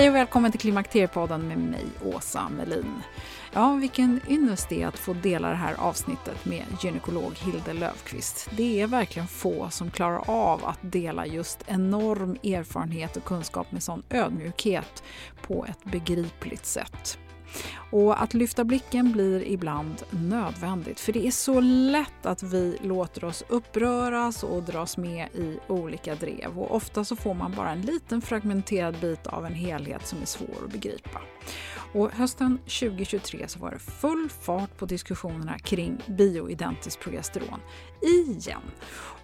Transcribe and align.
Hej 0.00 0.08
och 0.08 0.14
välkommen 0.14 0.50
till 0.50 0.60
Klimakteriepodden 0.60 1.48
med 1.48 1.58
mig, 1.58 1.84
Åsa 2.04 2.48
Melin. 2.48 3.02
Ja, 3.52 3.72
vilken 3.72 4.20
ynnest 4.28 4.68
det 4.68 4.82
är 4.82 4.86
att 4.86 4.98
få 4.98 5.12
dela 5.12 5.48
det 5.48 5.54
här 5.54 5.74
avsnittet 5.78 6.44
med 6.44 6.64
gynekolog 6.82 7.32
Hilde 7.34 7.72
Löfqvist. 7.72 8.50
Det 8.56 8.80
är 8.80 8.86
verkligen 8.86 9.28
få 9.28 9.70
som 9.70 9.90
klarar 9.90 10.30
av 10.30 10.64
att 10.64 10.78
dela 10.82 11.26
just 11.26 11.64
enorm 11.66 12.36
erfarenhet 12.42 13.16
och 13.16 13.24
kunskap 13.24 13.72
med 13.72 13.82
sån 13.82 14.02
ödmjukhet 14.10 15.02
på 15.42 15.66
ett 15.68 15.84
begripligt 15.84 16.66
sätt. 16.66 17.18
Och 17.90 18.22
att 18.22 18.34
lyfta 18.34 18.64
blicken 18.64 19.12
blir 19.12 19.42
ibland 19.42 20.02
nödvändigt 20.10 21.00
för 21.00 21.12
det 21.12 21.26
är 21.26 21.30
så 21.30 21.60
lätt 21.60 22.26
att 22.26 22.42
vi 22.42 22.78
låter 22.82 23.24
oss 23.24 23.44
uppröras 23.48 24.42
och 24.42 24.62
dras 24.62 24.96
med 24.96 25.28
i 25.34 25.58
olika 25.68 26.14
drev 26.14 26.58
och 26.58 26.74
ofta 26.74 27.04
så 27.04 27.16
får 27.16 27.34
man 27.34 27.52
bara 27.56 27.70
en 27.70 27.80
liten 27.80 28.22
fragmenterad 28.22 29.00
bit 29.00 29.26
av 29.26 29.46
en 29.46 29.54
helhet 29.54 30.06
som 30.06 30.22
är 30.22 30.26
svår 30.26 30.64
att 30.64 30.72
begripa. 30.72 31.20
Och 31.92 32.10
hösten 32.12 32.58
2023 32.58 33.48
så 33.48 33.58
var 33.58 33.70
det 33.70 33.78
full 33.78 34.28
fart 34.40 34.76
på 34.78 34.86
diskussionerna 34.86 35.58
kring 35.58 35.98
bioidentiskt 36.06 37.02
progesteron 37.02 37.60
igen. 38.02 38.62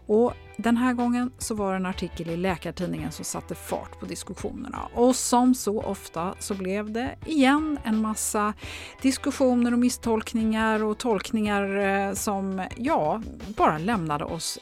Och 0.07 0.33
den 0.57 0.77
här 0.77 0.93
gången 0.93 1.31
så 1.39 1.55
var 1.55 1.71
det 1.71 1.77
en 1.77 1.87
artikel 1.87 2.31
i 2.31 2.37
Läkartidningen 2.37 3.13
som 3.13 3.25
satte 3.25 3.55
fart 3.55 4.01
på 4.01 4.07
diskussionerna. 4.07 4.89
Och 4.95 5.17
som 5.17 5.55
så 5.55 5.83
ofta 5.83 6.35
så 6.39 6.55
blev 6.55 6.91
det 6.91 7.17
igen 7.27 7.79
en 7.85 8.01
massa 8.01 8.55
diskussioner 9.03 9.73
och 9.73 9.79
misstolkningar 9.79 10.85
och 10.85 10.99
tolkningar 10.99 11.77
eh, 11.77 12.13
som 12.13 12.67
ja, 12.77 13.23
bara 13.57 13.79
lämnade 13.79 14.25
oss 14.25 14.59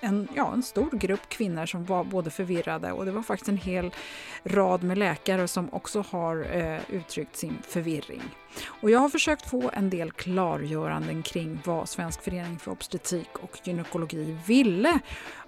en, 0.00 0.28
ja, 0.34 0.52
en 0.52 0.62
stor 0.62 0.90
grupp 0.90 1.28
kvinnor 1.28 1.66
som 1.66 1.84
var 1.84 2.04
både 2.04 2.30
förvirrade 2.30 2.92
och 2.92 3.04
det 3.04 3.12
var 3.12 3.22
faktiskt 3.22 3.48
en 3.48 3.56
hel 3.56 3.90
rad 4.44 4.82
med 4.82 4.98
läkare 4.98 5.48
som 5.48 5.74
också 5.74 6.04
har 6.10 6.56
eh, 6.56 6.80
uttryckt 6.88 7.36
sin 7.36 7.58
förvirring. 7.62 8.22
Och 8.66 8.90
jag 8.90 8.98
har 8.98 9.08
försökt 9.08 9.50
få 9.50 9.70
en 9.74 9.90
del 9.90 10.12
klargöranden 10.12 11.22
kring 11.22 11.58
vad 11.64 11.88
Svensk 11.88 12.22
förening 12.22 12.58
för 12.58 12.70
obstetrik 12.70 13.38
och 13.38 13.58
gynekologi 13.64 14.38
ville 14.46 14.98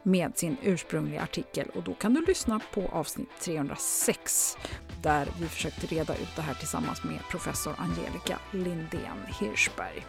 med 0.02 0.38
sin 0.38 0.56
ursprungliga 0.62 1.22
artikel 1.22 1.68
och 1.74 1.82
då 1.82 1.94
kan 1.94 2.14
du 2.14 2.24
lyssna 2.26 2.60
på 2.74 2.88
avsnitt 2.92 3.28
306 3.40 4.56
där 5.02 5.28
vi 5.40 5.48
försökte 5.48 5.86
reda 5.86 6.14
ut 6.14 6.36
det 6.36 6.42
här 6.42 6.54
tillsammans 6.54 7.04
med 7.04 7.18
professor 7.30 7.74
Angelica 7.78 8.38
Lindén 8.50 9.26
Hirschberg. 9.40 10.06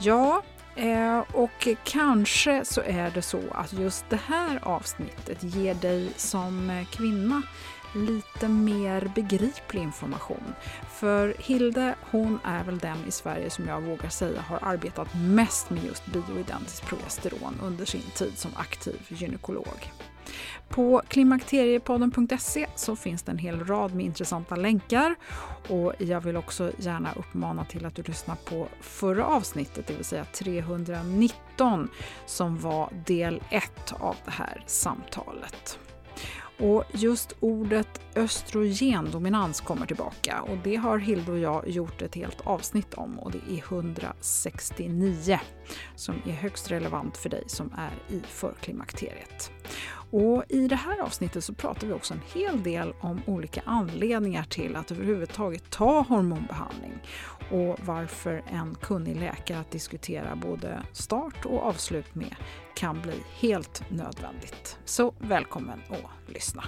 Ja, 0.00 0.42
Eh, 0.78 1.18
och 1.32 1.68
kanske 1.84 2.64
så 2.64 2.80
är 2.80 3.10
det 3.10 3.22
så 3.22 3.42
att 3.52 3.72
just 3.72 4.04
det 4.10 4.20
här 4.26 4.58
avsnittet 4.62 5.42
ger 5.42 5.74
dig 5.74 6.12
som 6.16 6.84
kvinna 6.90 7.42
lite 7.94 8.48
mer 8.48 9.12
begriplig 9.14 9.82
information. 9.82 10.54
För 10.90 11.34
Hilde, 11.38 11.94
hon 12.10 12.38
är 12.44 12.64
väl 12.64 12.78
den 12.78 12.98
i 13.08 13.10
Sverige 13.10 13.50
som 13.50 13.68
jag 13.68 13.80
vågar 13.80 14.08
säga 14.08 14.40
har 14.40 14.58
arbetat 14.62 15.08
mest 15.14 15.70
med 15.70 15.84
just 15.84 16.06
bioidentiskt 16.06 16.86
progesteron 16.86 17.60
under 17.62 17.84
sin 17.84 18.10
tid 18.14 18.38
som 18.38 18.50
aktiv 18.56 18.96
gynekolog. 19.08 19.92
På 20.68 21.02
klimakteriepodden.se 21.08 22.66
så 22.76 22.96
finns 22.96 23.22
det 23.22 23.32
en 23.32 23.38
hel 23.38 23.64
rad 23.64 23.94
med 23.94 24.06
intressanta 24.06 24.56
länkar 24.56 25.14
och 25.68 25.92
jag 25.98 26.20
vill 26.20 26.36
också 26.36 26.72
gärna 26.78 27.12
uppmana 27.12 27.64
till 27.64 27.86
att 27.86 27.94
du 27.94 28.02
lyssnar 28.02 28.36
på 28.36 28.68
förra 28.80 29.26
avsnittet, 29.26 29.86
det 29.86 29.94
vill 29.94 30.04
säga 30.04 30.24
319 30.24 31.88
som 32.26 32.58
var 32.58 32.92
del 33.06 33.42
1 33.50 33.92
av 34.00 34.16
det 34.24 34.30
här 34.30 34.64
samtalet. 34.66 35.78
Och 36.58 36.84
just 36.92 37.32
ordet 37.40 38.00
östrogendominans 38.16 39.60
kommer 39.60 39.86
tillbaka 39.86 40.42
och 40.42 40.56
det 40.64 40.76
har 40.76 40.98
Hilde 40.98 41.32
och 41.32 41.38
jag 41.38 41.68
gjort 41.68 42.02
ett 42.02 42.14
helt 42.14 42.40
avsnitt 42.40 42.94
om 42.94 43.18
och 43.18 43.30
det 43.30 43.38
är 43.50 43.58
169 43.58 45.40
som 45.96 46.14
är 46.26 46.32
högst 46.32 46.70
relevant 46.70 47.16
för 47.16 47.28
dig 47.28 47.44
som 47.46 47.72
är 47.76 48.14
i 48.14 48.20
förklimakteriet. 48.26 49.50
Och 50.10 50.44
I 50.48 50.68
det 50.68 50.76
här 50.76 51.00
avsnittet 51.00 51.44
så 51.44 51.54
pratar 51.54 51.86
vi 51.86 51.92
också 51.92 52.14
en 52.14 52.20
hel 52.34 52.62
del 52.62 52.94
om 53.00 53.20
olika 53.26 53.62
anledningar 53.64 54.44
till 54.44 54.76
att 54.76 54.90
överhuvudtaget 54.90 55.70
ta 55.70 56.00
hormonbehandling 56.00 56.92
och 57.50 57.78
varför 57.86 58.42
en 58.46 58.74
kunnig 58.74 59.16
läkare 59.16 59.58
att 59.58 59.70
diskutera 59.70 60.36
både 60.36 60.82
start 60.92 61.44
och 61.44 61.62
avslut 61.62 62.14
med 62.14 62.36
kan 62.74 63.02
bli 63.02 63.14
helt 63.40 63.90
nödvändigt. 63.90 64.78
Så 64.84 65.14
välkommen 65.18 65.80
att 65.88 66.34
lyssna! 66.34 66.64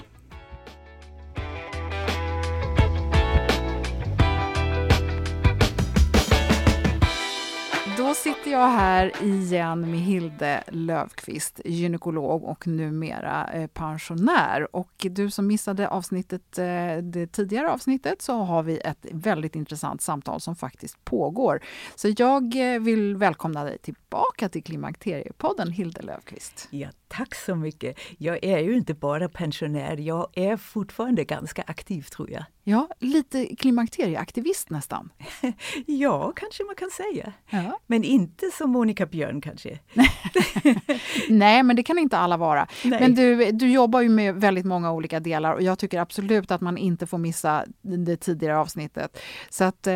Då 8.01 8.15
sitter 8.15 8.51
jag 8.51 8.69
här 8.69 9.23
igen 9.23 9.91
med 9.91 10.01
Hilde 10.01 10.65
Lövqvist, 10.69 11.61
gynekolog 11.65 12.45
och 12.45 12.67
numera 12.67 13.53
eh, 13.53 13.67
pensionär. 13.67 14.77
Och 14.77 15.07
du 15.11 15.31
som 15.31 15.47
missade 15.47 15.89
avsnittet, 15.89 16.59
eh, 16.59 16.97
det 17.03 17.27
tidigare 17.27 17.71
avsnittet 17.71 18.23
så 18.23 18.33
har 18.33 18.63
vi 18.63 18.79
ett 18.79 19.07
väldigt 19.13 19.57
intressant 19.57 20.03
samtal 20.03 20.41
som 20.41 20.57
faktiskt 20.57 21.05
pågår. 21.05 21.61
Så 21.95 22.15
jag 22.17 22.75
eh, 22.75 22.81
vill 22.81 23.17
välkomna 23.17 23.65
dig 23.65 23.79
tillbaka 23.79 24.49
till 24.49 24.63
Klimakteriepodden, 24.63 25.73
Hilde 25.73 26.03
Lövqvist. 26.03 26.69
Ja, 26.71 26.89
tack 27.11 27.35
så 27.35 27.55
mycket. 27.55 27.99
Jag 28.19 28.45
är 28.45 28.59
ju 28.59 28.77
inte 28.77 28.95
bara 28.95 29.29
pensionär, 29.29 29.97
jag 29.97 30.29
är 30.33 30.57
fortfarande 30.57 31.25
ganska 31.25 31.63
aktiv 31.67 32.03
tror 32.03 32.31
jag. 32.31 32.45
Ja, 32.65 32.89
lite 32.99 33.57
klimakterieaktivist 33.57 34.71
nästan. 34.71 35.13
ja, 35.87 36.33
kanske 36.37 36.65
man 36.65 36.75
kan 36.75 36.91
säga. 36.91 37.33
Ja. 37.51 37.81
Men 37.87 38.05
inte 38.05 38.51
som 38.59 38.71
Monica 38.71 39.07
Björn 39.07 39.41
kanske. 39.41 39.79
Nej, 41.29 41.63
men 41.63 41.77
det 41.77 41.83
kan 41.83 41.99
inte 41.99 42.19
alla 42.19 42.37
vara. 42.37 42.69
Nej. 42.85 43.01
Men 43.01 43.15
du, 43.15 43.51
du 43.53 43.73
jobbar 43.73 44.01
ju 44.01 44.09
med 44.09 44.35
väldigt 44.35 44.67
många 44.67 44.93
olika 44.93 45.21
delar 45.21 45.55
och 45.55 45.63
jag 45.63 45.79
tycker 45.79 46.01
absolut 46.01 46.51
att 46.51 46.61
man 46.61 46.79
inte 46.79 47.07
får 47.07 47.19
missa 47.19 47.65
det 47.83 48.17
tidigare 48.17 48.59
avsnittet. 48.59 49.19
Så 49.51 49.65
att, 49.65 49.87
eh, 49.87 49.95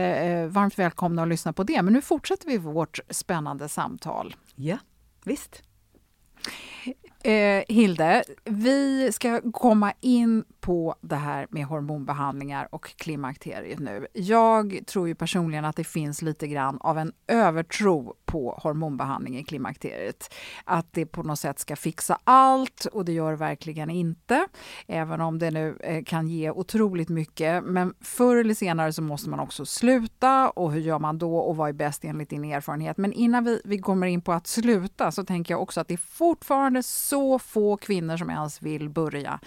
varmt 0.49 0.79
välkomna 0.79 1.23
att 1.23 1.29
lyssna 1.29 1.53
på 1.53 1.65
det. 1.65 1.83
Men 1.83 1.93
nu 1.93 2.03
fortsätter 2.03 2.47
vi 2.47 2.59
vårt 2.59 3.01
spännande 3.11 3.69
samtal. 3.69 4.37
Ja, 4.55 4.79
visst. 5.25 5.63
Eh, 7.27 7.65
Hilde, 7.69 8.25
vi 8.45 9.13
ska 9.13 9.41
komma 9.53 9.93
in 10.01 10.45
på 10.65 10.95
det 11.01 11.17
här 11.17 11.47
med 11.51 11.65
hormonbehandlingar 11.65 12.69
och 12.71 12.97
klimakteriet 12.97 13.79
nu. 13.79 14.07
Jag 14.13 14.81
tror 14.87 15.09
ju 15.09 15.15
personligen 15.15 15.65
att 15.65 15.77
det 15.77 15.85
finns 15.85 16.23
lite 16.23 16.49
grann 16.49 16.79
av 16.81 16.99
en 16.99 17.13
övertro 17.29 18.15
på 18.25 18.59
hormonbehandling 18.63 19.39
i 19.39 19.45
klimakteriet. 19.45 20.35
Att 20.65 20.93
det 20.93 21.07
på 21.07 21.23
något 21.23 21.39
sätt 21.39 21.59
ska 21.59 21.77
fixa 21.77 22.19
allt 22.25 22.85
och 22.85 23.05
det 23.05 23.13
gör 23.13 23.31
det 23.31 23.37
verkligen 23.37 23.91
inte. 23.91 24.47
Även 24.87 25.21
om 25.21 25.39
det 25.39 25.51
nu 25.51 25.79
eh, 25.81 26.05
kan 26.05 26.29
ge 26.29 26.51
otroligt 26.51 27.09
mycket. 27.09 27.65
Men 27.65 27.95
förr 28.01 28.37
eller 28.37 28.55
senare 28.55 28.93
så 28.93 29.03
måste 29.03 29.31
man 29.31 29.41
också 29.41 29.67
sluta 29.67 30.51
och 30.51 30.73
hur 30.73 30.81
gör 30.81 30.99
man 30.99 31.19
då 31.19 31.37
och 31.37 31.57
vad 31.57 31.69
är 31.69 31.73
bäst 31.73 32.05
enligt 32.05 32.31
din 32.31 32.45
erfarenhet? 32.45 32.97
Men 32.97 33.13
innan 33.13 33.45
vi, 33.45 33.61
vi 33.65 33.79
kommer 33.79 34.07
in 34.07 34.23
på 34.23 34.33
att 34.33 34.47
sluta 34.47 35.13
så 35.13 35.25
tänker 35.25 35.55
jag 35.55 35.63
också 35.63 35.81
att 35.81 35.89
det 35.89 35.95
är 35.95 35.99
fortfarande 35.99 36.83
så 36.83 37.39
få 37.39 37.77
kvinnor 37.77 38.17
som 38.17 38.31
ens 38.31 38.63
vill 38.63 38.89
börja. 38.89 39.41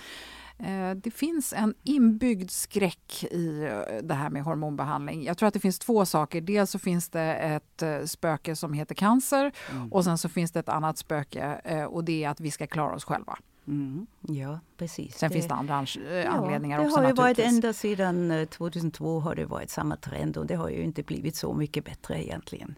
Eh, 0.60 0.92
det 0.96 1.12
finns 1.12 1.54
en 1.54 1.74
inbyggd 1.84 2.52
skräck 2.52 3.24
i 3.32 3.64
eh, 3.64 4.04
det 4.04 4.14
här 4.14 4.30
med 4.30 4.44
hormonbehandling. 4.44 5.24
Jag 5.24 5.38
tror 5.38 5.48
att 5.48 5.54
det 5.54 5.60
finns 5.60 5.80
två 5.80 6.06
saker. 6.06 6.42
Dels 6.42 6.72
så 6.72 6.80
finns 6.80 7.10
det 7.10 7.36
ett 7.36 7.82
eh, 7.82 8.04
spöke 8.04 8.56
som 8.56 8.74
heter 8.74 8.96
cancer 8.96 9.52
mm. 9.72 9.94
och 9.94 10.04
sen 10.04 10.18
så 10.18 10.30
finns 10.30 10.52
det 10.52 10.60
ett 10.60 10.70
annat 10.70 10.98
spöke 10.98 11.86
och 11.86 12.04
det 12.04 12.24
är 12.24 12.30
att 12.30 12.40
vi 12.40 12.52
ska 12.52 12.68
klara 12.68 12.96
oss 12.96 13.06
själva. 13.06 13.38
Mm, 13.68 14.08
ja, 14.22 14.60
precis. 14.78 15.18
Sen 15.18 15.30
det, 15.30 15.34
finns 15.34 15.48
det 15.48 15.54
andra 15.54 15.86
anledningar 16.28 16.80
ja, 16.80 16.86
också. 16.86 16.96
Det 16.96 17.02
har 17.02 17.10
ju 17.10 17.16
varit 17.16 17.40
ända 17.40 17.74
sedan 17.74 18.48
2002 18.50 19.20
har 19.20 19.36
det 19.36 19.46
varit 19.46 19.70
samma 19.70 19.96
trend 19.96 20.38
och 20.38 20.46
det 20.46 20.56
har 20.56 20.70
ju 20.70 20.84
inte 20.84 21.04
blivit 21.04 21.36
så 21.36 21.54
mycket 21.54 21.86
bättre 21.86 22.24
egentligen. 22.24 22.76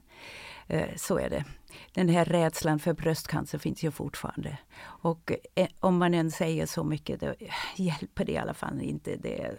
Eh, 0.70 0.96
så 0.96 1.18
är 1.18 1.30
det. 1.30 1.44
Den 1.94 2.10
här 2.10 2.26
rädslan 2.26 2.80
för 2.80 2.94
bröstcancer 2.94 3.58
finns 3.58 3.84
ju 3.84 3.92
fortfarande. 3.92 4.58
Och 4.82 5.32
eh, 5.56 5.68
om 5.80 5.98
man 5.98 6.14
än 6.14 6.32
säger 6.32 6.66
så 6.66 6.84
mycket, 6.84 7.20
då 7.20 7.34
hjälper 7.76 8.26
det 8.26 8.32
i 8.32 8.38
alla 8.38 8.54
fall 8.54 8.82
inte. 8.82 9.16
Det 9.16 9.58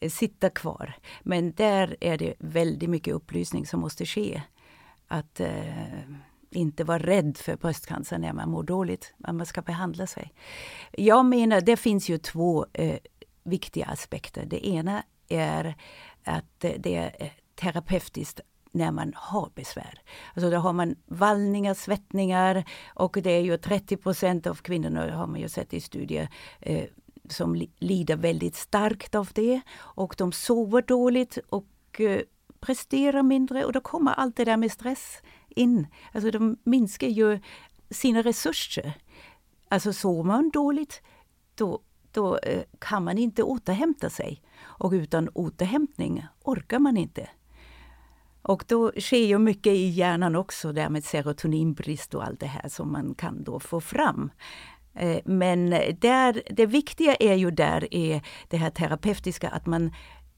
eh, 0.00 0.10
sitta 0.10 0.50
kvar. 0.50 0.94
Men 1.22 1.52
där 1.52 1.96
är 2.00 2.18
det 2.18 2.34
väldigt 2.38 2.90
mycket 2.90 3.14
upplysning 3.14 3.66
som 3.66 3.80
måste 3.80 4.06
ske. 4.06 4.42
Att 5.08 5.40
eh, 5.40 6.00
inte 6.50 6.84
vara 6.84 6.98
rädd 6.98 7.36
för 7.36 7.56
bröstcancer 7.56 8.18
när 8.18 8.32
man 8.32 8.50
mår 8.50 8.62
dåligt, 8.62 9.14
när 9.16 9.32
man 9.32 9.46
ska 9.46 9.62
behandla 9.62 10.06
sig. 10.06 10.32
Jag 10.92 11.24
menar, 11.24 11.60
det 11.60 11.76
finns 11.76 12.08
ju 12.08 12.18
två 12.18 12.66
eh, 12.72 12.98
viktiga 13.42 13.86
aspekter. 13.86 14.44
Det 14.46 14.66
ena 14.68 15.02
är 15.28 15.74
att 16.24 16.60
det 16.60 16.94
är 16.96 17.32
terapeutiskt 17.54 18.40
när 18.72 18.92
man 18.92 19.12
har 19.16 19.50
besvär. 19.54 20.02
Alltså 20.34 20.50
då 20.50 20.56
har 20.56 20.72
man 20.72 20.94
vallningar, 21.06 21.74
svettningar 21.74 22.64
och 22.94 23.18
det 23.22 23.30
är 23.30 23.40
ju 23.40 23.56
30 23.56 23.96
procent 23.96 24.46
av 24.46 24.54
kvinnorna, 24.54 25.16
har 25.16 25.26
man 25.26 25.40
ju 25.40 25.48
sett 25.48 25.74
i 25.74 25.80
studier, 25.80 26.28
eh, 26.60 26.84
som 27.28 27.66
lider 27.78 28.16
väldigt 28.16 28.56
starkt 28.56 29.14
av 29.14 29.28
det. 29.32 29.60
Och 29.78 30.14
de 30.18 30.32
sover 30.32 30.82
dåligt 30.82 31.38
och 31.48 32.00
eh, 32.00 32.20
presterar 32.60 33.22
mindre 33.22 33.64
och 33.64 33.72
då 33.72 33.80
kommer 33.80 34.12
allt 34.12 34.36
det 34.36 34.44
där 34.44 34.56
med 34.56 34.72
stress 34.72 35.22
in. 35.48 35.86
Alltså 36.12 36.30
de 36.30 36.56
minskar 36.64 37.08
ju 37.08 37.40
sina 37.90 38.22
resurser. 38.22 38.92
Alltså 39.68 39.92
sover 39.92 40.22
man 40.22 40.50
dåligt, 40.50 41.02
då 41.54 41.80
då 42.12 42.38
eh, 42.38 42.62
kan 42.78 43.04
man 43.04 43.18
inte 43.18 43.42
återhämta 43.42 44.10
sig. 44.10 44.42
Och 44.62 44.92
utan 44.92 45.28
återhämtning 45.28 46.26
orkar 46.44 46.78
man 46.78 46.96
inte. 46.96 47.28
Och 48.42 48.64
då 48.68 48.92
sker 48.98 49.26
ju 49.26 49.38
mycket 49.38 49.72
i 49.72 49.88
hjärnan 49.88 50.36
också, 50.36 50.72
där 50.72 50.88
med 50.88 51.04
serotoninbrist 51.04 52.14
och 52.14 52.24
allt 52.24 52.40
det 52.40 52.46
här 52.46 52.68
som 52.68 52.92
man 52.92 53.14
kan 53.14 53.44
då 53.44 53.60
få 53.60 53.80
fram. 53.80 54.30
Eh, 54.94 55.18
men 55.24 55.70
där, 56.00 56.42
det 56.50 56.66
viktiga 56.66 57.14
är 57.14 57.34
ju 57.34 57.50
där 57.50 57.94
är 57.94 58.22
det 58.48 58.56
här 58.56 58.70
terapeutiska, 58.70 59.48
att 59.48 59.66
man 59.66 59.90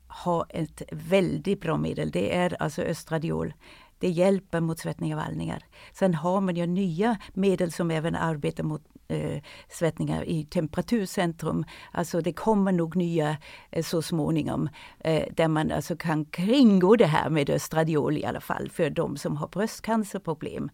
har 0.07 0.47
ett 0.49 0.83
väldigt 0.93 1.61
bra 1.61 1.77
medel. 1.77 2.11
Det 2.11 2.37
är 2.37 2.63
alltså 2.63 2.83
östradiol. 2.83 3.55
Det 3.99 4.09
hjälper 4.09 4.61
mot 4.61 4.79
svettningar 4.79 5.17
och 5.17 5.23
vallningar. 5.23 5.65
Sen 5.93 6.15
har 6.15 6.41
man 6.41 6.57
ju 6.57 6.67
nya 6.67 7.17
medel 7.33 7.73
som 7.73 7.91
även 7.91 8.15
arbetar 8.15 8.65
mot 8.65 8.83
eh, 9.09 9.43
svettningar 9.69 10.25
i 10.25 10.45
temperaturcentrum. 10.45 11.65
Alltså 11.93 12.21
det 12.21 12.33
kommer 12.33 12.73
nog 12.73 12.97
nya 12.97 13.37
eh, 13.71 13.83
så 13.83 14.03
småningom 14.03 14.69
eh, 15.01 15.25
där 15.37 15.49
man 15.49 15.73
alltså 15.73 15.97
kan 15.97 16.25
kringgå 16.25 16.97
det 16.97 17.07
här 17.07 17.31
med 17.31 17.51
östradiol 17.51 18.17
i 18.17 18.25
alla 18.25 18.41
fall 18.41 18.71
för 18.71 18.91
de 18.91 19.17
som 19.17 19.37
har 19.37 19.49
bröstcancerproblem. 19.49 20.71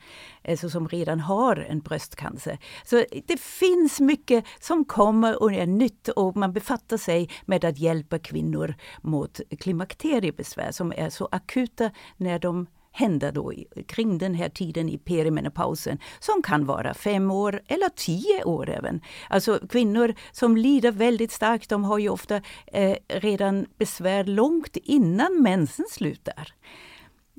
Alltså 0.49 0.71
som 0.71 0.89
redan 0.89 1.21
har 1.21 1.57
en 1.57 1.81
bröstcancer. 1.81 2.59
Så 2.85 3.05
det 3.27 3.41
finns 3.41 4.01
mycket 4.01 4.45
som 4.61 4.85
kommer 4.85 5.43
och 5.43 5.53
är 5.53 5.67
nytt 5.67 6.09
och 6.09 6.37
man 6.37 6.53
befattar 6.53 6.97
sig 6.97 7.31
med 7.45 7.65
att 7.65 7.79
hjälpa 7.79 8.19
kvinnor 8.19 8.75
mot 9.03 9.41
klimakteriebesvär 9.61 10.73
som 10.73 10.93
är 10.97 11.11
så 11.11 11.29
akuta 11.33 11.91
när 12.17 12.39
de 12.39 12.67
hända 12.93 13.33
då 13.33 13.53
kring 13.87 14.19
den 14.19 14.35
här 14.35 14.49
tiden 14.49 14.89
i 14.89 14.99
perimenopausen 14.99 15.99
som 16.21 16.43
kan 16.43 16.67
vara 16.67 16.95
fem 16.95 17.31
år 17.31 17.63
eller 17.67 17.89
tio 17.89 18.45
år 18.45 18.71
även. 18.71 19.01
Alltså 19.29 19.61
kvinnor 19.69 20.15
som 20.33 20.57
lider 20.57 20.93
väldigt 20.93 21.33
starkt, 21.33 21.71
de 21.71 21.85
har 21.85 21.99
ju 21.99 22.09
ofta 22.09 22.41
eh, 22.67 22.97
redan 23.09 23.67
besvär 23.79 24.25
långt 24.25 24.77
innan 24.77 25.43
mensen 25.43 25.85
slutar. 25.91 26.55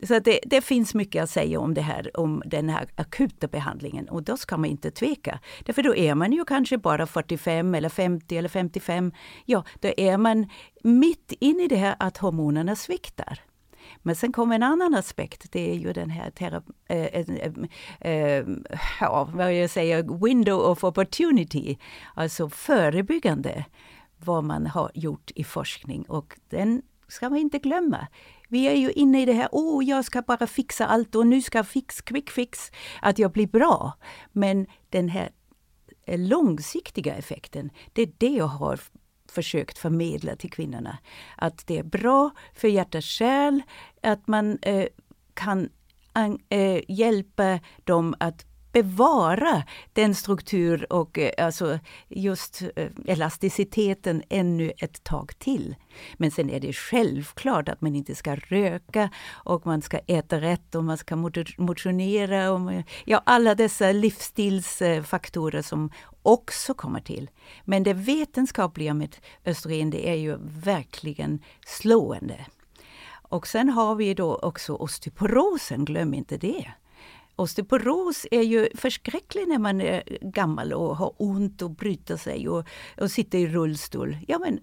Så 0.03 0.19
det, 0.19 0.39
det, 0.45 0.61
finns 0.61 0.93
mycket 0.93 1.23
att 1.23 1.29
säga 1.29 1.59
om 1.59 1.73
det 1.73 1.81
här, 1.81 2.19
om 2.19 2.43
den 2.45 2.69
här 2.69 2.87
akuta 2.95 3.47
behandlingen 3.47 4.09
och 4.09 4.23
då 4.23 4.37
ska 4.37 4.57
man 4.57 4.69
inte 4.69 4.91
tveka. 4.91 5.39
Därför 5.65 5.83
då 5.83 5.95
är 5.95 6.15
man 6.15 6.31
ju 6.31 6.45
kanske 6.45 6.77
bara 6.77 7.07
45 7.07 7.75
eller 7.75 7.89
50 7.89 8.37
eller 8.37 8.49
55. 8.49 9.11
Ja, 9.45 9.63
då 9.79 9.91
är 9.97 10.17
man 10.17 10.49
mitt 10.83 11.33
inne 11.39 11.63
i 11.63 11.67
det 11.67 11.75
här 11.75 11.95
att 11.99 12.17
hormonerna 12.17 12.75
sviktar. 12.75 13.39
Men 14.01 14.15
sen 14.15 14.31
kommer 14.31 14.55
en 14.55 14.63
annan 14.63 14.95
aspekt, 14.95 15.51
det 15.51 15.71
är 15.71 15.75
ju 15.75 15.93
den 15.93 16.09
här 16.09 16.31
äh, 16.87 17.05
äh, 17.99 18.45
ja, 18.99 19.29
vad 19.33 19.53
jag 19.53 19.69
säger, 19.69 20.25
window 20.25 20.59
of 20.59 20.83
opportunity, 20.83 21.77
alltså 22.15 22.49
förebyggande, 22.49 23.65
vad 24.17 24.43
man 24.43 24.67
har 24.67 24.91
gjort 24.93 25.31
i 25.35 25.43
forskning 25.43 26.03
och 26.03 26.39
den 26.49 26.81
ska 27.07 27.29
man 27.29 27.39
inte 27.39 27.59
glömma. 27.59 28.07
Vi 28.49 28.67
är 28.67 28.75
ju 28.75 28.91
inne 28.91 29.21
i 29.21 29.25
det 29.25 29.33
här, 29.33 29.49
åh, 29.51 29.79
oh, 29.79 29.85
jag 29.85 30.05
ska 30.05 30.21
bara 30.21 30.47
fixa 30.47 30.85
allt 30.85 31.15
och 31.15 31.27
nu 31.27 31.41
ska 31.41 31.57
jag 31.57 31.67
fix, 31.67 32.01
quick 32.01 32.29
fix, 32.29 32.71
att 33.01 33.19
jag 33.19 33.31
blir 33.31 33.47
bra. 33.47 33.93
Men 34.31 34.67
den 34.89 35.09
här 35.09 35.29
långsiktiga 36.07 37.15
effekten, 37.15 37.69
det 37.93 38.01
är 38.01 38.11
det 38.17 38.29
jag 38.29 38.47
har 38.47 38.79
försökt 39.31 39.77
förmedla 39.77 40.35
till 40.35 40.51
kvinnorna. 40.51 40.97
Att 41.37 41.67
det 41.67 41.77
är 41.77 41.83
bra 41.83 42.29
för 42.53 42.67
hjärta 42.67 43.01
själ, 43.01 43.61
att 44.03 44.27
man 44.27 44.59
eh, 44.61 44.87
kan 45.33 45.69
eh, 46.49 46.81
hjälpa 46.87 47.59
dem 47.83 48.15
att 48.19 48.45
bevara 48.71 49.63
den 49.93 50.15
struktur 50.15 50.93
och 50.93 51.19
eh, 51.19 51.45
alltså 51.45 51.79
just 52.09 52.61
eh, 52.75 52.87
elasticiteten 53.05 54.23
ännu 54.29 54.71
ett 54.77 55.03
tag 55.03 55.39
till. 55.39 55.75
Men 56.17 56.31
sen 56.31 56.49
är 56.49 56.59
det 56.59 56.73
självklart 56.73 57.69
att 57.69 57.81
man 57.81 57.95
inte 57.95 58.15
ska 58.15 58.35
röka 58.35 59.09
och 59.29 59.65
man 59.65 59.81
ska 59.81 59.97
äta 59.97 60.41
rätt 60.41 60.75
och 60.75 60.83
man 60.83 60.97
ska 60.97 61.15
motionera. 61.57 62.51
Och, 62.51 62.73
eh, 62.73 62.83
ja, 63.05 63.21
alla 63.25 63.55
dessa 63.55 63.91
livsstilsfaktorer 63.91 65.61
som 65.61 65.91
också 66.21 66.73
kommer 66.73 66.99
till. 66.99 67.29
Men 67.65 67.83
det 67.83 67.93
vetenskapliga 67.93 68.93
med 68.93 69.15
östrogen 69.45 69.89
det 69.89 70.09
är 70.09 70.15
ju 70.15 70.37
verkligen 70.41 71.39
slående. 71.65 72.45
Och 73.31 73.47
sen 73.47 73.69
har 73.69 73.95
vi 73.95 74.13
då 74.13 74.35
också 74.35 74.75
osteoporosen, 74.75 75.85
glöm 75.85 76.13
inte 76.13 76.37
det. 76.37 76.71
Osteoporos 77.41 78.27
är 78.31 78.41
ju 78.41 78.69
förskräcklig 78.75 79.47
när 79.47 79.59
man 79.59 79.81
är 79.81 80.03
gammal 80.21 80.73
och 80.73 80.97
har 80.97 81.13
ont 81.17 81.61
och 81.61 81.71
bryter 81.71 82.17
sig 82.17 82.49
och, 82.49 82.67
och 82.97 83.11
sitter 83.11 83.37
i 83.37 83.47
rullstol. 83.47 84.17
Ja 84.27 84.39
men 84.39 84.59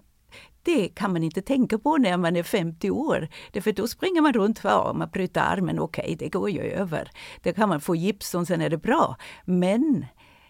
det 0.62 0.88
kan 0.88 1.12
man 1.12 1.24
inte 1.24 1.42
tänka 1.42 1.78
på 1.78 1.96
när 1.96 2.16
man 2.16 2.36
är 2.36 2.42
50 2.42 2.90
år. 2.90 3.28
Därför 3.52 3.72
då 3.72 3.88
springer 3.88 4.20
man 4.20 4.32
runt, 4.32 4.60
ja, 4.64 4.92
man 4.94 5.10
bryter 5.10 5.40
armen, 5.40 5.78
okej 5.78 6.02
okay, 6.02 6.16
det 6.16 6.28
går 6.28 6.50
ju 6.50 6.60
över. 6.60 7.10
Då 7.42 7.52
kan 7.52 7.68
man 7.68 7.80
få 7.80 7.96
gips 7.96 8.34
och 8.34 8.46
sen 8.46 8.60
är 8.60 8.70
det 8.70 8.78
bra. 8.78 9.16
Men 9.44 10.06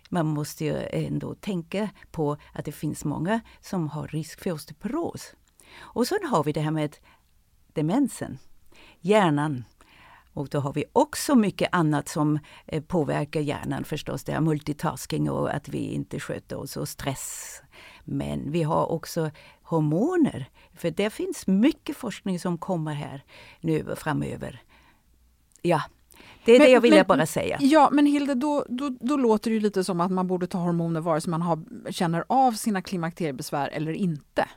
man 0.08 0.26
måste 0.26 0.64
ju 0.64 0.76
ändå 0.92 1.34
tänka 1.34 1.88
på 2.10 2.36
att 2.52 2.64
det 2.64 2.72
finns 2.72 3.04
många 3.04 3.40
som 3.60 3.88
har 3.88 4.08
risk 4.08 4.40
för 4.40 4.52
osteoporos. 4.52 5.34
Och 5.78 6.06
sen 6.06 6.26
har 6.30 6.44
vi 6.44 6.52
det 6.52 6.60
här 6.60 6.70
med 6.70 6.96
demensen, 7.72 8.38
hjärnan. 9.00 9.64
Och 10.38 10.48
då 10.48 10.58
har 10.60 10.72
vi 10.72 10.84
också 10.92 11.34
mycket 11.34 11.68
annat 11.72 12.08
som 12.08 12.38
eh, 12.66 12.82
påverkar 12.82 13.40
hjärnan 13.40 13.84
förstås. 13.84 14.24
Det 14.24 14.32
är 14.32 14.40
multitasking 14.40 15.30
och 15.30 15.54
att 15.54 15.68
vi 15.68 15.78
inte 15.78 16.20
sköter 16.20 16.56
oss 16.56 16.76
och 16.76 16.88
stress. 16.88 17.62
Men 18.04 18.50
vi 18.52 18.62
har 18.62 18.86
också 18.92 19.30
hormoner. 19.62 20.48
För 20.74 20.90
det 20.90 21.10
finns 21.10 21.46
mycket 21.46 21.96
forskning 21.96 22.40
som 22.40 22.58
kommer 22.58 22.94
här 22.94 23.24
nu 23.60 23.94
framöver. 23.96 24.62
Ja, 25.62 25.82
Det 26.44 26.52
är 26.52 26.58
Men- 26.58 26.66
det 26.66 26.72
jag 26.72 26.80
ville 26.80 26.96
men- 26.96 27.06
bara 27.06 27.26
säga. 27.26 27.56
Ja, 27.60 27.88
men 27.92 28.06
Hilde, 28.06 28.34
då, 28.34 28.64
då, 28.68 28.96
då 29.00 29.16
låter 29.16 29.50
det 29.50 29.60
lite 29.60 29.84
som 29.84 30.00
att 30.00 30.10
man 30.12 30.26
borde 30.26 30.46
ta 30.46 30.58
hormoner 30.58 31.00
vare 31.00 31.20
sig 31.20 31.30
man 31.30 31.42
har, 31.42 31.90
känner 31.90 32.24
av 32.28 32.52
sina 32.52 32.82
klimakteriebesvär 32.82 33.68
eller 33.68 33.92
inte. 33.92 34.48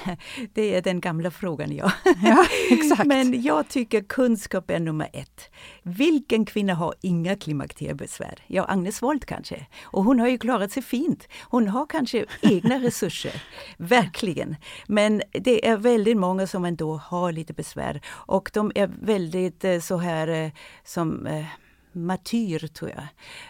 Det 0.54 0.74
är 0.74 0.82
den 0.82 1.00
gamla 1.00 1.30
frågan, 1.30 1.76
ja. 1.76 1.92
Ja, 2.22 2.46
exakt. 2.70 3.04
Men 3.06 3.42
jag 3.42 3.68
tycker 3.68 4.00
kunskap 4.00 4.70
är 4.70 4.80
nummer 4.80 5.08
ett. 5.12 5.50
Vilken 5.82 6.44
kvinna 6.44 6.74
har 6.74 6.94
inga 7.00 7.36
klimakteriebesvär? 7.36 8.38
Ja, 8.46 8.64
Agnes 8.68 9.02
Wold 9.02 9.24
kanske. 9.24 9.66
Och 9.82 10.04
hon 10.04 10.20
har 10.20 10.28
ju 10.28 10.38
klarat 10.38 10.72
sig 10.72 10.82
fint. 10.82 11.28
Hon 11.42 11.68
har 11.68 11.86
kanske 11.86 12.26
egna 12.40 12.78
resurser, 12.82 13.42
verkligen. 13.76 14.56
Men 14.86 15.22
det 15.32 15.68
är 15.68 15.76
väldigt 15.76 16.16
många 16.16 16.46
som 16.46 16.64
ändå 16.64 16.96
har 16.96 17.32
lite 17.32 17.52
besvär. 17.52 18.00
Och 18.08 18.50
de 18.54 18.72
är 18.74 18.90
väldigt 19.02 19.64
eh, 19.64 19.80
så 19.80 19.96
här 19.96 20.28
eh, 20.28 20.50
som 20.84 21.26
eh, 21.26 21.44
martyr, 21.92 22.58
tror 22.58 22.90
jag. 22.90 23.06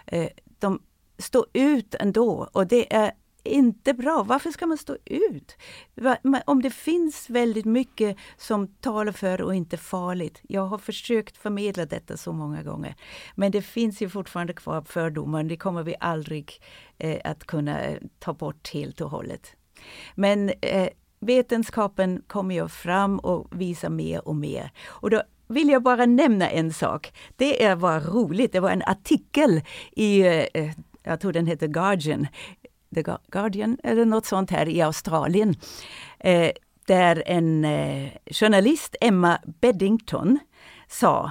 Eh, 0.07 0.29
de 0.59 0.81
står 1.19 1.47
ut 1.53 1.95
ändå 1.95 2.49
och 2.53 2.67
det 2.67 2.95
är 2.95 3.13
inte 3.45 3.95
bra. 3.95 4.23
Varför 4.23 4.51
ska 4.51 4.67
man 4.67 4.79
stå 4.79 4.97
ut? 5.05 5.57
Om 6.45 6.63
det 6.63 6.71
finns 6.71 7.31
väldigt 7.31 7.65
mycket 7.65 8.17
som 8.37 8.67
talar 8.67 9.13
för 9.13 9.43
och 9.43 9.55
inte 9.55 9.77
farligt. 9.77 10.41
Jag 10.43 10.67
har 10.67 10.79
försökt 10.79 11.37
förmedla 11.37 11.87
detta 11.87 12.17
så 12.17 12.33
många 12.33 12.63
gånger. 12.63 12.97
Men 13.35 13.53
det 13.53 13.63
finns 13.63 14.03
ju 14.03 14.09
fortfarande 14.09 14.53
kvar 14.53 14.83
fördomar. 14.83 15.45
Det 15.45 15.57
kommer 15.57 15.83
vi 15.83 15.95
aldrig 16.01 16.63
eh, 16.99 17.21
att 17.25 17.45
kunna 17.45 17.81
eh, 17.81 17.99
ta 18.19 18.33
bort 18.33 18.71
helt 18.73 19.01
och 19.01 19.11
hållet. 19.11 19.57
Men 20.15 20.51
eh, 20.61 20.89
vetenskapen 21.21 22.23
kommer 22.27 22.55
ju 22.55 22.69
fram 22.69 23.19
och 23.19 23.61
visar 23.61 23.91
mer 23.91 24.29
och 24.29 24.37
mer. 24.37 24.71
Och 24.87 25.11
då 25.11 25.23
vill 25.49 25.69
jag 25.69 25.83
bara 25.83 26.07
nämna 26.07 26.51
en 26.51 26.73
sak. 26.73 27.13
Det 27.37 27.75
var 27.75 28.01
roligt. 28.01 28.53
Det 28.53 28.61
var 28.61 28.71
en 28.71 28.83
artikel 28.83 29.61
i, 29.93 30.21
eh, 30.21 30.47
eh 30.55 30.71
jag 31.05 31.21
tror 31.21 31.33
den 31.33 31.47
heter 31.47 31.67
Guardian, 31.67 32.27
The 32.95 33.17
Guardian 33.29 33.79
eller 33.83 34.05
något 34.05 34.27
sånt 34.27 34.51
här 34.51 34.69
i 34.69 34.83
Australien. 34.83 35.57
Eh, 36.19 36.51
där 36.87 37.23
en 37.27 37.65
eh, 37.65 38.13
journalist, 38.31 38.97
Emma 39.01 39.39
Beddington, 39.61 40.39
sa 40.89 41.31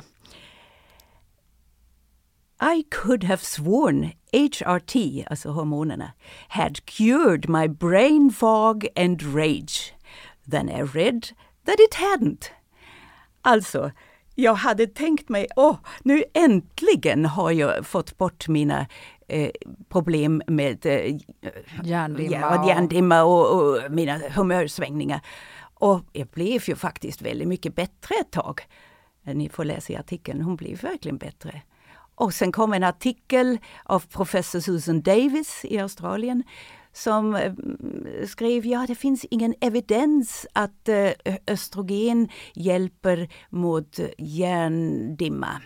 I 2.61 2.83
could 2.83 3.23
have 3.23 3.41
sworn 3.41 4.11
HRT, 4.33 5.25
alltså 5.29 5.49
hormonerna, 5.49 6.13
had 6.47 6.85
cured 6.85 7.49
my 7.49 7.67
brain 7.67 8.31
fog 8.31 8.87
and 8.95 9.35
rage. 9.35 9.93
Then 10.51 10.69
I 10.69 10.81
read 10.81 11.29
that 11.65 11.79
it 11.79 11.93
hadn't. 11.93 12.51
Alltså, 13.41 13.91
jag 14.35 14.53
hade 14.53 14.87
tänkt 14.87 15.29
mig, 15.29 15.47
åh, 15.55 15.77
nu 16.03 16.23
äntligen 16.33 17.25
har 17.25 17.51
jag 17.51 17.85
fått 17.85 18.17
bort 18.17 18.47
mina 18.47 18.87
eh, 19.31 19.51
problem 19.89 20.41
med 20.47 20.85
eh, 20.85 21.17
Hjärndimma 21.83 22.31
ja, 22.37 22.59
och- 22.61 22.67
hjärndimma 22.67 23.23
och, 23.23 23.59
och 23.61 23.91
mina 23.91 24.17
humörsvängningar. 24.17 25.21
Och 25.73 26.01
jag 26.13 26.27
blev 26.27 26.61
ju 26.69 26.75
faktiskt 26.75 27.21
väldigt 27.21 27.47
mycket 27.47 27.75
bättre 27.75 28.15
ett 28.21 28.31
tag. 28.31 28.61
Ni 29.23 29.49
får 29.49 29.63
läsa 29.65 29.93
i 29.93 29.95
artikeln, 29.95 30.41
hon 30.41 30.55
blev 30.55 30.81
verkligen 30.81 31.17
bättre. 31.17 31.61
Och 32.15 32.33
sen 32.33 32.51
kom 32.51 32.73
en 32.73 32.83
artikel 32.83 33.57
av 33.83 33.99
professor 33.99 34.59
Susan 34.59 35.01
Davis 35.01 35.65
i 35.65 35.79
Australien 35.79 36.43
som 36.93 37.35
eh, 37.35 37.53
skrev, 38.27 38.65
ja 38.65 38.85
det 38.87 38.95
finns 38.95 39.25
ingen 39.25 39.55
evidens 39.61 40.47
att 40.53 40.89
eh, 40.89 41.09
östrogen 41.47 42.29
hjälper 42.53 43.29
mot 43.49 43.99
hjärndimma. 44.17 45.61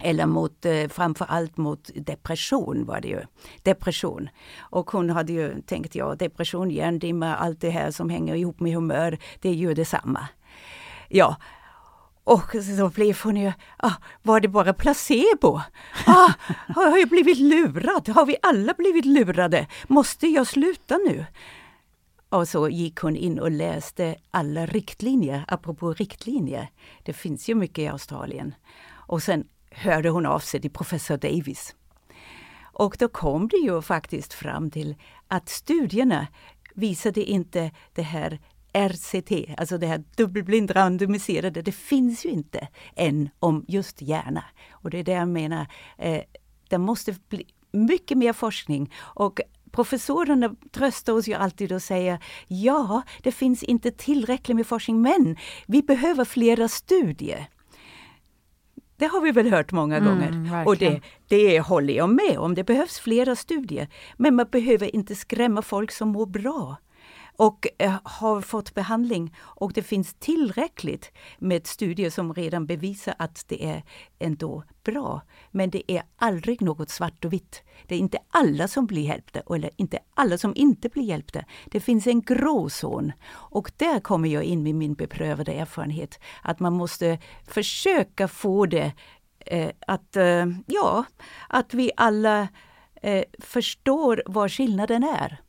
Eller 0.00 0.26
mot, 0.26 0.64
eh, 0.64 0.88
framför 0.88 1.24
allt 1.28 1.56
mot 1.56 1.90
depression 1.94 2.84
var 2.84 3.00
det 3.00 3.08
ju. 3.08 3.20
Depression. 3.62 4.28
Och 4.58 4.90
hon 4.90 5.10
hade 5.10 5.32
ju 5.32 5.60
tänkt, 5.60 5.94
ja 5.94 6.14
depression, 6.14 6.70
hjärndimma, 6.70 7.36
allt 7.36 7.60
det 7.60 7.70
här 7.70 7.90
som 7.90 8.10
hänger 8.10 8.34
ihop 8.34 8.60
med 8.60 8.74
humör, 8.74 9.18
det 9.40 9.48
är 9.48 9.54
ju 9.54 9.74
detsamma. 9.74 10.28
Ja, 11.08 11.36
och 12.24 12.56
så 12.78 12.88
blev 12.88 13.18
hon 13.22 13.36
ju, 13.36 13.52
ah, 13.76 13.92
var 14.22 14.40
det 14.40 14.48
bara 14.48 14.72
placebo? 14.72 15.60
Ah, 16.06 16.32
har 16.74 16.98
jag 16.98 17.08
blivit 17.08 17.38
lurad? 17.38 18.08
Har 18.08 18.26
vi 18.26 18.36
alla 18.42 18.74
blivit 18.74 19.04
lurade? 19.04 19.66
Måste 19.88 20.26
jag 20.26 20.46
sluta 20.46 20.96
nu? 20.96 21.26
Och 22.28 22.48
så 22.48 22.68
gick 22.68 22.98
hon 23.00 23.16
in 23.16 23.38
och 23.38 23.50
läste 23.50 24.16
alla 24.30 24.66
riktlinjer, 24.66 25.44
apropå 25.48 25.92
riktlinjer. 25.92 26.70
Det 27.04 27.12
finns 27.12 27.48
ju 27.48 27.54
mycket 27.54 27.78
i 27.78 27.88
Australien. 27.88 28.54
Och 28.90 29.22
sen 29.22 29.44
hörde 29.70 30.08
hon 30.08 30.26
av 30.26 30.38
sig 30.38 30.60
till 30.60 30.70
professor 30.70 31.16
Davis. 31.16 31.74
Och 32.72 32.96
då 32.98 33.08
kom 33.08 33.48
det 33.48 33.56
ju 33.56 33.82
faktiskt 33.82 34.32
fram 34.32 34.70
till 34.70 34.96
att 35.28 35.48
studierna 35.48 36.26
visade 36.74 37.24
inte 37.24 37.70
det 37.92 38.02
här 38.02 38.40
RCT, 38.72 39.54
alltså 39.58 39.78
det 39.78 39.86
här 39.86 40.04
dubbelblind 40.16 40.76
randomiserade, 40.76 41.62
det 41.62 41.72
finns 41.72 42.26
ju 42.26 42.28
inte 42.28 42.68
än 42.96 43.30
om 43.38 43.64
just 43.68 44.02
hjärna. 44.02 44.44
Och 44.70 44.90
det 44.90 44.98
är 44.98 45.04
det 45.04 45.12
jag 45.12 45.28
menar, 45.28 45.66
eh, 45.98 46.22
det 46.68 46.78
måste 46.78 47.14
bli 47.28 47.46
mycket 47.72 48.18
mer 48.18 48.32
forskning 48.32 48.92
och 48.98 49.40
Professorerna 49.70 50.54
tröstar 50.70 51.12
oss 51.12 51.28
ju 51.28 51.34
alltid 51.34 51.72
och 51.72 51.82
säger 51.82 52.18
ja, 52.46 53.02
det 53.22 53.32
finns 53.32 53.62
inte 53.62 53.90
tillräckligt 53.90 54.56
med 54.56 54.66
forskning, 54.66 55.02
men 55.02 55.36
vi 55.66 55.82
behöver 55.82 56.24
flera 56.24 56.68
studier. 56.68 57.48
Det 58.98 59.06
har 59.06 59.20
vi 59.20 59.30
väl 59.32 59.50
hört 59.50 59.72
många 59.72 59.96
Mm, 59.96 60.08
gånger. 60.08 60.66
Och 60.66 60.76
det, 60.76 61.00
det 61.28 61.60
håller 61.60 61.94
jag 61.94 62.08
med 62.10 62.38
om. 62.38 62.54
Det 62.54 62.64
behövs 62.64 62.98
flera 63.00 63.36
studier. 63.36 63.88
Men 64.16 64.34
man 64.34 64.46
behöver 64.52 64.94
inte 64.94 65.14
skrämma 65.14 65.62
folk 65.62 65.90
som 65.90 66.08
mår 66.08 66.26
bra 66.26 66.76
och 67.38 67.66
eh, 67.78 67.98
har 68.02 68.40
fått 68.40 68.74
behandling. 68.74 69.34
Och 69.40 69.72
det 69.72 69.82
finns 69.82 70.14
tillräckligt 70.14 71.12
med 71.38 71.66
studier 71.66 72.10
som 72.10 72.34
redan 72.34 72.66
bevisar 72.66 73.14
att 73.18 73.44
det 73.48 73.64
är 73.64 73.82
ändå 74.18 74.64
bra. 74.84 75.22
Men 75.50 75.70
det 75.70 75.92
är 75.92 76.02
aldrig 76.16 76.62
något 76.62 76.90
svart 76.90 77.24
och 77.24 77.32
vitt. 77.32 77.62
Det 77.86 77.94
är 77.94 77.98
inte 77.98 78.18
alla 78.30 78.68
som 78.68 78.86
blir 78.86 79.02
hjälpta 79.02 79.40
eller 79.54 79.70
inte 79.76 79.98
alla 80.14 80.38
som 80.38 80.52
inte 80.56 80.88
blir 80.88 81.02
hjälpta. 81.02 81.44
Det 81.66 81.80
finns 81.80 82.06
en 82.06 82.22
gråzon. 82.22 83.12
Och 83.30 83.72
där 83.76 84.00
kommer 84.00 84.28
jag 84.28 84.44
in 84.44 84.62
med 84.62 84.74
min 84.74 84.94
beprövade 84.94 85.52
erfarenhet. 85.52 86.20
Att 86.42 86.60
man 86.60 86.72
måste 86.72 87.18
försöka 87.46 88.28
få 88.28 88.66
det 88.66 88.92
eh, 89.38 89.70
att, 89.86 90.16
eh, 90.16 90.46
ja, 90.66 91.04
att 91.48 91.74
vi 91.74 91.90
alla 91.96 92.48
eh, 93.02 93.24
förstår 93.38 94.22
vad 94.26 94.52
skillnaden 94.52 95.04
är. 95.04 95.40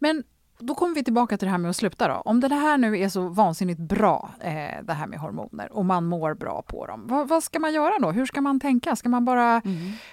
Men 0.00 0.24
då 0.58 0.74
kommer 0.74 0.94
vi 0.94 1.04
tillbaka 1.04 1.38
till 1.38 1.46
det 1.46 1.50
här 1.50 1.58
med 1.58 1.70
att 1.70 1.76
sluta 1.76 2.08
då. 2.08 2.14
Om 2.14 2.40
det 2.40 2.54
här 2.54 2.78
nu 2.78 2.98
är 2.98 3.08
så 3.08 3.28
vansinnigt 3.28 3.80
bra, 3.80 4.30
eh, 4.40 4.84
det 4.84 4.92
här 4.92 5.06
med 5.06 5.18
hormoner, 5.18 5.72
och 5.72 5.84
man 5.84 6.04
mår 6.04 6.34
bra 6.34 6.62
på 6.62 6.86
dem, 6.86 7.06
vad, 7.06 7.28
vad 7.28 7.42
ska 7.42 7.58
man 7.58 7.72
göra 7.72 7.98
då? 7.98 8.10
Hur 8.10 8.26
ska 8.26 8.40
man 8.40 8.60
tänka? 8.60 8.96
Ska 8.96 9.08
man 9.08 9.24
bara 9.24 9.62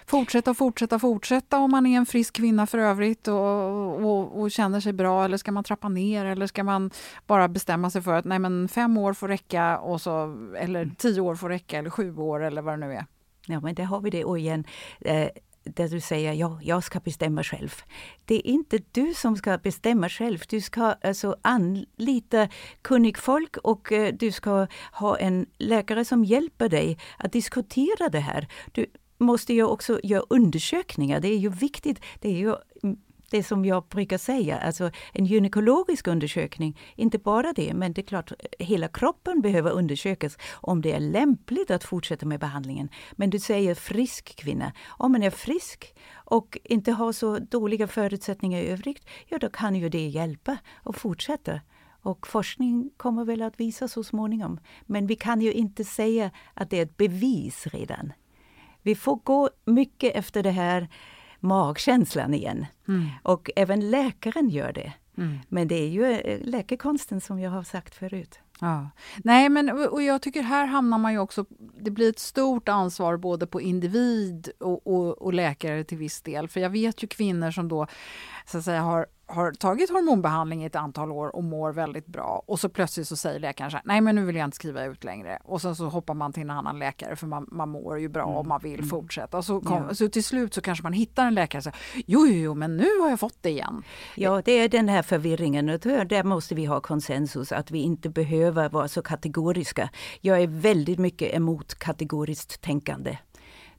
fortsätta 0.06 0.52
och 0.52 0.58
fortsätta 0.58 1.00
fortsätta 1.00 1.58
om 1.58 1.72
man 1.72 1.86
är 1.86 1.98
en 1.98 2.06
frisk 2.06 2.34
kvinna 2.34 2.68
för 2.68 2.78
övrigt 2.78 3.28
och, 3.28 4.06
och, 4.06 4.42
och 4.42 4.52
känner 4.52 4.80
sig 4.80 4.94
bra? 4.94 5.26
Eller 5.26 5.38
ska 5.38 5.52
man 5.52 5.64
trappa 5.64 5.90
ner? 5.90 6.26
Eller 6.26 6.48
ska 6.48 6.64
man 6.64 6.92
bara 7.28 7.48
bestämma 7.48 7.90
sig 7.90 8.02
för 8.02 8.14
att 8.14 8.26
nej 8.26 8.40
men 8.40 8.68
fem 8.68 8.98
år 8.98 9.14
får 9.14 9.28
räcka, 9.28 9.78
och 9.78 10.02
så, 10.02 10.38
eller 10.58 10.92
tio 10.98 11.22
år 11.22 11.36
får 11.36 11.50
räcka, 11.50 11.80
eller 11.80 11.90
sju 11.90 12.18
år 12.18 12.44
eller 12.44 12.62
vad 12.62 12.74
det 12.74 12.88
nu 12.88 12.94
är? 12.94 13.06
Ja, 13.48 13.60
men 13.60 13.76
där 13.76 13.84
har 13.84 14.02
vi 14.02 14.10
det 14.10 14.26
och 14.26 14.40
igen. 14.40 14.64
Eh, 15.02 15.28
där 15.64 15.90
du 15.90 16.02
säger 16.02 16.34
ja, 16.34 16.60
jag 16.62 16.84
ska 16.84 17.00
bestämma 17.00 17.44
själv. 17.44 17.74
Det 18.26 18.36
är 18.36 18.48
inte 18.48 18.80
du 18.92 19.14
som 19.14 19.38
ska 19.38 19.58
bestämma 19.58 20.10
själv. 20.10 20.40
Du 20.50 20.62
ska 20.62 20.96
alltså 21.04 21.36
anlita 21.42 22.48
kunnig 22.82 23.18
folk 23.18 23.58
och 23.58 23.92
eh, 23.92 24.14
du 24.14 24.32
ska 24.32 24.68
ha 24.92 25.18
en 25.18 25.46
läkare 25.58 26.06
som 26.06 26.24
hjälper 26.24 26.70
dig 26.70 26.98
att 27.18 27.32
diskutera 27.32 28.10
det 28.10 28.20
här. 28.20 28.48
Du 28.72 28.86
måste 29.18 29.54
ju 29.54 29.64
också 29.64 30.00
göra 30.04 30.24
undersökningar. 30.30 31.20
Det 31.20 31.28
är 31.28 31.38
ju 31.38 31.50
viktigt. 31.50 32.02
Det 32.20 32.30
är 32.30 32.38
ju 32.38 32.56
mm, 32.84 32.98
det 33.34 33.44
som 33.44 33.66
jag 33.66 33.84
brukar 33.84 34.18
säga, 34.18 34.60
alltså 34.60 34.92
en 35.14 35.26
gynekologisk 35.26 36.08
undersökning, 36.08 36.80
inte 36.96 37.18
bara 37.18 37.54
det, 37.54 37.74
men 37.74 37.94
det 37.94 38.02
är 38.02 38.06
klart, 38.06 38.32
hela 38.60 38.88
kroppen 38.88 39.42
behöver 39.42 39.72
undersökas 39.72 40.38
om 40.54 40.82
det 40.82 40.92
är 40.92 41.00
lämpligt 41.00 41.72
att 41.72 41.84
fortsätta 41.84 42.26
med 42.26 42.40
behandlingen. 42.40 42.90
Men 43.12 43.30
du 43.30 43.40
säger 43.40 43.76
frisk 43.76 44.36
kvinna, 44.36 44.74
om 44.88 45.12
man 45.12 45.24
är 45.24 45.30
frisk 45.30 45.96
och 46.14 46.58
inte 46.64 46.92
har 46.92 47.12
så 47.12 47.40
dåliga 47.40 47.88
förutsättningar 47.88 48.60
i 48.62 48.68
övrigt, 48.68 49.06
ja 49.28 49.38
då 49.38 49.50
kan 49.50 49.76
ju 49.76 49.90
det 49.90 50.08
hjälpa 50.08 50.58
att 50.84 50.98
fortsätta. 50.98 51.62
Och 52.02 52.28
forskning 52.28 52.90
kommer 52.98 53.26
väl 53.26 53.42
att 53.42 53.60
visa 53.60 53.88
så 53.88 54.04
småningom. 54.04 54.60
Men 54.86 55.08
vi 55.08 55.16
kan 55.16 55.42
ju 55.42 55.54
inte 55.54 55.84
säga 55.84 56.32
att 56.54 56.70
det 56.70 56.78
är 56.80 56.84
ett 56.84 56.98
bevis 56.98 57.68
redan. 57.68 58.14
Vi 58.82 58.96
får 58.96 59.16
gå 59.16 59.50
mycket 59.66 60.16
efter 60.16 60.44
det 60.44 60.52
här 60.52 60.88
magkänslan 61.44 62.34
igen. 62.34 62.66
Och 63.24 63.50
även 63.56 63.90
läkaren 63.90 64.50
gör 64.50 64.74
det. 64.74 64.94
Men 65.50 65.68
det 65.68 65.76
är 65.76 65.88
ju 65.88 66.12
eh, 66.12 66.40
läkekonsten 66.42 67.22
som 67.22 67.40
jag 67.40 67.52
har 67.52 67.64
sagt 67.64 67.96
förut. 67.96 68.40
Ja. 68.60 68.90
Nej, 69.24 69.50
men 69.50 69.70
och 69.70 70.04
jag 70.04 70.22
tycker 70.22 70.42
här 70.42 70.66
hamnar 70.66 70.98
man 70.98 71.12
ju 71.12 71.20
också... 71.20 71.46
Det 71.82 71.92
blir 71.92 72.10
ett 72.10 72.20
stort 72.20 72.70
ansvar 72.70 73.18
både 73.18 73.48
på 73.48 73.62
individ 73.62 74.50
och, 74.60 74.88
och, 74.88 75.22
och 75.22 75.34
läkare 75.34 75.84
till 75.84 75.98
viss 75.98 76.22
del. 76.22 76.48
För 76.48 76.60
jag 76.60 76.70
vet 76.70 77.04
ju 77.04 77.08
kvinnor 77.08 77.52
som 77.52 77.68
då 77.68 77.88
så 78.46 78.58
att 78.58 78.64
säga 78.64 78.82
har 78.82 79.06
har 79.28 79.52
tagit 79.52 79.90
hormonbehandling 79.90 80.64
i 80.64 80.66
ett 80.66 80.76
antal 80.76 81.12
år 81.12 81.36
och 81.36 81.44
mår 81.44 81.72
väldigt 81.72 82.08
bra 82.08 82.44
och 82.46 82.60
så 82.60 82.70
plötsligt 82.70 83.08
så 83.08 83.16
säger 83.16 83.40
läkaren 83.40 83.72
så 83.72 83.78
här, 83.78 83.84
nej 83.86 84.02
men 84.02 84.16
nu 84.16 84.26
vill 84.26 84.36
jag 84.36 84.46
inte 84.46 84.56
skriva 84.56 84.86
ut 84.86 85.04
längre 85.04 85.40
och 85.44 85.62
sen 85.62 85.76
så 85.76 85.86
hoppar 85.86 86.14
man 86.14 86.34
till 86.34 86.44
en 86.44 86.50
annan 86.50 86.80
läkare 86.80 87.16
för 87.16 87.28
man, 87.28 87.48
man 87.52 87.70
mår 87.70 88.00
ju 88.00 88.10
bra 88.10 88.26
och 88.26 88.48
man 88.48 88.60
vill 88.64 88.80
mm. 88.80 88.90
fortsätta 88.90 89.38
och 89.38 89.46
så, 89.46 89.62
kom, 89.62 89.86
ja. 89.88 89.96
så 89.96 90.10
till 90.10 90.24
slut 90.24 90.54
så 90.54 90.62
kanske 90.62 90.84
man 90.84 90.94
hittar 90.94 91.26
en 91.26 91.34
läkare 91.34 91.60
och 91.60 91.64
säger, 91.64 91.78
jo, 91.94 92.28
jo, 92.28 92.34
jo 92.34 92.54
men 92.54 92.78
nu 92.78 93.00
har 93.02 93.10
jag 93.10 93.20
fått 93.20 93.38
det 93.42 93.50
igen. 93.50 93.84
Ja, 94.16 94.42
det 94.46 94.52
är 94.52 94.70
den 94.70 94.90
här 94.90 95.02
förvirringen 95.02 95.70
och 95.70 95.80
där 95.80 96.24
måste 96.24 96.56
vi 96.56 96.66
ha 96.66 96.82
konsensus 96.82 97.52
att 97.52 97.72
vi 97.72 97.80
inte 97.80 98.10
behöver 98.10 98.70
vara 98.70 98.88
så 98.88 99.02
kategoriska. 99.02 99.90
Jag 100.22 100.42
är 100.42 100.48
väldigt 100.48 101.00
mycket 101.00 101.36
emot 101.36 101.76
kategoriskt 101.76 102.62
tänkande. 102.62 103.18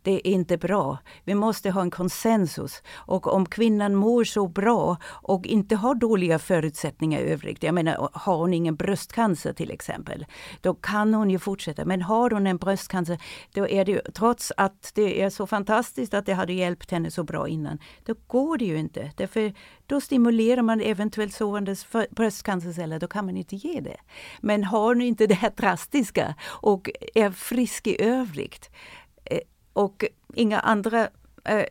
Det 0.05 0.29
är 0.29 0.33
inte 0.33 0.57
bra. 0.57 0.99
Vi 1.25 1.35
måste 1.35 1.71
ha 1.71 1.83
en 1.83 1.91
konsensus. 1.91 2.83
Och 2.93 3.27
om 3.33 3.47
kvinnan 3.47 3.95
mår 3.95 4.25
så 4.25 4.49
bra 4.49 4.97
och 5.07 5.47
inte 5.47 5.77
har 5.77 5.95
dåliga 5.95 6.39
förutsättningar 6.39 7.21
i 7.21 7.33
övrigt. 7.33 7.63
Jag 7.63 7.75
menar, 7.75 8.09
har 8.13 8.37
hon 8.37 8.55
ingen 8.55 8.77
bröstcancer 8.77 9.53
till 9.53 9.71
exempel, 9.71 10.27
då 10.61 10.75
kan 10.75 11.15
hon 11.15 11.31
ju 11.31 11.39
fortsätta. 11.39 11.85
Men 11.85 12.03
har 12.03 12.31
hon 12.31 12.47
en 12.47 12.57
bröstcancer, 12.57 13.19
då 13.55 13.69
är 13.69 13.85
det 13.85 14.15
trots 14.15 14.53
att 14.57 14.93
det 14.95 15.23
är 15.23 15.31
så 15.31 15.47
fantastiskt 15.47 16.15
att 16.15 16.27
det 16.27 16.35
hade 16.35 16.53
hjälpt 16.53 16.91
henne 16.91 17.11
så 17.11 17.25
bra 17.25 17.49
innan, 17.49 17.79
då 18.05 18.15
går 18.27 18.59
det 18.59 18.65
ju 18.65 18.79
inte. 18.79 19.13
Därför 19.17 19.55
då 19.87 20.01
stimulerar 20.01 20.63
man 20.63 20.81
eventuellt 20.81 21.35
sovande 21.35 21.77
bröstcancerceller, 22.11 22.99
då 22.99 23.07
kan 23.07 23.27
man 23.27 23.37
inte 23.37 23.57
ge 23.57 23.81
det. 23.81 23.97
Men 24.41 24.65
har 24.65 24.89
hon 24.89 25.03
inte 25.03 25.27
det 25.27 25.35
här 25.35 25.53
drastiska 25.57 26.35
och 26.45 26.91
är 27.15 27.31
frisk 27.31 27.87
i 27.87 28.03
övrigt, 28.03 28.71
och 29.75 30.05
inga 30.35 30.61
andra 30.61 31.09
eh, 31.45 31.65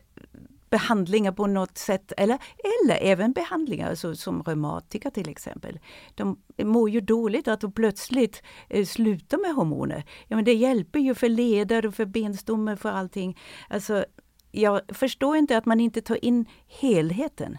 behandlingar 0.70 1.32
på 1.32 1.46
något 1.46 1.78
sätt, 1.78 2.12
eller, 2.16 2.38
eller 2.82 2.98
även 3.00 3.32
behandlingar 3.32 3.90
alltså, 3.90 4.14
som 4.14 4.42
reumatiker 4.42 5.10
till 5.10 5.28
exempel. 5.28 5.78
De 6.14 6.36
mår 6.62 6.90
ju 6.90 7.00
dåligt 7.00 7.48
att 7.48 7.60
de 7.60 7.72
plötsligt 7.72 8.42
eh, 8.68 8.84
slutar 8.84 9.38
med 9.38 9.54
hormoner. 9.54 10.04
Ja, 10.28 10.36
men 10.36 10.44
det 10.44 10.54
hjälper 10.54 10.98
ju 10.98 11.14
för 11.14 11.28
leder 11.28 11.86
och 11.86 11.94
för 11.94 12.04
benstommar, 12.04 12.76
för 12.76 12.88
allting. 12.88 13.38
Alltså, 13.68 14.04
jag 14.50 14.80
förstår 14.88 15.36
inte 15.36 15.56
att 15.56 15.66
man 15.66 15.80
inte 15.80 16.00
tar 16.00 16.24
in 16.24 16.46
helheten. 16.80 17.58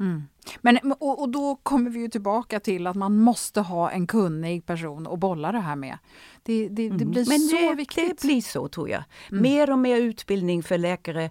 Mm. 0.00 0.22
Men, 0.60 0.78
och, 0.98 1.22
och, 1.22 1.28
då 1.28 1.56
kommer 1.56 1.90
vi 1.90 2.00
ju 2.00 2.08
tillbaka 2.08 2.60
till 2.60 2.86
att 2.86 2.96
man 2.96 3.16
måste 3.18 3.60
ha 3.60 3.90
en 3.90 4.06
kunnig 4.06 4.66
person 4.66 5.06
att 5.06 5.18
bolla 5.18 5.52
det 5.52 5.58
här 5.58 5.76
med. 5.76 5.98
Det, 6.42 6.68
det, 6.68 6.88
det 6.88 7.04
mm. 7.04 7.10
blir 7.10 7.28
Men 7.28 7.38
så 7.38 7.56
det, 7.56 7.74
viktigt. 7.74 8.20
Det 8.20 8.26
blir 8.26 8.40
så 8.40 8.68
tror 8.68 8.88
jag. 8.88 9.04
Mm. 9.30 9.42
Mer 9.42 9.70
och 9.70 9.78
mer 9.78 9.96
utbildning 9.96 10.62
för 10.62 10.78
läkare, 10.78 11.30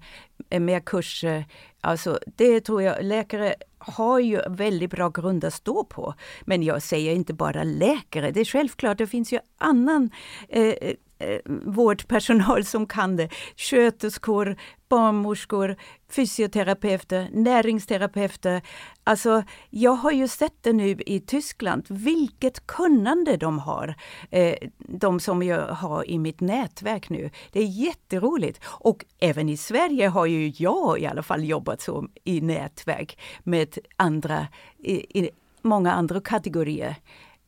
eh, 0.49 0.59
mer 0.59 0.79
kurser. 0.79 1.45
Alltså 1.81 2.19
det 2.25 2.61
tror 2.61 2.81
jag, 2.81 3.03
läkare 3.03 3.55
har 3.77 4.19
ju 4.19 4.41
väldigt 4.49 4.91
bra 4.91 5.09
grund 5.09 5.45
att 5.45 5.53
stå 5.53 5.83
på. 5.83 6.13
Men 6.41 6.63
jag 6.63 6.81
säger 6.81 7.13
inte 7.13 7.33
bara 7.33 7.63
läkare, 7.63 8.31
det 8.31 8.39
är 8.39 8.45
självklart, 8.45 8.97
det 8.97 9.07
finns 9.07 9.33
ju 9.33 9.39
annan 9.57 10.09
eh, 10.49 10.63
eh, 10.63 10.95
Eh, 11.21 11.39
vårdpersonal 11.65 12.65
som 12.65 12.85
kan 12.85 13.15
det. 13.15 13.29
Sköterskor, 13.57 14.55
barnmorskor, 14.89 15.75
fysioterapeuter, 16.09 17.29
näringsterapeuter. 17.33 18.61
Alltså, 19.03 19.43
jag 19.69 19.91
har 19.91 20.11
ju 20.11 20.27
sett 20.27 20.55
det 20.61 20.73
nu 20.73 20.89
i 20.89 21.19
Tyskland, 21.19 21.85
vilket 21.89 22.67
kunnande 22.67 23.37
de 23.37 23.59
har. 23.59 23.95
Eh, 24.29 24.55
de 24.77 25.19
som 25.19 25.43
jag 25.43 25.67
har 25.67 26.09
i 26.09 26.19
mitt 26.19 26.39
nätverk 26.39 27.09
nu. 27.09 27.29
Det 27.51 27.59
är 27.59 27.65
jätteroligt. 27.65 28.59
Och 28.65 29.05
även 29.19 29.49
i 29.49 29.57
Sverige 29.57 30.07
har 30.07 30.25
ju 30.25 30.53
jag 30.57 30.99
i 30.99 31.05
alla 31.05 31.23
fall 31.23 31.43
jobbat 31.43 31.81
så 31.81 32.07
i 32.23 32.41
nätverk 32.41 33.19
med 33.43 33.77
andra, 33.95 34.47
i, 34.77 35.19
i 35.19 35.29
många 35.61 35.93
andra 35.93 36.21
kategorier. 36.21 36.95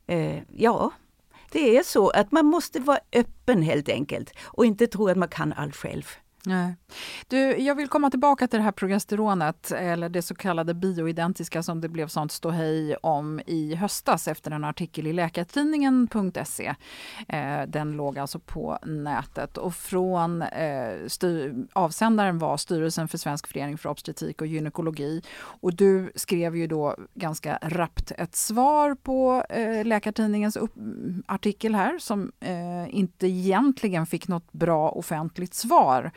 Eh, 0.08 0.39
ja, 0.56 0.92
det 1.53 1.77
är 1.77 1.83
så 1.83 2.09
att 2.09 2.31
man 2.31 2.46
måste 2.46 2.79
vara 2.79 3.00
öppen 3.13 3.61
helt 3.61 3.89
enkelt 3.89 4.31
och 4.44 4.66
inte 4.66 4.87
tro 4.87 5.07
att 5.07 5.18
man 5.18 5.29
kan 5.29 5.53
allt 5.53 5.75
själv. 5.75 6.05
Nej. 6.46 6.75
Du, 7.27 7.38
jag 7.38 7.75
vill 7.75 7.88
komma 7.88 8.10
tillbaka 8.10 8.48
till 8.48 8.60
det 8.60 8.64
här 8.64 8.72
progesteronet, 8.72 9.72
eller 9.72 10.10
det 10.10 10.22
så 10.22 10.36
kallade 10.36 10.74
bioidentiska 10.74 11.64
som 11.64 11.82
det 11.82 11.90
blev 11.90 12.08
sånt 12.08 12.32
ståhej 12.32 12.96
om 12.96 13.42
i 13.46 13.75
höstas 13.75 14.27
efter 14.27 14.51
en 14.51 14.64
artikel 14.64 15.08
i 15.08 15.14
Läkartidningen.se. 15.14 16.75
Eh, 17.27 17.62
den 17.68 17.92
låg 17.92 18.20
alltså 18.20 18.40
på 18.40 18.79
nätet 18.86 19.58
och 19.58 19.75
från 19.75 20.42
eh, 20.42 21.08
styr, 21.08 21.56
avsändaren 21.74 22.40
var 22.40 22.58
Styrelsen 22.58 23.08
för 23.08 23.18
Svensk 23.18 23.48
förening 23.48 23.77
för 23.77 23.90
obstetrik 23.90 24.42
och 24.42 24.48
gynekologi. 24.48 25.22
Och 25.36 25.74
du 25.74 26.12
skrev 26.16 26.56
ju 26.56 26.68
då 26.68 26.96
ganska 27.14 27.60
rappt 27.62 28.12
ett 28.18 28.36
svar 28.36 28.96
på 28.96 29.46
eh, 29.50 29.86
Läkartidningens 29.86 30.56
upp, 30.56 30.74
artikel 31.25 31.75
här 31.75 32.00
som 32.00 32.32
eh, 32.40 32.96
inte 32.96 33.27
egentligen 33.27 34.06
fick 34.06 34.27
något 34.27 34.51
bra 34.51 34.90
offentligt 34.90 35.53
svar. 35.53 36.12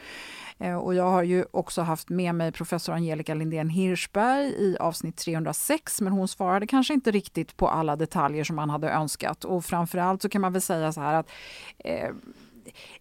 Eh, 0.58 0.76
och 0.76 0.94
jag 0.94 1.10
har 1.10 1.22
ju 1.22 1.44
också 1.50 1.82
haft 1.82 2.08
med 2.08 2.34
mig 2.34 2.52
professor 2.52 2.92
Angelica 2.92 3.34
Lindén 3.34 3.68
Hirschberg 3.68 4.46
i 4.46 4.76
avsnitt 4.80 5.16
306 5.16 6.00
men 6.00 6.12
hon 6.12 6.28
svarade 6.28 6.66
kanske 6.66 6.94
inte 6.94 7.10
riktigt 7.10 7.56
på 7.56 7.68
alla 7.68 7.96
detaljer 7.96 8.44
som 8.44 8.56
man 8.56 8.70
hade 8.70 8.90
önskat. 8.90 9.44
Och 9.44 9.64
framförallt 9.64 10.22
så 10.22 10.28
kan 10.28 10.40
man 10.40 10.52
väl 10.52 10.62
säga 10.62 10.92
så 10.92 11.00
här 11.00 11.14
att 11.14 11.30
eh, 11.78 12.10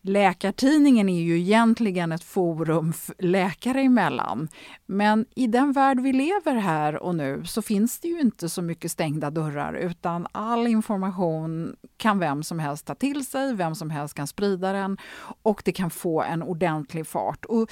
Läkartidningen 0.02 1.10
är 1.10 1.22
ju 1.22 1.40
egentligen 1.40 2.12
ett 2.12 2.24
forum 2.24 2.94
läkare 3.20 3.82
emellan. 3.82 4.48
Men 4.86 5.26
i 5.36 5.48
den 5.48 5.72
värld 5.72 6.00
vi 6.00 6.14
lever 6.14 6.56
här 6.56 7.04
och 7.04 7.16
nu 7.16 7.46
så 7.46 7.62
finns 7.62 8.00
det 8.00 8.08
ju 8.08 8.20
inte 8.20 8.50
så 8.50 8.62
mycket 8.62 8.92
stängda 8.92 9.30
dörrar 9.30 9.74
utan 9.74 10.28
all 10.32 10.68
information 10.68 11.76
kan 11.98 12.20
vem 12.20 12.44
som 12.44 12.60
helst 12.60 12.86
ta 12.86 12.96
till 12.96 13.26
sig, 13.26 13.54
vem 13.54 13.76
som 13.76 13.90
helst 13.90 14.14
kan 14.14 14.28
sprida 14.28 14.74
den 14.74 14.98
och 15.44 15.62
det 15.66 15.72
kan 15.72 15.90
få 15.90 16.22
en 16.22 16.44
ordentlig 16.44 17.08
fart. 17.08 17.46
Och 17.46 17.72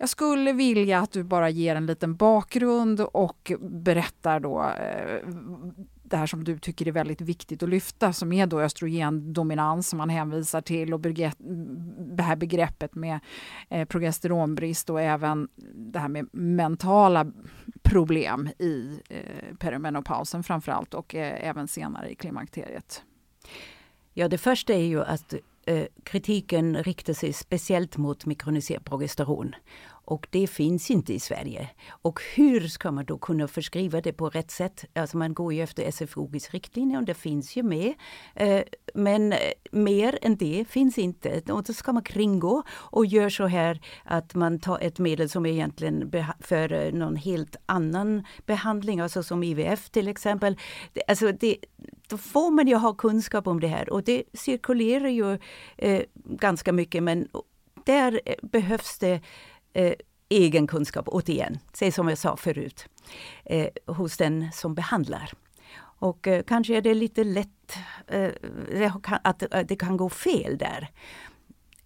jag 0.00 0.08
skulle 0.08 0.52
vilja 0.52 1.00
att 1.00 1.12
du 1.12 1.24
bara 1.24 1.50
ger 1.50 1.76
en 1.76 1.86
liten 1.86 2.16
bakgrund 2.16 3.00
och 3.00 3.52
berättar 3.60 4.40
då 4.40 4.62
eh, 4.62 5.28
det 6.10 6.16
här 6.16 6.26
som 6.26 6.44
du 6.44 6.58
tycker 6.58 6.88
är 6.88 6.92
väldigt 6.92 7.20
viktigt 7.20 7.62
att 7.62 7.68
lyfta 7.68 8.12
som 8.12 8.32
är 8.32 8.46
då 8.46 8.60
östrogendominans 8.60 9.88
som 9.88 9.96
man 9.96 10.10
hänvisar 10.10 10.60
till 10.60 10.94
och 10.94 11.00
det 11.00 12.22
här 12.22 12.36
begreppet 12.36 12.94
med 12.94 13.20
eh, 13.68 13.84
progesteronbrist 13.84 14.90
och 14.90 15.00
även 15.00 15.48
det 15.74 15.98
här 15.98 16.08
med 16.08 16.28
mentala 16.32 17.32
problem 17.82 18.48
i 18.58 19.00
eh, 19.08 19.56
perimenopausen 19.58 20.42
framförallt 20.42 20.94
och 20.94 21.14
eh, 21.14 21.48
även 21.48 21.68
senare 21.68 22.10
i 22.10 22.14
klimakteriet. 22.14 23.02
Ja, 24.14 24.28
det 24.28 24.38
första 24.38 24.72
är 24.72 24.84
ju 24.84 25.02
att 25.02 25.34
eh, 25.66 25.84
kritiken 26.02 26.82
riktar 26.82 27.12
sig 27.12 27.32
speciellt 27.32 27.96
mot 27.96 28.26
mikroniserad 28.26 28.84
progesteron. 28.84 29.54
Och 30.08 30.26
det 30.30 30.46
finns 30.46 30.90
inte 30.90 31.14
i 31.14 31.20
Sverige. 31.20 31.68
Och 31.88 32.20
hur 32.34 32.60
ska 32.60 32.90
man 32.90 33.04
då 33.04 33.18
kunna 33.18 33.48
förskriva 33.48 34.00
det 34.00 34.12
på 34.12 34.30
rätt 34.30 34.50
sätt? 34.50 34.84
Alltså 34.94 35.16
man 35.16 35.34
går 35.34 35.54
ju 35.54 35.62
efter 35.62 35.90
SFOGs 35.90 36.50
riktlinjer 36.50 36.98
och 36.98 37.04
det 37.04 37.14
finns 37.14 37.56
ju 37.56 37.62
med. 37.62 37.94
Eh, 38.34 38.62
men 38.94 39.32
eh, 39.32 39.38
mer 39.70 40.18
än 40.22 40.36
det 40.36 40.64
finns 40.68 40.98
inte. 40.98 41.42
Och 41.52 41.62
då 41.62 41.72
ska 41.72 41.92
man 41.92 42.02
kringgå 42.02 42.62
och 42.70 43.06
gör 43.06 43.28
så 43.28 43.46
här 43.46 43.80
att 44.04 44.34
man 44.34 44.60
tar 44.60 44.78
ett 44.80 44.98
medel 44.98 45.28
som 45.28 45.46
är 45.46 45.50
egentligen 45.50 46.12
för 46.40 46.72
eh, 46.72 46.92
någon 46.92 47.16
helt 47.16 47.56
annan 47.66 48.24
behandling, 48.46 49.00
alltså 49.00 49.22
som 49.22 49.42
IVF 49.42 49.90
till 49.90 50.08
exempel. 50.08 50.56
Alltså 51.08 51.32
det, 51.32 51.56
då 52.08 52.18
får 52.18 52.50
man 52.50 52.68
ju 52.68 52.74
ha 52.74 52.94
kunskap 52.94 53.46
om 53.46 53.60
det 53.60 53.68
här 53.68 53.90
och 53.92 54.02
det 54.04 54.22
cirkulerar 54.32 55.08
ju 55.08 55.38
eh, 55.76 56.02
ganska 56.24 56.72
mycket 56.72 57.02
men 57.02 57.28
där 57.84 58.20
behövs 58.42 58.98
det 58.98 59.20
eh, 59.72 59.94
egen 60.28 60.66
kunskap, 60.66 61.08
återigen, 61.08 61.58
säg 61.72 61.92
som 61.92 62.08
jag 62.08 62.18
sa 62.18 62.36
förut, 62.36 62.86
eh, 63.44 63.68
hos 63.86 64.16
den 64.16 64.52
som 64.52 64.74
behandlar. 64.74 65.32
Och 66.00 66.26
eh, 66.26 66.42
kanske 66.42 66.76
är 66.76 66.80
det 66.80 66.94
lite 66.94 67.24
lätt 67.24 67.76
eh, 68.06 68.96
att, 69.24 69.42
att 69.42 69.68
det 69.68 69.76
kan 69.76 69.96
gå 69.96 70.08
fel 70.08 70.58
där. 70.58 70.90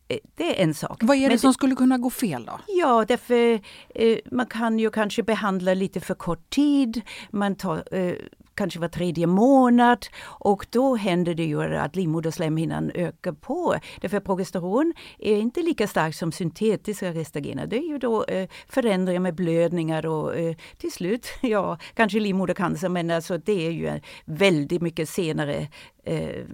Eh, 0.09 0.19
det 0.35 0.61
är 0.61 0.65
en 0.65 0.75
sak. 0.75 0.99
Vad 1.03 1.17
är 1.17 1.21
det 1.21 1.29
Men 1.29 1.39
som 1.39 1.55
skulle 1.55 1.75
kunna 1.75 1.99
gå 1.99 2.11
fel 2.11 2.45
då? 2.45 2.61
Ja, 2.69 3.05
därför 3.09 3.61
eh, 3.95 4.19
man 4.31 4.47
kan 4.47 4.79
ju 4.79 4.91
kanske 4.91 5.23
behandla 5.23 5.75
lite 5.75 6.01
för 6.01 6.15
kort 6.15 6.51
tid. 6.51 7.01
Man 7.31 7.55
tar, 7.57 7.95
eh, 7.97 8.15
kanske 8.55 8.81
var 8.81 8.89
tredje 8.89 9.27
månad 9.27 10.07
och 10.25 10.67
då 10.71 10.97
händer 10.97 11.35
det 11.35 11.45
ju 11.45 11.77
att 11.77 11.97
livmoderslemhinnan 11.97 12.91
ökar 12.95 13.33
på. 13.33 13.75
Därför 14.01 14.21
progesteron 14.21 14.93
är 15.19 15.37
inte 15.37 15.63
lika 15.63 15.87
starkt 15.87 16.17
som 16.17 16.33
syntetiska 16.33 17.13
restagener. 17.13 17.67
Det 17.67 17.77
är 17.77 17.89
ju 17.89 17.99
då 17.99 18.25
eh, 18.25 18.49
förändringar 18.69 19.21
med 19.21 19.35
blödningar 19.35 20.07
och 20.07 20.37
eh, 20.37 20.57
till 20.77 20.93
slut, 20.93 21.27
ja, 21.41 21.79
kanske 21.95 22.21
livmodercancer 22.21 22.89
men 22.89 23.11
alltså 23.11 23.39
det 23.39 23.67
är 23.67 23.71
ju 23.71 24.01
väldigt 24.25 24.83
mycket 24.83 25.09
senare 25.09 25.69
eh, 26.05 26.45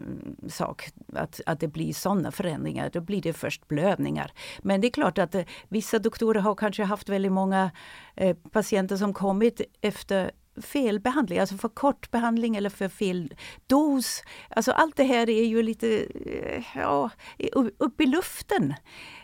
sak 0.48 0.88
att, 1.12 1.40
att 1.46 1.60
det 1.60 1.68
blir 1.68 1.92
sådana 1.92 2.32
förändringar. 2.32 2.90
Då 2.92 3.00
blir 3.00 3.22
det 3.22 3.32
först 3.32 3.68
blödningar. 3.68 4.32
Men 4.62 4.80
det 4.80 4.86
är 4.88 4.90
klart 4.90 5.18
att 5.18 5.34
eh, 5.34 5.44
vissa 5.68 5.98
doktorer 5.98 6.40
har 6.40 6.54
kanske 6.54 6.84
haft 6.84 7.08
väldigt 7.08 7.32
många 7.32 7.70
eh, 8.16 8.36
patienter 8.52 8.96
som 8.96 9.14
kommit 9.14 9.60
efter 9.80 10.30
felbehandling, 10.62 11.38
alltså 11.38 11.56
för 11.56 11.68
kort 11.68 12.10
behandling 12.10 12.56
eller 12.56 12.70
för 12.70 12.88
fel 12.88 13.34
dos. 13.66 14.22
Alltså 14.48 14.72
allt 14.72 14.96
det 14.96 15.04
här 15.04 15.30
är 15.30 15.44
ju 15.44 15.62
lite 15.62 16.06
eh, 16.26 16.64
ja, 16.74 17.10
upp 17.78 18.00
i 18.00 18.06
luften. 18.06 18.74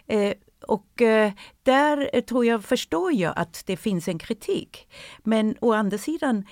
Eh, 0.06 0.32
och 0.66 1.02
eh, 1.02 1.32
där 1.62 2.20
tror 2.20 2.46
jag, 2.46 2.64
förstår 2.64 3.12
jag 3.12 3.32
att 3.36 3.62
det 3.66 3.76
finns 3.76 4.08
en 4.08 4.18
kritik. 4.18 4.88
Men 5.22 5.56
å 5.60 5.72
andra 5.72 5.98
sidan 5.98 6.44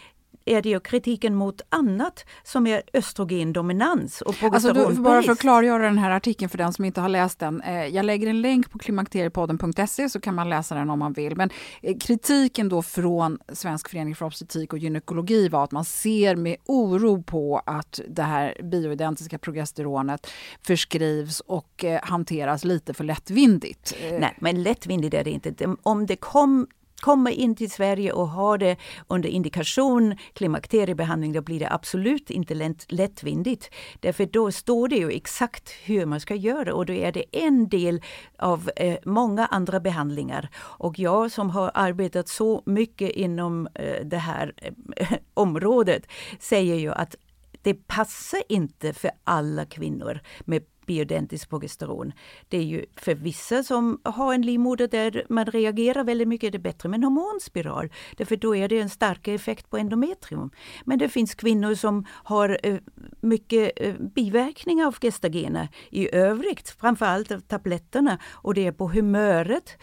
är 0.45 0.63
det 0.63 0.69
ju 0.69 0.81
kritiken 0.81 1.35
mot 1.35 1.61
annat 1.69 2.25
som 2.43 2.67
är 2.67 2.83
östrogendominans 2.93 4.21
och. 4.21 4.43
Alltså 4.43 4.93
bara 4.95 5.23
för 5.23 5.33
att 5.33 5.39
klargöra 5.39 5.83
den 5.83 5.99
här 5.99 6.11
artikeln 6.11 6.49
för 6.49 6.59
den 6.59 6.73
som 6.73 6.85
inte 6.85 7.01
har 7.01 7.09
läst 7.09 7.39
den. 7.39 7.61
Eh, 7.61 7.87
jag 7.87 8.05
lägger 8.05 8.27
en 8.27 8.41
länk 8.41 8.71
på 8.71 8.79
klimakteriepodden.se 8.79 10.09
så 10.09 10.21
kan 10.21 10.35
man 10.35 10.49
läsa 10.49 10.75
den 10.75 10.91
om 10.91 10.99
man 10.99 11.13
vill. 11.13 11.37
Men 11.37 11.51
eh, 11.83 11.97
kritiken 11.99 12.69
då 12.69 12.83
från 12.83 13.39
Svensk 13.53 13.89
förening 13.89 14.15
för 14.15 14.27
obstetrik 14.27 14.73
och 14.73 14.79
gynekologi 14.79 15.49
var 15.49 15.65
att 15.65 15.73
man 15.73 15.85
ser 15.85 16.37
med 16.37 16.57
oro 16.67 17.23
på 17.23 17.63
att 17.67 18.01
det 18.09 18.23
här 18.23 18.57
bioidentiska 18.63 19.39
progesteronet 19.39 20.27
förskrivs 20.63 21.41
och 21.41 21.85
eh, 21.85 22.01
hanteras 22.03 22.65
lite 22.65 22.95
för 22.95 23.05
lättvindigt. 23.05 23.95
Nej, 24.11 24.37
men 24.41 24.63
lättvindigt 24.63 25.15
är 25.15 25.25
det 25.25 25.31
inte. 25.31 25.77
Om 25.83 26.07
det 26.07 26.17
kom 26.17 26.67
kommer 27.03 27.31
in 27.31 27.57
till 27.57 27.71
Sverige 27.71 28.13
och 28.13 28.29
har 28.29 28.59
det 28.59 28.77
under 29.09 29.29
indikation 29.29 30.17
klimakteriebehandling, 30.33 31.33
då 31.33 31.41
blir 31.41 31.61
det 31.61 31.73
absolut 31.73 32.31
inte 32.31 32.55
lätt, 32.55 32.93
lättvindigt. 32.93 33.71
Därför 34.01 34.27
då 34.27 34.53
står 34.53 34.89
det 34.89 34.97
ju 34.97 35.11
exakt 35.11 35.71
hur 35.71 36.07
man 36.07 36.21
ska 36.21 36.35
göra 36.35 36.75
och 36.75 36.87
då 36.87 36.93
är 36.93 37.13
det 37.13 37.25
en 37.33 37.69
del 37.69 38.03
av 38.39 38.71
eh, 38.77 38.99
många 39.05 39.47
andra 39.47 39.81
behandlingar. 39.81 40.49
Och 40.57 40.99
jag 40.99 41.33
som 41.33 41.51
har 41.51 41.71
arbetat 41.75 42.29
så 42.29 42.63
mycket 42.67 43.11
inom 43.11 43.69
eh, 43.75 44.05
det 44.05 44.19
här 44.19 44.53
eh, 44.57 45.13
området 45.35 46.07
säger 46.39 46.75
ju 46.75 46.93
att 46.93 47.17
det 47.63 47.75
passar 47.75 48.43
inte 48.49 48.93
för 48.93 49.11
alla 49.25 49.65
kvinnor 49.65 50.21
med 50.41 50.63
bioidentiskt 50.87 51.51
progesteron. 51.51 52.13
Det 52.49 52.57
är 52.57 52.63
ju 52.63 52.85
för 52.97 53.15
vissa 53.15 53.63
som 53.63 54.01
har 54.05 54.35
en 54.35 54.43
livmoder 54.43 54.89
där 54.89 55.27
man 55.29 55.47
reagerar 55.47 56.05
väldigt 56.05 56.29
mycket, 56.29 56.47
är 56.47 56.51
det 56.51 56.59
bättre 56.59 56.89
med 56.89 56.99
en 56.99 57.05
hormonspiral. 57.05 57.93
Därför 58.17 58.37
då 58.37 58.57
är 58.57 58.69
det 58.69 58.81
en 58.81 58.91
starkare 58.91 59.35
effekt 59.35 59.71
på 59.71 59.77
endometrium. 59.77 60.51
Men 60.85 60.99
det 60.99 61.09
finns 61.09 61.35
kvinnor 61.35 61.75
som 61.75 62.07
har 62.09 62.59
eh, 62.63 62.79
mycket 63.21 63.73
eh, 63.77 63.95
biverkningar 63.95 64.87
av 64.87 64.97
gestagener 65.01 65.69
i 65.91 66.15
övrigt, 66.15 66.71
framförallt 66.71 67.33
av 67.33 67.41
tabletterna 67.41 68.19
och 68.31 68.55
det 68.55 68.67
är 68.67 68.73
på 68.73 68.89
humöret 68.89 69.79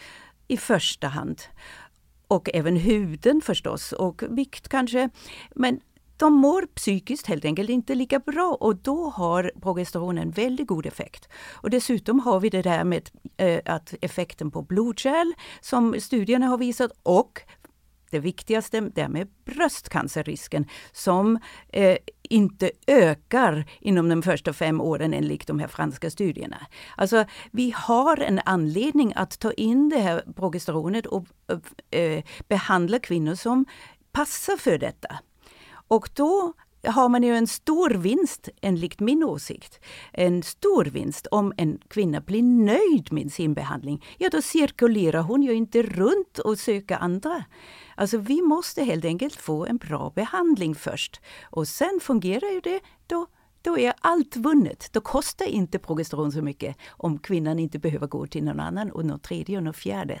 i 0.48 0.56
första 0.56 1.08
hand 1.08 1.40
och 2.30 2.48
även 2.54 2.76
huden 2.76 3.40
förstås 3.40 3.92
och 3.92 4.22
vikt 4.30 4.68
kanske. 4.68 5.10
Men 5.54 5.80
de 6.20 6.32
mår 6.32 6.66
psykiskt 6.74 7.26
helt 7.26 7.44
enkelt 7.44 7.70
inte 7.70 7.94
lika 7.94 8.18
bra 8.18 8.56
och 8.60 8.76
då 8.76 9.10
har 9.10 9.52
progesteron 9.62 10.18
en 10.18 10.30
väldigt 10.30 10.66
god 10.66 10.86
effekt. 10.86 11.28
Och 11.52 11.70
dessutom 11.70 12.20
har 12.20 12.40
vi 12.40 12.48
det 12.48 12.62
där 12.62 12.84
med 12.84 13.10
eh, 13.36 13.60
att 13.64 13.94
effekten 14.00 14.50
på 14.50 14.62
blodkärl 14.62 15.32
som 15.60 16.00
studierna 16.00 16.46
har 16.46 16.58
visat 16.58 16.90
och 17.02 17.42
det 18.10 18.18
viktigaste, 18.18 18.80
det 18.80 19.08
med 19.08 19.28
bröstcancerrisken 19.44 20.66
som 20.92 21.38
eh, 21.68 21.96
inte 22.22 22.70
ökar 22.86 23.70
inom 23.80 24.08
de 24.08 24.22
första 24.22 24.52
fem 24.52 24.80
åren 24.80 25.14
enligt 25.14 25.46
de 25.46 25.58
här 25.58 25.68
franska 25.68 26.10
studierna. 26.10 26.66
Alltså 26.96 27.24
vi 27.50 27.74
har 27.76 28.16
en 28.16 28.40
anledning 28.44 29.12
att 29.16 29.38
ta 29.38 29.52
in 29.52 29.88
det 29.88 29.98
här 29.98 30.22
progesteronet 30.36 31.06
och 31.06 31.26
eh, 31.90 32.24
behandla 32.48 32.98
kvinnor 32.98 33.34
som 33.34 33.64
passar 34.12 34.56
för 34.56 34.78
detta. 34.78 35.18
Och 35.90 36.10
då 36.14 36.52
har 36.86 37.08
man 37.08 37.22
ju 37.22 37.36
en 37.36 37.46
stor 37.46 37.90
vinst, 37.90 38.48
enligt 38.60 39.00
min 39.00 39.24
åsikt. 39.24 39.80
En 40.12 40.42
stor 40.42 40.84
vinst 40.84 41.26
om 41.26 41.52
en 41.56 41.78
kvinna 41.88 42.20
blir 42.20 42.42
nöjd 42.42 43.12
med 43.12 43.32
sin 43.32 43.54
behandling. 43.54 44.04
Ja, 44.18 44.28
då 44.32 44.42
cirkulerar 44.42 45.22
hon 45.22 45.42
ju 45.42 45.52
inte 45.52 45.82
runt 45.82 46.38
och 46.38 46.58
söker 46.58 46.96
andra. 46.96 47.44
Alltså 47.94 48.18
vi 48.18 48.42
måste 48.42 48.84
helt 48.84 49.04
enkelt 49.04 49.36
få 49.36 49.66
en 49.66 49.76
bra 49.76 50.12
behandling 50.14 50.74
först. 50.74 51.20
Och 51.42 51.68
sen 51.68 52.00
fungerar 52.02 52.50
ju 52.50 52.60
det, 52.60 52.80
då 53.06 53.26
då 53.62 53.78
är 53.78 53.94
allt 54.00 54.36
vunnet. 54.36 54.88
Då 54.92 55.00
kostar 55.00 55.46
inte 55.46 55.78
progesteron 55.78 56.32
så 56.32 56.42
mycket 56.42 56.76
om 56.90 57.18
kvinnan 57.18 57.58
inte 57.58 57.78
behöver 57.78 58.06
gå 58.06 58.26
till 58.26 58.44
någon 58.44 58.60
annan 58.60 58.90
och 58.90 59.04
någon 59.04 59.20
tredje 59.20 59.56
och 59.56 59.64
någon 59.64 59.74
fjärde. 59.74 60.20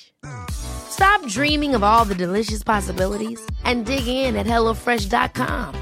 Stop 0.51 1.25
dreaming 1.27 1.73
of 1.75 1.83
all 1.83 2.05
the 2.05 2.15
delicious 2.15 2.63
possibilities 2.63 3.39
and 3.63 3.85
dig 3.85 4.07
in 4.07 4.35
at 4.35 4.45
HelloFresh.com. 4.45 5.75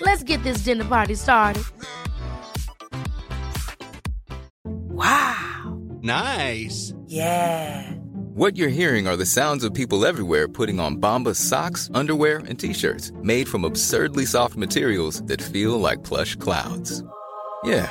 Let's 0.00 0.22
get 0.22 0.42
this 0.42 0.58
dinner 0.58 0.84
party 0.84 1.14
started. 1.14 1.64
Wow. 4.64 5.78
Nice. 6.02 6.94
Yeah. 7.06 7.92
What 8.34 8.56
you're 8.56 8.68
hearing 8.68 9.08
are 9.08 9.16
the 9.16 9.26
sounds 9.26 9.64
of 9.64 9.74
people 9.74 10.06
everywhere 10.06 10.46
putting 10.48 10.78
on 10.78 10.96
Bombas 10.96 11.36
socks, 11.36 11.90
underwear, 11.94 12.38
and 12.38 12.58
t-shirts 12.58 13.12
made 13.22 13.48
from 13.48 13.64
absurdly 13.64 14.24
soft 14.26 14.56
materials 14.56 15.22
that 15.22 15.42
feel 15.42 15.78
like 15.80 16.04
plush 16.04 16.36
clouds. 16.36 17.02
Yeah, 17.64 17.90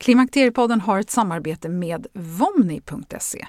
Klimakteriepodden 0.00 0.80
har 0.80 0.98
ett 0.98 1.10
samarbete 1.10 1.68
med 1.68 2.06
Vomni.se. 2.12 3.46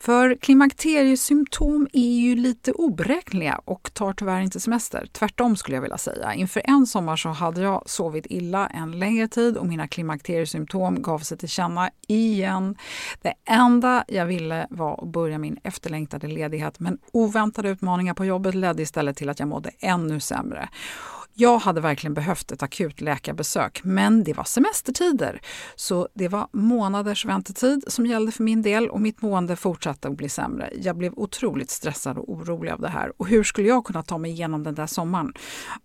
För 0.00 0.34
klimakteriesymptom 0.34 1.88
är 1.92 2.20
ju 2.20 2.36
lite 2.36 2.72
oberäkneliga 2.72 3.60
och 3.64 3.90
tar 3.94 4.12
tyvärr 4.12 4.40
inte 4.40 4.60
semester. 4.60 5.08
Tvärtom 5.12 5.56
skulle 5.56 5.76
jag 5.76 5.82
vilja 5.82 5.98
säga. 5.98 6.34
Inför 6.34 6.62
en 6.64 6.86
sommar 6.86 7.16
så 7.16 7.28
hade 7.28 7.60
jag 7.60 7.82
sovit 7.86 8.26
illa 8.28 8.66
en 8.66 8.98
längre 8.98 9.28
tid 9.28 9.56
och 9.56 9.66
mina 9.66 9.88
klimakteriesymptom 9.88 11.02
gav 11.02 11.18
sig 11.18 11.38
till 11.38 11.48
känna 11.48 11.90
igen. 12.08 12.76
Det 13.22 13.34
enda 13.44 14.04
jag 14.08 14.26
ville 14.26 14.66
var 14.70 15.02
att 15.02 15.08
börja 15.08 15.38
min 15.38 15.58
efterlängtade 15.62 16.26
ledighet 16.26 16.80
men 16.80 16.98
oväntade 17.12 17.68
utmaningar 17.68 18.14
på 18.14 18.24
jobbet 18.24 18.54
ledde 18.54 18.82
istället 18.82 19.16
till 19.16 19.28
att 19.28 19.38
jag 19.38 19.48
mådde 19.48 19.70
ännu 19.80 20.20
sämre. 20.20 20.68
Jag 21.40 21.58
hade 21.58 21.80
verkligen 21.80 22.14
behövt 22.14 22.52
ett 22.52 22.62
akut 22.62 23.00
läkarbesök, 23.00 23.80
men 23.84 24.24
det 24.24 24.32
var 24.32 24.44
semestertider. 24.44 25.40
Så 25.76 26.08
det 26.14 26.28
var 26.28 26.48
månaders 26.52 27.24
väntetid 27.24 27.84
som 27.86 28.06
gällde 28.06 28.32
för 28.32 28.42
min 28.42 28.62
del 28.62 28.88
och 28.88 29.00
mitt 29.00 29.22
mående 29.22 29.56
fortsatte 29.56 30.08
att 30.08 30.16
bli 30.16 30.28
sämre. 30.28 30.70
Jag 30.82 30.96
blev 30.96 31.12
otroligt 31.16 31.70
stressad 31.70 32.18
och 32.18 32.32
orolig 32.32 32.70
av 32.70 32.80
det 32.80 32.88
här. 32.88 33.12
Och 33.16 33.26
hur 33.26 33.44
skulle 33.44 33.68
jag 33.68 33.84
kunna 33.84 34.02
ta 34.02 34.18
mig 34.18 34.30
igenom 34.30 34.62
den 34.64 34.74
där 34.74 34.86
sommaren? 34.86 35.32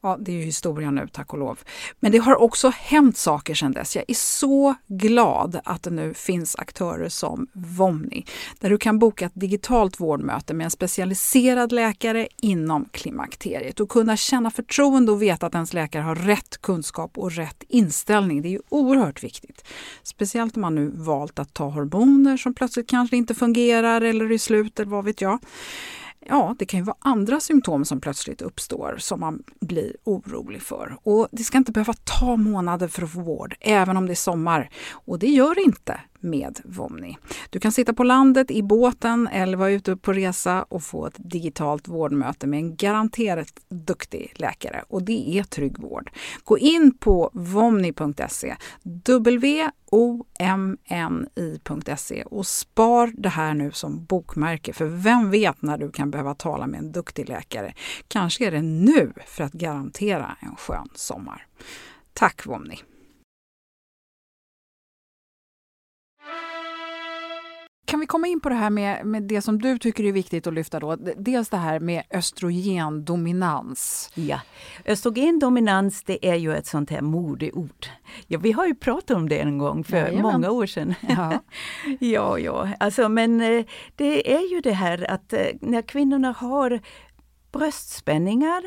Ja, 0.01 0.17
det 0.19 0.31
är 0.31 0.35
ju 0.35 0.41
historia 0.41 0.91
nu, 0.91 1.07
tack 1.11 1.33
och 1.33 1.39
lov. 1.39 1.59
Men 1.99 2.11
det 2.11 2.17
har 2.17 2.41
också 2.41 2.71
hänt 2.75 3.17
saker 3.17 3.53
sedan 3.53 3.71
dess. 3.71 3.95
Jag 3.95 4.05
är 4.07 4.13
så 4.13 4.75
glad 4.87 5.59
att 5.65 5.83
det 5.83 5.91
nu 5.91 6.13
finns 6.13 6.55
aktörer 6.55 7.09
som 7.09 7.47
Vomni, 7.53 8.25
där 8.59 8.69
du 8.69 8.77
kan 8.77 8.99
boka 8.99 9.25
ett 9.25 9.35
digitalt 9.35 9.99
vårdmöte 9.99 10.53
med 10.53 10.65
en 10.65 10.71
specialiserad 10.71 11.71
läkare 11.71 12.27
inom 12.37 12.85
klimakteriet 12.91 13.79
och 13.79 13.89
kunna 13.89 14.17
känna 14.17 14.51
förtroende 14.51 15.11
och 15.11 15.21
veta 15.21 15.42
att 15.45 15.55
ens 15.55 15.73
läkare 15.73 16.03
har 16.03 16.15
rätt 16.15 16.61
kunskap 16.61 17.17
och 17.17 17.31
rätt 17.31 17.63
inställning. 17.67 18.41
Det 18.41 18.47
är 18.47 18.51
ju 18.51 18.61
oerhört 18.69 19.23
viktigt. 19.23 19.65
Speciellt 20.03 20.55
om 20.55 20.61
man 20.61 20.75
nu 20.75 20.91
valt 20.95 21.39
att 21.39 21.53
ta 21.53 21.69
hormoner 21.69 22.37
som 22.37 22.53
plötsligt 22.53 22.89
kanske 22.89 23.17
inte 23.17 23.35
fungerar 23.35 24.01
eller 24.01 24.31
är 24.31 24.37
slut 24.37 24.79
eller 24.79 24.91
vad 24.91 25.05
vet 25.05 25.21
jag. 25.21 25.39
Ja, 26.25 26.55
det 26.59 26.65
kan 26.65 26.79
ju 26.79 26.83
vara 26.83 26.97
andra 26.99 27.39
symptom 27.39 27.85
som 27.85 28.01
plötsligt 28.01 28.41
uppstår 28.41 28.95
som 28.99 29.19
man 29.19 29.43
blir 29.59 29.95
orolig 30.03 30.61
för. 30.61 30.97
Och 31.03 31.27
det 31.31 31.43
ska 31.43 31.57
inte 31.57 31.71
behöva 31.71 31.93
ta 31.93 32.35
månader 32.35 32.87
för 32.87 33.03
att 33.03 33.11
få 33.11 33.21
vård, 33.21 33.55
även 33.59 33.97
om 33.97 34.05
det 34.05 34.13
är 34.13 34.15
sommar. 34.15 34.69
Och 34.91 35.19
det 35.19 35.27
gör 35.27 35.55
det 35.55 35.61
inte 35.61 35.99
med 36.19 36.59
Vomni. 36.65 37.17
Du 37.53 37.59
kan 37.59 37.71
sitta 37.71 37.93
på 37.93 38.03
landet 38.03 38.51
i 38.51 38.63
båten 38.63 39.27
eller 39.27 39.57
vara 39.57 39.71
ute 39.71 39.97
på 39.97 40.13
resa 40.13 40.63
och 40.63 40.83
få 40.83 41.07
ett 41.07 41.15
digitalt 41.17 41.87
vårdmöte 41.87 42.47
med 42.47 42.57
en 42.59 42.75
garanterat 42.75 43.47
duktig 43.69 44.33
läkare. 44.35 44.83
Och 44.87 45.03
det 45.03 45.37
är 45.37 45.43
trygg 45.43 45.79
vård. 45.79 46.11
Gå 46.43 46.57
in 46.57 46.97
på 46.97 47.29
vomni.se, 47.33 48.55
w-o-m-n-i.se 48.83 49.83
och 52.23 52.47
spar 52.47 53.11
det 53.17 53.29
här 53.29 53.53
nu 53.53 53.71
som 53.71 54.05
bokmärke. 54.05 54.73
För 54.73 54.85
vem 54.85 55.31
vet 55.31 55.61
när 55.61 55.77
du 55.77 55.91
kan 55.91 56.11
behöva 56.11 56.35
tala 56.35 56.67
med 56.67 56.79
en 56.79 56.91
duktig 56.91 57.29
läkare? 57.29 57.73
Kanske 58.07 58.47
är 58.47 58.51
det 58.51 58.61
nu 58.61 59.13
för 59.25 59.43
att 59.43 59.53
garantera 59.53 60.37
en 60.39 60.55
skön 60.55 60.89
sommar. 60.95 61.47
Tack 62.13 62.45
Vomni! 62.45 62.79
Kan 67.93 67.99
vi 67.99 68.07
komma 68.07 68.27
in 68.27 68.39
på 68.39 68.49
det 68.49 68.55
här 68.55 68.69
med, 68.69 69.05
med 69.05 69.23
det 69.23 69.41
som 69.41 69.61
du 69.61 69.77
tycker 69.77 70.03
är 70.03 70.11
viktigt 70.11 70.47
att 70.47 70.53
lyfta 70.53 70.79
då? 70.79 70.95
Dels 71.17 71.49
det 71.49 71.57
här 71.57 71.79
med 71.79 72.03
östrogendominans. 72.11 74.09
Ja, 74.13 74.39
östrogendominans 74.85 76.03
det 76.03 76.27
är 76.27 76.35
ju 76.35 76.55
ett 76.55 76.67
sånt 76.67 76.89
här 76.89 77.01
modeord. 77.01 77.87
Ja, 78.27 78.39
vi 78.39 78.51
har 78.51 78.65
ju 78.65 78.75
pratat 78.75 79.17
om 79.17 79.29
det 79.29 79.39
en 79.39 79.57
gång 79.57 79.83
för 79.83 79.97
Jajamän. 79.97 80.21
många 80.21 80.51
år 80.51 80.65
sedan. 80.65 80.95
Ja. 81.07 81.43
ja, 81.99 82.39
ja, 82.39 82.69
alltså 82.79 83.09
men 83.09 83.41
eh, 83.41 83.65
det 83.95 84.35
är 84.35 84.51
ju 84.51 84.61
det 84.61 84.73
här 84.73 85.11
att 85.11 85.33
eh, 85.33 85.45
när 85.61 85.81
kvinnorna 85.81 86.31
har 86.31 86.79
bröstspänningar 87.51 88.63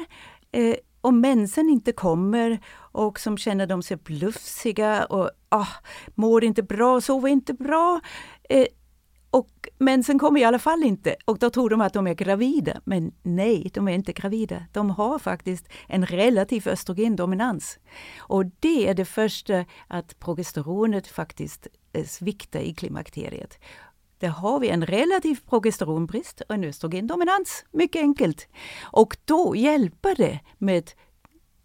eh, 0.52 0.76
och 1.00 1.14
mensen 1.14 1.68
inte 1.68 1.92
kommer 1.92 2.58
och 2.76 3.20
som 3.20 3.38
känner 3.38 3.66
de 3.66 3.82
sig 3.82 3.96
blufsiga 3.96 5.04
och 5.04 5.30
ah, 5.48 5.68
mår 6.14 6.44
inte 6.44 6.62
bra, 6.62 7.00
sover 7.00 7.28
inte 7.28 7.54
bra. 7.54 8.00
Eh, 8.48 8.66
och 9.30 9.68
mensen 9.78 10.18
kommer 10.18 10.40
i 10.40 10.44
alla 10.44 10.58
fall 10.58 10.82
inte 10.82 11.16
och 11.24 11.38
då 11.38 11.50
tror 11.50 11.70
de 11.70 11.80
att 11.80 11.92
de 11.92 12.06
är 12.06 12.14
gravida. 12.14 12.80
Men 12.84 13.12
nej, 13.22 13.70
de 13.74 13.88
är 13.88 13.92
inte 13.92 14.12
gravida. 14.12 14.64
De 14.72 14.90
har 14.90 15.18
faktiskt 15.18 15.68
en 15.88 16.06
relativ 16.06 16.68
östrogendominans. 16.68 17.78
Och 18.18 18.46
det 18.60 18.88
är 18.88 18.94
det 18.94 19.04
första 19.04 19.64
att 19.88 20.18
progesteronet 20.18 21.06
faktiskt 21.06 21.66
eh, 21.92 22.04
sviktar 22.04 22.60
i 22.60 22.74
klimakteriet. 22.74 23.58
Där 24.18 24.28
har 24.28 24.60
vi 24.60 24.68
en 24.68 24.86
relativ 24.86 25.40
progesteronbrist 25.48 26.40
och 26.40 26.54
en 26.54 26.64
östrogendominans. 26.64 27.64
Mycket 27.70 28.02
enkelt. 28.02 28.48
Och 28.82 29.16
då 29.24 29.56
hjälper 29.56 30.14
det 30.14 30.40
med 30.58 30.90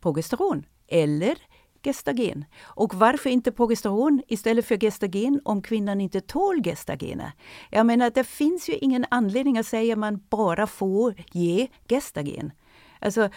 progesteron 0.02 0.65
eller 0.88 1.38
gestagen. 1.84 2.46
Och 2.63 2.94
varför 2.96 3.30
inte 3.30 3.52
progesteron 3.52 4.22
istället 4.28 4.65
för 4.65 4.78
gestagen 4.78 5.41
om 5.46 5.62
kvinnan 5.62 6.02
inte 6.02 6.22
tål 6.22 6.63
gestagener? 6.63 7.32
Jag 7.70 7.86
menar, 7.86 8.10
det 8.10 8.24
finns 8.24 8.70
ju 8.70 8.74
ingen 8.74 9.06
anledning 9.10 9.58
att 9.58 9.67
säga 9.67 9.94
att 9.94 10.00
man 10.00 10.24
bara 10.30 10.67
får 10.67 11.15
ge 11.32 11.67
gestagen. 11.89 12.52
Alltså, 13.00 13.30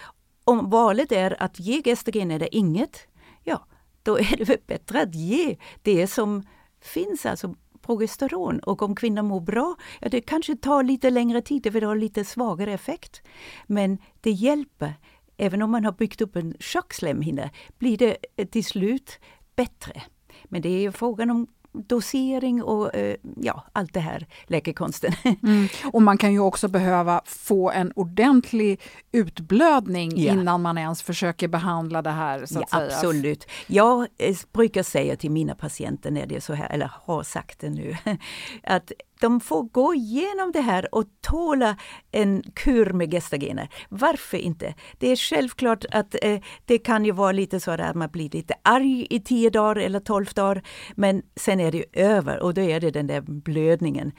om 0.44 0.70
valet 0.70 1.12
är 1.12 1.42
att 1.42 1.60
ge 1.60 1.82
gestagen 1.82 2.30
eller 2.30 2.54
inget, 2.54 3.06
ja, 3.42 3.66
då 4.02 4.18
är 4.18 4.36
det 4.36 4.44
väl 4.44 4.58
bättre 4.66 5.02
att 5.02 5.14
ge 5.14 5.56
det 5.82 6.06
som 6.06 6.42
finns, 6.80 7.26
alltså 7.26 7.54
progesteron. 7.82 8.58
Och 8.58 8.82
om 8.82 8.94
kvinnan 8.94 9.26
mår 9.26 9.40
bra, 9.40 9.76
ja 10.00 10.08
det 10.08 10.20
kanske 10.20 10.56
tar 10.56 10.82
lite 10.82 11.10
längre 11.10 11.42
tid, 11.42 11.62
det 11.62 11.70
vill 11.70 11.84
ha 11.84 11.94
lite 11.94 12.24
svagare 12.24 12.72
effekt. 12.72 13.22
Men 13.66 13.98
det 14.20 14.30
hjälper 14.30 14.94
även 15.36 15.62
om 15.62 15.70
man 15.70 15.84
har 15.84 15.92
byggt 15.92 16.20
upp 16.20 16.36
en 16.36 16.54
tjockslemhinna, 16.60 17.50
blir 17.78 17.98
det 17.98 18.16
till 18.50 18.64
slut 18.64 19.18
bättre. 19.56 20.02
Men 20.44 20.62
det 20.62 20.68
är 20.68 20.80
ju 20.80 20.92
frågan 20.92 21.30
om 21.30 21.46
dosering 21.74 22.62
och 22.62 22.94
eh, 22.94 23.16
ja, 23.36 23.64
allt 23.72 23.94
det 23.94 24.00
här 24.00 24.26
läkekonsten. 24.46 25.12
Mm. 25.42 25.68
Och 25.92 26.02
man 26.02 26.18
kan 26.18 26.32
ju 26.32 26.40
också 26.40 26.68
behöva 26.68 27.20
få 27.24 27.70
en 27.70 27.92
ordentlig 27.96 28.80
utblödning 29.12 30.12
ja. 30.16 30.32
innan 30.32 30.62
man 30.62 30.78
ens 30.78 31.02
försöker 31.02 31.48
behandla 31.48 32.02
det 32.02 32.10
här. 32.10 32.46
Så 32.46 32.64
ja, 32.70 32.82
Absolut. 32.82 33.46
Jag 33.66 34.06
eh, 34.18 34.36
brukar 34.52 34.82
säga 34.82 35.16
till 35.16 35.30
mina 35.30 35.54
patienter 35.54 36.10
när 36.10 36.26
det 36.26 36.36
är 36.36 36.40
så 36.40 36.54
här, 36.54 36.70
eller 36.70 36.90
har 37.04 37.22
sagt 37.22 37.60
det 37.60 37.70
nu, 37.70 37.96
att 38.62 38.92
de 39.24 39.40
får 39.40 39.62
gå 39.62 39.94
igenom 39.94 40.52
det 40.52 40.60
här 40.60 40.94
och 40.94 41.04
tåla 41.20 41.76
en 42.12 42.42
kur 42.54 42.92
med 42.92 43.10
gestagener. 43.10 43.68
Varför 43.88 44.38
inte? 44.38 44.74
Det 44.98 45.08
är 45.08 45.16
självklart 45.16 45.84
att 45.90 46.14
eh, 46.22 46.40
det 46.64 46.78
kan 46.78 47.04
ju 47.04 47.12
vara 47.12 47.32
lite 47.32 47.60
så 47.60 47.70
att 47.70 47.96
man 47.96 48.08
blir 48.10 48.30
lite 48.30 48.54
arg 48.62 49.06
i 49.10 49.20
tio 49.20 49.50
dagar 49.50 49.76
eller 49.76 50.00
tolv 50.00 50.26
dagar, 50.34 50.62
men 50.94 51.22
sen 51.36 51.60
är 51.60 51.72
det 51.72 51.84
över 51.92 52.42
och 52.42 52.54
då 52.54 52.60
är 52.60 52.80
det 52.80 52.90
den 52.90 53.06
där 53.06 53.20
blödningen. 53.20 54.12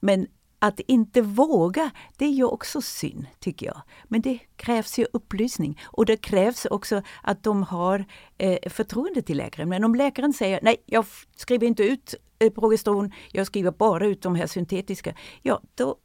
Men 0.00 0.26
att 0.58 0.80
inte 0.80 1.22
våga, 1.22 1.90
det 2.16 2.24
är 2.24 2.30
ju 2.30 2.44
också 2.44 2.82
synd, 2.82 3.26
tycker 3.38 3.66
jag. 3.66 3.82
Men 4.04 4.20
det 4.20 4.38
krävs 4.56 4.98
ju 4.98 5.06
upplysning 5.12 5.80
och 5.84 6.06
det 6.06 6.16
krävs 6.16 6.64
också 6.64 7.02
att 7.22 7.42
de 7.42 7.62
har 7.62 8.04
eh, 8.38 8.70
förtroende 8.70 9.22
till 9.22 9.36
läkaren. 9.36 9.68
Men 9.68 9.84
om 9.84 9.94
läkaren 9.94 10.32
säger 10.32 10.60
nej, 10.62 10.76
jag 10.86 11.04
skriver 11.36 11.66
inte 11.66 11.82
ut 11.82 12.14
eh, 12.38 12.52
progesteron, 12.52 13.12
jag 13.32 13.46
skriver 13.46 13.70
bara 13.70 14.06
ut 14.06 14.22
de 14.22 14.34
här 14.34 14.46
syntetiska, 14.46 15.14
ja 15.42 15.60
då 15.74 15.96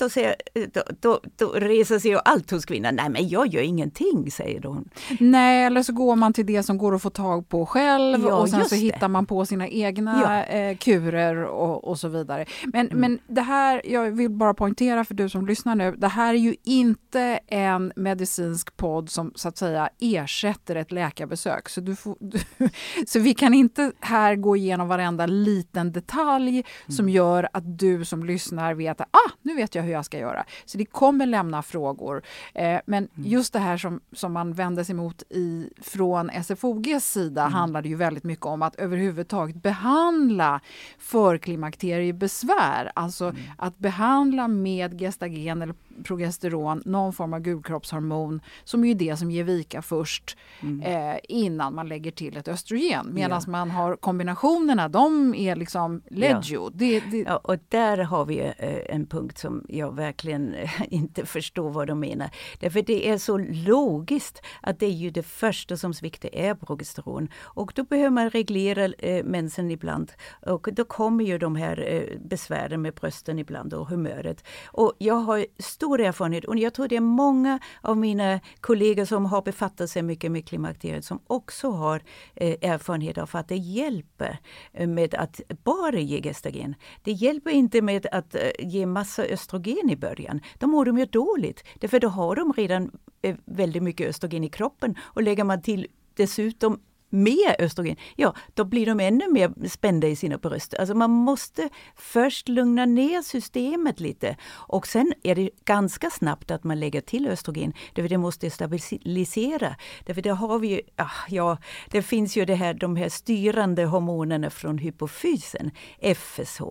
då, 0.00 0.08
säger, 0.08 0.34
då, 0.72 0.82
då, 1.00 1.20
då 1.36 1.52
reser 1.52 1.98
sig 1.98 2.16
allt 2.24 2.50
hos 2.50 2.64
kvinnan. 2.64 2.94
Nej 2.94 3.08
men 3.08 3.28
jag 3.28 3.46
gör 3.46 3.62
ingenting, 3.62 4.30
säger 4.30 4.62
hon. 4.62 4.88
Nej, 5.20 5.64
eller 5.64 5.82
så 5.82 5.92
går 5.92 6.16
man 6.16 6.32
till 6.32 6.46
det 6.46 6.62
som 6.62 6.78
går 6.78 6.94
att 6.94 7.02
få 7.02 7.10
tag 7.10 7.48
på 7.48 7.66
själv 7.66 8.24
ja, 8.24 8.34
och 8.34 8.48
sen 8.50 8.64
så 8.64 8.74
det. 8.74 8.80
hittar 8.80 9.08
man 9.08 9.26
på 9.26 9.46
sina 9.46 9.68
egna 9.68 10.44
ja. 10.48 10.56
eh, 10.56 10.76
kurer 10.76 11.44
och, 11.44 11.84
och, 11.84 11.98
så 11.98 12.08
vidare. 12.08 12.44
Men, 12.72 12.86
mm. 12.86 13.00
men 13.00 13.18
det 13.26 13.40
här, 13.40 13.82
jag 13.84 14.10
vill 14.10 14.30
bara 14.30 14.54
poängtera 14.54 15.04
för 15.04 15.14
du 15.14 15.28
som 15.28 15.46
lyssnar 15.46 15.74
nu, 15.74 15.94
det 15.98 16.08
här 16.08 16.34
är 16.34 16.38
ju 16.38 16.54
inte 16.64 17.40
en 17.46 17.92
medicinsk 17.96 18.76
podd 18.76 19.10
som 19.10 19.32
så 19.34 19.48
att 19.48 19.58
säga 19.58 19.90
ersätter 20.00 20.76
ett 20.76 20.92
läkarbesök. 20.92 21.68
Så, 21.68 21.80
du 21.80 21.96
får, 21.96 22.16
du, 22.20 22.38
så 23.06 23.18
vi 23.18 23.34
kan 23.34 23.54
inte 23.54 23.92
här 24.00 24.36
gå 24.36 24.56
igenom 24.56 24.88
varenda 24.88 25.26
liten 25.26 25.92
detalj 25.92 26.50
mm. 26.50 26.96
som 26.96 27.08
gör 27.08 27.48
att 27.52 27.78
du 27.78 28.04
som 28.04 28.24
lyssnar 28.24 28.74
vet 28.74 29.00
att 29.00 29.08
ah, 29.10 29.30
nu 29.42 29.54
vet 29.54 29.74
jag 29.74 29.82
hur 29.82 29.89
jag 29.90 30.04
ska 30.04 30.18
göra. 30.18 30.44
Så 30.64 30.78
det 30.78 30.84
kommer 30.84 31.26
lämna 31.26 31.62
frågor. 31.62 32.22
Eh, 32.54 32.80
men 32.86 33.08
mm. 33.16 33.30
just 33.30 33.52
det 33.52 33.58
här 33.58 33.76
som, 33.76 34.00
som 34.12 34.32
man 34.32 34.52
vänder 34.52 34.84
sig 34.84 34.94
mot 34.94 35.22
i, 35.30 35.70
från 35.82 36.30
SFOGs 36.44 37.04
sida 37.04 37.42
mm. 37.42 37.52
handlar 37.52 37.82
det 37.82 37.88
ju 37.88 37.96
väldigt 37.96 38.24
mycket 38.24 38.46
om 38.46 38.62
att 38.62 38.74
överhuvudtaget 38.74 39.62
behandla 39.62 40.60
förklimakteriebesvär. 40.98 42.92
Alltså 42.94 43.24
mm. 43.24 43.40
att 43.58 43.78
behandla 43.78 44.48
med 44.48 44.98
gestagen 44.98 45.62
eller 45.62 45.74
progesteron, 46.04 46.82
någon 46.84 47.12
form 47.12 47.34
av 47.34 47.40
gulkroppshormon 47.40 48.40
som 48.64 48.84
är 48.84 48.94
det 48.94 49.16
som 49.16 49.30
ger 49.30 49.44
vika 49.44 49.82
först 49.82 50.36
mm. 50.62 50.80
eh, 50.82 51.18
innan 51.28 51.74
man 51.74 51.88
lägger 51.88 52.10
till 52.10 52.36
ett 52.36 52.48
östrogen. 52.48 53.10
Medan 53.14 53.42
ja. 53.46 53.50
man 53.50 53.70
har 53.70 53.96
kombinationerna, 53.96 54.88
de 54.88 55.34
är 55.34 55.56
liksom 55.56 56.02
legio. 56.10 56.64
Ja. 56.64 56.70
Det, 56.74 57.00
det... 57.00 57.18
Ja, 57.18 57.36
och 57.36 57.56
där 57.68 57.98
har 57.98 58.24
vi 58.24 58.40
eh, 58.40 58.94
en 58.94 59.06
punkt 59.06 59.38
som 59.38 59.64
jag 59.68 59.79
verkligen 59.88 60.54
eh, 60.54 60.70
inte 60.90 61.26
förstår 61.26 61.70
vad 61.70 61.88
de 61.88 62.00
menar. 62.00 62.30
Därför 62.60 62.82
det 62.82 63.08
är 63.08 63.18
så 63.18 63.38
logiskt 63.38 64.42
att 64.62 64.78
det 64.78 64.86
är 64.86 64.90
ju 64.90 65.10
det 65.10 65.22
första 65.22 65.76
som 65.76 65.94
sviktar 65.94 66.34
är 66.34 66.54
progesteron. 66.54 67.28
Och 67.38 67.72
då 67.74 67.84
behöver 67.84 68.10
man 68.10 68.30
reglera 68.30 68.84
eh, 68.84 69.24
mensen 69.24 69.70
ibland. 69.70 70.12
Och 70.46 70.68
då 70.72 70.84
kommer 70.84 71.24
ju 71.24 71.38
de 71.38 71.56
här 71.56 71.84
eh, 71.88 72.18
besvären 72.20 72.82
med 72.82 72.94
brösten 72.94 73.38
ibland 73.38 73.74
och 73.74 73.86
humöret. 73.86 74.44
Och 74.66 74.92
jag 74.98 75.14
har 75.14 75.46
stor 75.58 76.00
erfarenhet 76.00 76.44
och 76.44 76.56
jag 76.56 76.74
tror 76.74 76.88
det 76.88 76.96
är 76.96 77.00
många 77.00 77.58
av 77.80 77.96
mina 77.96 78.40
kollegor 78.60 79.04
som 79.04 79.26
har 79.26 79.42
befattat 79.42 79.90
sig 79.90 80.02
mycket 80.02 80.32
med 80.32 80.48
klimakteriet 80.48 81.04
som 81.04 81.20
också 81.26 81.70
har 81.70 82.02
eh, 82.34 82.70
erfarenhet 82.70 83.18
av 83.18 83.30
att 83.32 83.48
det 83.48 83.56
hjälper 83.56 84.38
eh, 84.72 84.88
med 84.88 85.14
att 85.14 85.40
bara 85.64 85.98
ge 85.98 86.22
gestagen. 86.22 86.74
Det 87.02 87.12
hjälper 87.12 87.50
inte 87.50 87.82
med 87.82 88.06
att 88.12 88.34
eh, 88.34 88.40
ge 88.58 88.86
massa 88.86 89.22
östrogen 89.24 89.69
i 89.70 89.96
början. 89.96 90.40
Då 90.58 90.66
mår 90.66 90.84
de 90.84 90.98
ju 90.98 91.06
dåligt. 91.06 91.64
Därför 91.78 92.00
då 92.00 92.08
har 92.08 92.36
de 92.36 92.52
redan 92.52 92.90
eh, 93.22 93.36
väldigt 93.44 93.82
mycket 93.82 94.08
östrogen 94.08 94.44
i 94.44 94.48
kroppen 94.48 94.94
och 95.00 95.22
lägger 95.22 95.44
man 95.44 95.62
till 95.62 95.86
dessutom 96.14 96.80
mer 97.10 97.56
östrogen, 97.58 97.96
ja 98.16 98.34
då 98.54 98.64
blir 98.64 98.86
de 98.86 99.00
ännu 99.00 99.32
mer 99.32 99.68
spända 99.68 100.08
i 100.08 100.16
sina 100.16 100.38
bröst. 100.38 100.74
Alltså 100.74 100.94
man 100.94 101.10
måste 101.10 101.68
först 101.96 102.48
lugna 102.48 102.86
ner 102.86 103.22
systemet 103.22 104.00
lite 104.00 104.36
och 104.52 104.86
sen 104.86 105.12
är 105.22 105.34
det 105.34 105.50
ganska 105.64 106.10
snabbt 106.10 106.50
att 106.50 106.64
man 106.64 106.80
lägger 106.80 107.00
till 107.00 107.28
östrogen, 107.28 107.72
därför 107.94 108.08
det 108.08 108.18
måste 108.18 108.50
stabilisera. 108.50 109.76
Därför 110.06 110.22
det 110.22 110.30
har 110.30 110.58
vi 110.58 110.68
ju, 110.68 110.80
ah, 110.96 111.10
ja, 111.28 111.58
det 111.90 112.02
finns 112.02 112.36
ju 112.36 112.44
det 112.44 112.54
här, 112.54 112.74
de 112.74 112.96
här 112.96 113.08
styrande 113.08 113.84
hormonerna 113.84 114.50
från 114.50 114.78
hypofysen, 114.78 115.70
FSH 116.16 116.62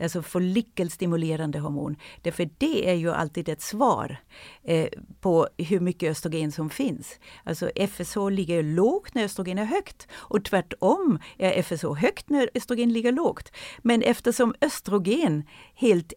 alltså 0.00 0.22
follikelstimulerande 0.22 1.58
hormon. 1.58 1.96
Därför 2.22 2.50
det 2.58 2.90
är 2.90 2.94
ju 2.94 3.10
alltid 3.10 3.48
ett 3.48 3.62
svar 3.62 4.16
eh, 4.62 4.88
på 5.20 5.48
hur 5.56 5.80
mycket 5.80 6.10
östrogen 6.10 6.52
som 6.52 6.70
finns. 6.70 7.18
Alltså 7.44 7.70
FSH 7.76 8.30
ligger 8.30 8.62
lågt 8.62 9.14
när 9.14 9.24
östrogen 9.24 9.58
är 9.58 9.64
högt 9.64 10.08
och 10.12 10.44
tvärtom 10.44 11.18
är 11.38 11.62
FSH 11.62 11.94
högt 11.98 12.30
när 12.30 12.50
östrogen 12.54 12.92
ligger 12.92 13.12
lågt. 13.12 13.52
Men 13.78 14.02
eftersom 14.02 14.54
östrogen 14.60 15.44
helt 15.74 16.12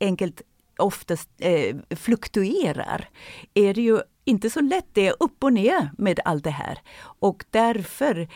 enkelt 0.00 0.42
oftast 0.78 1.30
eh, 1.38 1.76
fluktuerar 1.90 3.08
är 3.54 3.74
det 3.74 3.82
ju 3.82 4.00
inte 4.24 4.50
så 4.50 4.60
lätt 4.60 4.86
det 4.92 5.06
är 5.06 5.14
upp 5.20 5.44
och 5.44 5.52
ner 5.52 5.90
med 5.98 6.20
allt 6.24 6.44
det 6.44 6.50
här. 6.50 6.78
Och 7.20 7.44
därför 7.50 8.28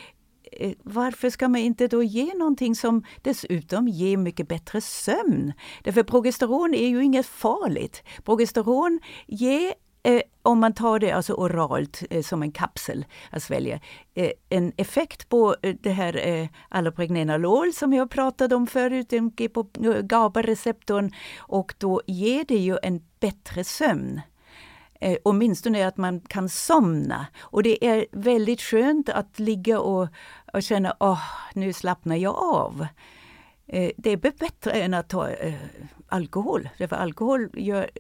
Eh, 0.53 0.73
varför 0.83 1.31
ska 1.31 1.49
man 1.49 1.61
inte 1.61 1.87
då 1.87 2.03
ge 2.03 2.35
någonting 2.35 2.75
som 2.75 3.05
dessutom 3.23 3.89
ger 3.89 4.17
mycket 4.17 4.49
bättre 4.49 4.81
sömn? 4.81 5.53
Därför 5.85 6.03
progesteron 6.03 6.75
är 6.75 6.89
ju 6.89 7.05
inget 7.05 7.27
farligt. 7.27 8.03
Progesteron 8.25 9.01
ger 9.27 9.75
Eh, 10.03 10.23
om 10.43 10.61
man 10.61 10.75
tar 10.75 10.99
det 10.99 11.11
alltså 11.11 11.33
oralt 11.35 12.03
eh, 12.11 12.23
som 12.23 12.43
en 12.43 12.53
kapsel 12.53 13.05
att 13.31 13.43
svälja, 13.43 13.81
eh, 14.15 14.31
en 14.49 14.73
effekt 14.77 15.29
på 15.29 15.57
eh, 15.63 15.75
det 15.81 15.91
här 15.91 16.29
eh, 16.29 16.49
allopregnenolol 16.69 17.73
som 17.73 17.93
jag 17.93 18.11
pratade 18.11 18.55
om 18.55 18.67
förut, 18.67 19.09
den 19.09 19.33
eh, 19.37 20.03
GABA-receptorn 20.03 21.11
och 21.39 21.75
då 21.79 22.03
ger 22.07 22.45
det 22.45 22.59
ju 22.59 22.79
en 22.83 23.01
bättre 23.21 23.65
sömn 23.65 24.21
eh, 25.01 25.17
åtminstone 25.23 25.87
att 25.87 25.97
man 25.97 26.21
kan 26.21 26.49
somna. 26.49 27.27
Och 27.41 27.63
det 27.63 27.87
är 27.87 28.07
väldigt 28.13 28.61
skönt 28.61 29.09
att 29.09 29.39
ligga 29.39 29.81
och, 29.81 30.09
och 30.53 30.63
känna, 30.63 30.97
åh, 31.01 31.13
oh, 31.13 31.23
nu 31.55 31.73
slappnar 31.73 32.17
jag 32.17 32.35
av. 32.35 32.87
Eh, 33.67 33.91
det 33.97 34.11
är 34.11 34.17
bättre 34.17 34.71
än 34.71 34.95
att 34.95 35.09
ta 35.09 35.29
eh, 35.31 35.55
alkohol. 36.09 36.69
För 36.79 36.97
alkohol 36.97 37.49
gör 37.55 37.91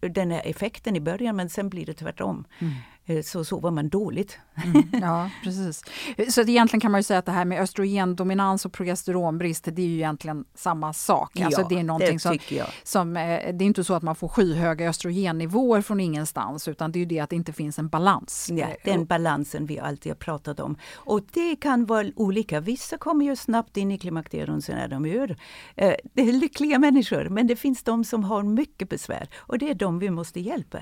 den 0.00 0.30
här 0.30 0.42
effekten 0.44 0.96
i 0.96 1.00
början 1.00 1.36
men 1.36 1.48
sen 1.48 1.68
blir 1.68 1.86
det 1.86 1.94
tvärtom. 1.94 2.44
Mm. 2.58 2.74
Eh, 3.04 3.22
så 3.22 3.44
sover 3.44 3.70
man 3.70 3.88
dåligt. 3.88 4.38
Mm, 4.64 4.88
ja, 5.02 5.30
precis. 5.44 5.84
Så 6.28 6.40
att 6.40 6.48
egentligen 6.48 6.80
kan 6.80 6.92
man 6.92 6.98
ju 6.98 7.02
säga 7.02 7.18
att 7.18 7.26
det 7.26 7.32
här 7.32 7.44
med 7.44 7.60
östrogendominans 7.60 8.66
och 8.66 8.72
progesteronbrist, 8.72 9.64
det 9.72 9.82
är 9.82 9.86
ju 9.86 9.94
egentligen 9.94 10.44
samma 10.54 10.92
sak. 10.92 11.40
Alltså 11.40 11.60
ja, 11.60 11.66
det 11.68 11.78
är 11.78 11.82
någonting 11.84 12.16
det 12.16 12.20
som, 12.20 12.38
som, 12.82 13.16
eh, 13.16 13.22
det 13.54 13.64
är 13.64 13.66
inte 13.66 13.84
så 13.84 13.94
att 13.94 14.02
man 14.02 14.16
får 14.16 14.28
skyhöga 14.28 14.88
östrogennivåer 14.88 15.82
från 15.82 16.00
ingenstans, 16.00 16.68
utan 16.68 16.92
det 16.92 16.98
är 16.98 17.00
ju 17.00 17.06
det 17.06 17.20
att 17.20 17.30
det 17.30 17.36
inte 17.36 17.52
finns 17.52 17.78
en 17.78 17.88
balans. 17.88 18.50
Ja, 18.52 18.66
den 18.84 19.06
balansen 19.06 19.66
vi 19.66 19.78
alltid 19.78 20.12
har 20.12 20.16
pratat 20.16 20.60
om. 20.60 20.76
Och 20.94 21.20
det 21.32 21.56
kan 21.56 21.86
vara 21.86 22.06
olika. 22.16 22.60
Vissa 22.60 22.98
kommer 22.98 23.24
ju 23.24 23.36
snabbt 23.36 23.76
in 23.76 23.90
i 23.90 23.98
klimakteriet 23.98 24.48
och 24.48 24.64
sen 24.64 24.78
är 24.78 24.88
de 24.88 25.06
ur. 25.06 25.36
Eh, 25.76 25.94
det 26.12 26.22
är 26.22 26.32
lyckliga 26.32 26.78
människor, 26.78 27.28
men 27.28 27.46
det 27.46 27.56
finns 27.56 27.82
de 27.82 28.04
som 28.04 28.24
har 28.24 28.42
mycket 28.42 28.88
besvär 28.88 29.28
och 29.36 29.58
det 29.58 29.70
är 29.70 29.74
de 29.74 29.98
vi 29.98 30.10
måste 30.10 30.40
hjälpa. 30.40 30.78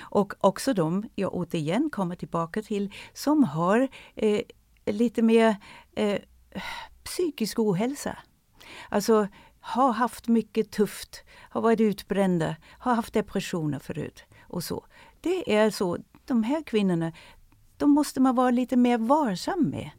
Och 0.00 0.32
också 0.40 0.74
de, 0.74 1.04
jag 1.14 1.34
återigen 1.34 1.90
kommer 1.90 2.16
tillbaka 2.16 2.62
till, 2.62 2.92
som 3.14 3.44
har 3.44 3.88
eh, 4.14 4.40
lite 4.86 5.22
mer 5.22 5.56
eh, 5.96 6.20
psykisk 7.04 7.58
ohälsa. 7.58 8.18
Alltså 8.88 9.28
har 9.60 9.92
haft 9.92 10.28
mycket 10.28 10.70
tufft, 10.70 11.24
har 11.50 11.60
varit 11.60 11.80
utbrända, 11.80 12.56
har 12.78 12.94
haft 12.94 13.14
depressioner 13.14 13.78
förut 13.78 14.24
och 14.42 14.64
så. 14.64 14.84
Det 15.20 15.56
är 15.56 15.70
så, 15.70 15.98
de 16.24 16.42
här 16.42 16.62
kvinnorna, 16.62 17.12
de 17.76 17.90
måste 17.90 18.20
man 18.20 18.34
vara 18.34 18.50
lite 18.50 18.76
mer 18.76 18.98
varsam 18.98 19.70
med. 19.70 19.90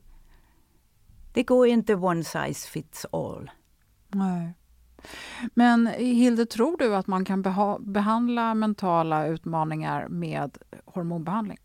Det 1.34 1.43
går 1.43 1.67
inte 1.67 1.95
one 1.95 2.23
size 2.23 2.67
fits 2.67 3.06
all. 3.12 3.51
Nej. 4.08 4.54
Men 5.54 5.88
Hilde, 5.88 6.45
tror 6.45 6.78
du 6.78 6.95
att 6.95 7.08
man 7.08 7.25
kan 7.25 7.41
behandla 7.80 8.54
mentala 8.54 9.28
utmaningar 9.28 10.08
med 10.08 10.58
hormonbehandling? 10.86 11.58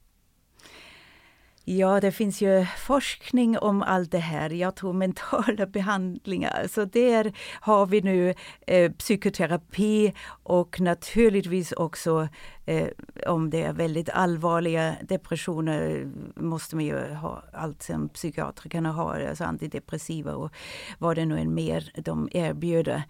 Ja, 1.72 2.00
det 2.00 2.12
finns 2.12 2.40
ju 2.40 2.66
forskning 2.78 3.58
om 3.58 3.82
allt 3.82 4.10
det 4.10 4.18
här. 4.18 4.50
Jag 4.50 4.76
tror 4.76 4.92
mentala 4.92 5.66
behandlingar, 5.72 6.66
så 6.68 6.84
där 6.84 7.32
har 7.60 7.86
vi 7.86 8.00
nu 8.00 8.34
eh, 8.66 8.92
psykoterapi 8.92 10.12
och 10.42 10.80
naturligtvis 10.80 11.72
också 11.72 12.28
eh, 12.70 12.88
om 13.26 13.50
det 13.50 13.62
är 13.62 13.72
väldigt 13.72 14.08
allvarliga 14.08 14.96
depressioner 15.02 16.10
måste 16.34 16.76
man 16.76 16.84
ju 16.84 17.14
ha 17.14 17.42
allt 17.52 17.82
som 17.82 18.08
psykiatrikerna 18.08 18.92
har, 18.92 19.20
alltså 19.20 19.44
antidepressiva 19.44 20.34
och 20.34 20.52
vad 20.98 21.16
det 21.16 21.24
nu 21.24 21.40
är 21.40 21.44
mer 21.44 21.92
de 21.94 22.28
erbjuder. 22.32 23.02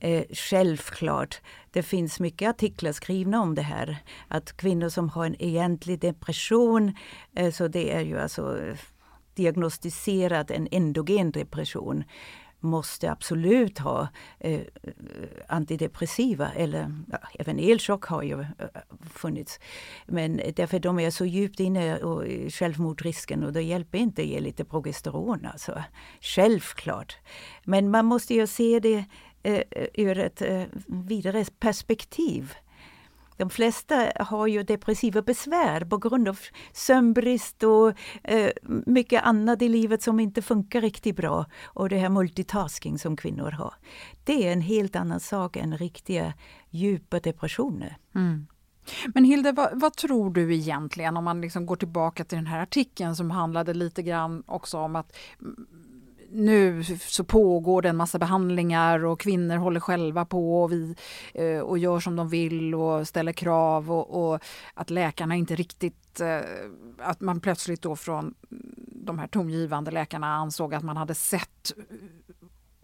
Eh, 0.00 0.24
självklart, 0.30 1.40
det 1.70 1.82
finns 1.82 2.20
mycket 2.20 2.48
artiklar 2.48 2.92
skrivna 2.92 3.40
om 3.40 3.54
det 3.54 3.62
här. 3.62 3.96
Att 4.28 4.56
kvinnor 4.56 4.88
som 4.88 5.08
har 5.08 5.26
en 5.26 5.42
egentlig 5.42 6.00
depression, 6.00 6.94
eh, 7.34 7.52
så 7.52 7.68
det 7.68 7.92
är 7.92 8.00
ju 8.00 8.18
alltså 8.18 8.58
diagnostiserat 9.34 10.50
en 10.50 10.68
endogen 10.70 11.30
depression 11.30 12.04
måste 12.60 13.10
absolut 13.10 13.78
ha 13.78 14.08
eh, 14.40 14.60
antidepressiva 15.48 16.52
eller 16.52 16.92
ja, 17.10 17.18
även 17.38 17.58
elchock 17.58 18.04
har 18.04 18.22
ju 18.22 18.40
eh, 18.40 18.46
funnits. 19.14 19.60
Men 20.06 20.40
därför 20.56 20.78
de 20.78 20.98
är 20.98 21.10
så 21.10 21.24
djupt 21.24 21.60
inne 21.60 21.98
i 22.26 22.50
självmordrisken 22.50 23.42
och 23.42 23.48
eh, 23.48 23.52
det 23.52 23.62
hjälper 23.62 23.98
inte 23.98 24.22
att 24.22 24.28
ge 24.28 24.40
lite 24.40 24.64
progesteron 24.64 25.46
alltså. 25.52 25.82
Självklart. 26.20 27.16
Men 27.64 27.90
man 27.90 28.04
måste 28.04 28.34
ju 28.34 28.46
se 28.46 28.80
det 28.80 29.04
eh, 29.42 29.62
eh 29.70 29.86
ur 29.94 30.18
ett 30.18 30.42
eh, 30.42 30.62
vidare 30.86 31.44
perspektiv. 31.58 32.54
De 33.38 33.50
flesta 33.50 34.12
har 34.16 34.46
ju 34.46 34.62
depressiva 34.62 35.22
besvär 35.22 35.84
på 35.84 35.98
grund 35.98 36.28
av 36.28 36.38
sömnbrist 36.72 37.62
och 37.62 37.92
eh, 38.22 38.50
mycket 38.86 39.22
annat 39.22 39.62
i 39.62 39.68
livet 39.68 40.02
som 40.02 40.20
inte 40.20 40.42
funkar 40.42 40.80
riktigt 40.80 41.16
bra. 41.16 41.46
Och 41.64 41.88
det 41.88 41.96
här 41.96 42.08
multitasking 42.08 42.98
som 42.98 43.16
kvinnor 43.16 43.50
har. 43.50 43.74
Det 44.24 44.48
är 44.48 44.52
en 44.52 44.60
helt 44.60 44.96
annan 44.96 45.20
sak 45.20 45.56
än 45.56 45.78
riktiga 45.78 46.34
djupa 46.70 47.20
depressioner. 47.20 47.96
Mm. 48.14 48.46
Men 49.14 49.24
Hilde, 49.24 49.52
vad, 49.52 49.80
vad, 49.80 49.96
tror 49.96 50.30
du 50.30 50.54
egentligen 50.54 51.16
om 51.16 51.24
man 51.24 51.40
liksom 51.40 51.66
går 51.66 51.76
tillbaka 51.76 52.24
till 52.24 52.38
den 52.38 52.46
här 52.46 52.62
artikeln 52.62 53.16
som 53.16 53.30
handlade 53.30 53.74
lite 53.74 54.02
grann 54.02 54.42
också 54.46 54.78
om 54.78 54.96
att 54.96 55.16
nu 56.30 56.84
så 56.98 57.24
pågår 57.24 57.82
det 57.82 57.88
en 57.88 57.96
massa 57.96 58.18
behandlingar 58.18 59.04
och 59.04 59.20
kvinnor 59.20 59.56
håller 59.56 59.80
själva 59.80 60.24
på 60.24 60.62
och, 60.62 60.72
vi, 60.72 60.94
eh, 61.34 61.60
och 61.60 61.78
gör 61.78 62.00
som 62.00 62.16
de 62.16 62.28
vill 62.28 62.74
och 62.74 63.08
ställer 63.08 63.32
krav 63.32 63.92
och, 63.92 64.32
och 64.32 64.40
att 64.74 64.90
läkarna 64.90 65.36
inte 65.36 65.54
riktigt... 65.54 66.20
Eh, 66.20 66.40
att 66.98 67.20
man 67.20 67.40
plötsligt 67.40 67.82
då 67.82 67.96
från 67.96 68.34
de 68.86 69.18
här 69.18 69.26
tongivande 69.26 69.90
läkarna 69.90 70.34
ansåg 70.34 70.74
att 70.74 70.84
man 70.84 70.96
hade 70.96 71.14
sett 71.14 71.72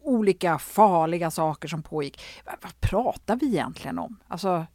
olika 0.02 0.58
farliga 0.58 1.30
saker 1.30 1.68
som 1.68 1.82
pågick. 1.82 2.20
Vad 2.62 2.80
pratar 2.80 3.36
vi 3.36 3.46
egentligen 3.46 3.98
om? 3.98 4.18
Alltså, 4.28 4.66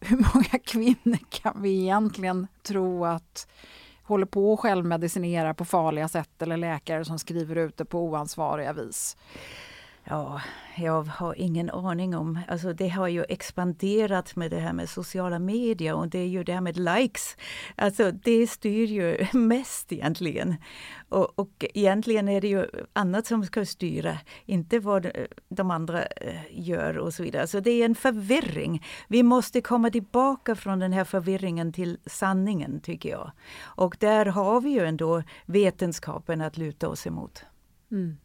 hur 0.00 0.34
många 0.34 0.58
kvinnor 0.64 1.18
kan 1.28 1.62
vi 1.62 1.80
egentligen 1.82 2.46
tro 2.62 3.04
att 3.04 3.48
håller 4.08 4.26
på 4.26 4.52
och 4.52 4.60
självmedicinerar 4.60 5.54
på 5.54 5.64
farliga 5.64 6.08
sätt 6.08 6.42
eller 6.42 6.56
läkare 6.56 7.04
som 7.04 7.18
skriver 7.18 7.56
ut 7.56 7.76
det 7.76 7.84
på 7.84 8.00
oansvariga 8.00 8.72
vis? 8.72 9.16
Ja, 10.10 10.40
jag 10.76 11.02
har 11.02 11.34
ingen 11.34 11.70
aning 11.70 12.16
om. 12.16 12.38
Alltså 12.48 12.72
det 12.72 12.88
har 12.88 13.08
ju 13.08 13.24
expanderat 13.28 14.36
med 14.36 14.50
det 14.50 14.58
här 14.58 14.72
med 14.72 14.88
sociala 14.88 15.38
medier 15.38 15.94
och 15.94 16.08
det 16.08 16.18
är 16.18 16.26
ju 16.26 16.44
det 16.44 16.52
här 16.52 16.60
med 16.60 16.76
likes. 16.76 17.36
Alltså 17.76 18.12
det 18.12 18.46
styr 18.46 18.86
ju 18.86 19.26
mest 19.38 19.92
egentligen. 19.92 20.56
Och, 21.08 21.38
och 21.38 21.64
egentligen 21.74 22.28
är 22.28 22.40
det 22.40 22.48
ju 22.48 22.66
annat 22.92 23.26
som 23.26 23.44
ska 23.44 23.66
styra, 23.66 24.18
inte 24.46 24.78
vad 24.78 25.10
de 25.48 25.70
andra 25.70 26.02
eh, 26.06 26.40
gör 26.50 26.98
och 26.98 27.14
så 27.14 27.22
vidare. 27.22 27.46
Så 27.46 27.60
det 27.60 27.70
är 27.70 27.84
en 27.84 27.94
förvirring. 27.94 28.84
Vi 29.08 29.22
måste 29.22 29.60
komma 29.60 29.90
tillbaka 29.90 30.54
från 30.54 30.78
den 30.78 30.92
här 30.92 31.04
förvirringen 31.04 31.72
till 31.72 31.98
sanningen 32.06 32.80
tycker 32.80 33.08
jag. 33.08 33.32
Och 33.62 33.96
där 34.00 34.26
har 34.26 34.60
vi 34.60 34.70
ju 34.70 34.86
ändå 34.86 35.22
vetenskapen 35.46 36.40
att 36.40 36.56
luta 36.56 36.88
oss 36.88 37.06
emot. 37.06 37.44
Mm. 37.90 38.16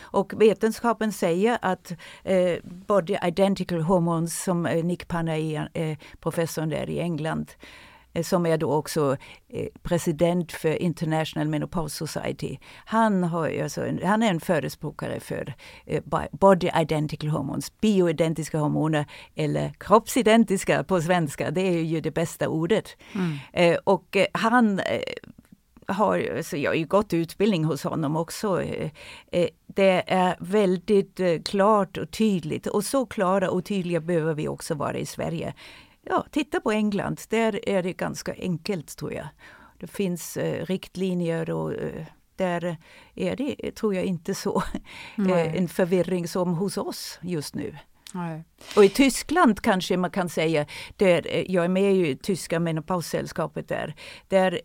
Och 0.00 0.32
vetenskapen 0.36 1.12
säger 1.12 1.58
att 1.62 1.92
eh, 2.22 2.58
body 2.64 3.16
identical 3.26 3.80
hormones 3.80 4.42
som 4.42 4.66
eh, 4.66 4.84
Nick 4.84 5.08
Panay, 5.08 5.54
eh, 5.54 5.98
professorn 6.20 6.68
där 6.68 6.90
i 6.90 7.00
England, 7.00 7.50
eh, 8.12 8.22
som 8.22 8.46
är 8.46 8.58
då 8.58 8.72
också 8.72 9.16
eh, 9.48 9.66
president 9.82 10.52
för 10.52 10.82
International 10.82 11.48
Menopause 11.48 12.06
Society. 12.06 12.58
Han, 12.84 13.24
har, 13.24 13.62
alltså, 13.62 13.86
han 14.04 14.22
är 14.22 14.30
en 14.30 14.40
förespråkare 14.40 15.20
för 15.20 15.54
eh, 15.86 16.02
body 16.32 16.70
identical 16.80 17.30
hormones, 17.30 17.80
bioidentiska 17.80 18.58
hormoner 18.58 19.06
eller 19.34 19.72
kroppsidentiska 19.78 20.84
på 20.84 21.00
svenska. 21.00 21.50
Det 21.50 21.60
är 21.60 21.82
ju 21.82 22.00
det 22.00 22.10
bästa 22.10 22.48
ordet. 22.48 22.96
Mm. 23.14 23.78
och 23.84 24.16
han 24.32 24.80
har, 25.86 26.42
så 26.42 26.56
jag 26.56 26.70
har 26.70 26.74
ju 26.74 26.86
gått 26.86 27.12
utbildning 27.12 27.64
hos 27.64 27.84
honom 27.84 28.16
också. 28.16 28.62
Eh, 28.62 28.90
eh, 29.32 29.48
det 29.66 30.02
är 30.06 30.36
väldigt 30.40 31.20
eh, 31.20 31.42
klart 31.42 31.98
och 31.98 32.10
tydligt 32.10 32.66
och 32.66 32.84
så 32.84 33.06
klara 33.06 33.50
och 33.50 33.64
tydliga 33.64 34.00
behöver 34.00 34.34
vi 34.34 34.48
också 34.48 34.74
vara 34.74 34.98
i 34.98 35.06
Sverige. 35.06 35.54
Ja, 36.02 36.26
titta 36.30 36.60
på 36.60 36.72
England, 36.72 37.20
där 37.28 37.68
är 37.68 37.82
det 37.82 37.92
ganska 37.92 38.34
enkelt 38.38 38.96
tror 38.96 39.12
jag. 39.12 39.26
Det 39.78 39.86
finns 39.86 40.38
riktlinjer 40.62 41.50
och 41.50 41.72
där 42.36 42.76
är 43.14 43.36
det, 43.36 43.74
tror 43.74 43.94
jag, 43.94 44.04
inte 44.04 44.34
så 44.34 44.62
Nej. 45.14 45.54
en 45.56 45.68
förvirring 45.68 46.28
som 46.28 46.54
hos 46.54 46.76
oss 46.76 47.18
just 47.22 47.54
nu. 47.54 47.78
Nej. 48.14 48.44
Och 48.76 48.84
i 48.84 48.88
Tyskland 48.88 49.60
kanske 49.60 49.96
man 49.96 50.10
kan 50.10 50.28
säga, 50.28 50.66
där, 50.96 51.44
jag 51.50 51.64
är 51.64 51.68
med 51.68 51.94
i 51.94 52.16
tyska 52.16 52.60
menopaussällskapet 52.60 53.68
där, 53.68 53.94
där 54.28 54.60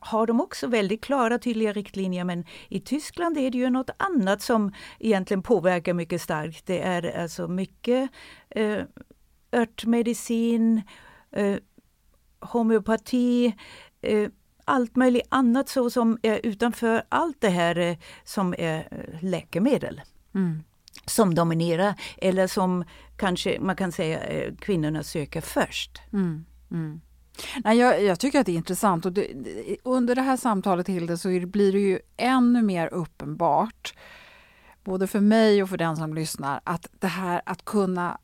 har 0.00 0.26
de 0.26 0.40
också 0.40 0.66
väldigt 0.66 1.04
klara 1.04 1.38
tydliga 1.38 1.72
riktlinjer 1.72 2.24
men 2.24 2.44
i 2.68 2.80
Tyskland 2.80 3.38
är 3.38 3.50
det 3.50 3.58
ju 3.58 3.70
något 3.70 3.90
annat 3.96 4.42
som 4.42 4.72
egentligen 4.98 5.42
påverkar 5.42 5.94
mycket 5.94 6.22
starkt. 6.22 6.66
Det 6.66 6.80
är 6.80 7.22
alltså 7.22 7.48
mycket 7.48 8.10
eh, 8.50 8.82
örtmedicin, 9.52 10.82
eh, 11.30 11.56
homeopati, 12.40 13.54
eh, 14.00 14.28
allt 14.64 14.96
möjligt 14.96 15.26
annat 15.28 15.68
så 15.68 15.90
som 15.90 16.18
är 16.22 16.40
utanför 16.42 17.02
allt 17.08 17.40
det 17.40 17.48
här 17.48 17.78
eh, 17.78 17.96
som 18.24 18.54
är 18.58 18.88
eh, 18.90 19.22
läkemedel. 19.22 20.00
Mm. 20.34 20.62
Som 21.06 21.34
dominerar 21.34 21.94
eller 22.16 22.46
som 22.46 22.84
kanske 23.16 23.60
man 23.60 23.76
kan 23.76 23.92
säga 23.92 24.20
eh, 24.20 24.54
kvinnorna 24.54 25.02
söker 25.02 25.40
först. 25.40 26.00
Mm. 26.12 26.44
Mm. 26.70 27.00
Nej, 27.64 27.78
jag, 27.78 28.04
jag, 28.04 28.20
tycker 28.20 28.40
att 28.40 28.46
det 28.46 28.52
är 28.52 28.56
intressant 28.56 29.06
och 29.06 29.12
det, 29.12 29.26
under 29.82 30.14
det 30.14 30.22
här 30.22 30.36
samtalet 30.36 30.88
Hilde 30.88 31.18
så 31.18 31.28
blir 31.28 31.72
det 31.72 31.78
ju 31.78 31.98
ännu 32.16 32.62
mer 32.62 32.94
uppenbart 32.94 33.94
både 34.84 35.06
för 35.06 35.20
mig 35.20 35.62
och 35.62 35.68
för 35.68 35.76
den 35.76 35.96
som 35.96 36.14
lyssnar 36.14 36.60
att 36.64 36.86
det 36.98 37.06
här 37.06 37.42
att 37.46 37.64
kunna 37.64 38.18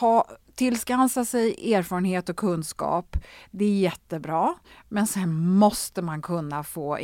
ha, 0.00 0.28
tillskansa 0.54 1.24
sig 1.24 1.74
erfarenhet 1.74 2.28
och 2.28 2.36
kunskap, 2.36 3.16
det 3.50 3.64
är 3.64 3.78
jättebra. 3.80 4.54
Men 4.88 5.06
sen 5.06 5.48
måste 5.48 6.02
man 6.02 6.22
kunna 6.22 6.64
få 6.64 6.98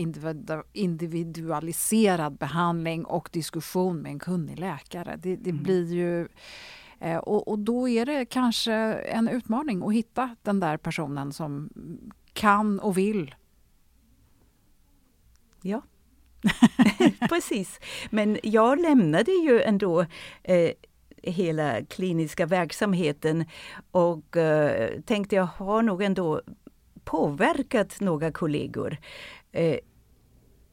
individualiserad 0.72 2.38
behandling 2.38 3.04
och 3.04 3.28
diskussion 3.32 3.98
med 3.98 4.12
en 4.12 4.18
kunnig 4.18 4.58
läkare. 4.58 5.16
Det, 5.22 5.36
det 5.36 5.50
mm. 5.50 5.62
blir 5.62 5.92
ju 5.92 6.28
Eh, 7.00 7.16
och, 7.16 7.48
och 7.48 7.58
då 7.58 7.88
är 7.88 8.06
det 8.06 8.24
kanske 8.24 8.72
en 8.94 9.28
utmaning 9.28 9.82
att 9.82 9.94
hitta 9.94 10.36
den 10.42 10.60
där 10.60 10.76
personen 10.76 11.32
som 11.32 11.70
kan 12.32 12.80
och 12.80 12.98
vill. 12.98 13.34
Ja, 15.62 15.82
precis. 17.28 17.80
Men 18.10 18.38
jag 18.42 18.80
lämnade 18.80 19.32
ju 19.32 19.62
ändå 19.62 20.00
eh, 20.42 20.70
hela 21.22 21.84
kliniska 21.84 22.46
verksamheten 22.46 23.44
och 23.90 24.36
eh, 24.36 25.00
tänkte 25.00 25.36
jag 25.36 25.44
har 25.44 25.82
nog 25.82 26.02
ändå 26.02 26.42
påverkat 27.04 28.00
några 28.00 28.32
kollegor. 28.32 28.96
Eh, 29.52 29.78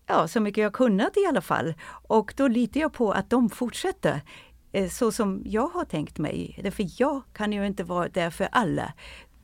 ja, 0.08 0.28
så 0.28 0.40
mycket 0.40 0.62
jag 0.62 0.74
kunnat 0.74 1.18
i 1.18 1.26
alla 1.30 1.42
fall. 1.42 1.74
Och 2.08 2.34
då 2.38 2.48
litar 2.48 2.80
jag 2.80 2.94
på 2.94 3.12
att 3.12 3.30
de 3.30 3.50
fortsätter 3.50 4.22
så 4.90 5.12
som 5.12 5.42
jag 5.46 5.68
har 5.68 5.86
tänkt 5.86 6.18
mig. 6.18 6.60
Därför 6.64 6.86
jag 6.98 7.22
kan 7.34 7.54
ju 7.54 7.68
inte 7.68 7.84
vara 7.84 8.10
där 8.10 8.30
för 8.30 8.48
alla. 8.52 8.94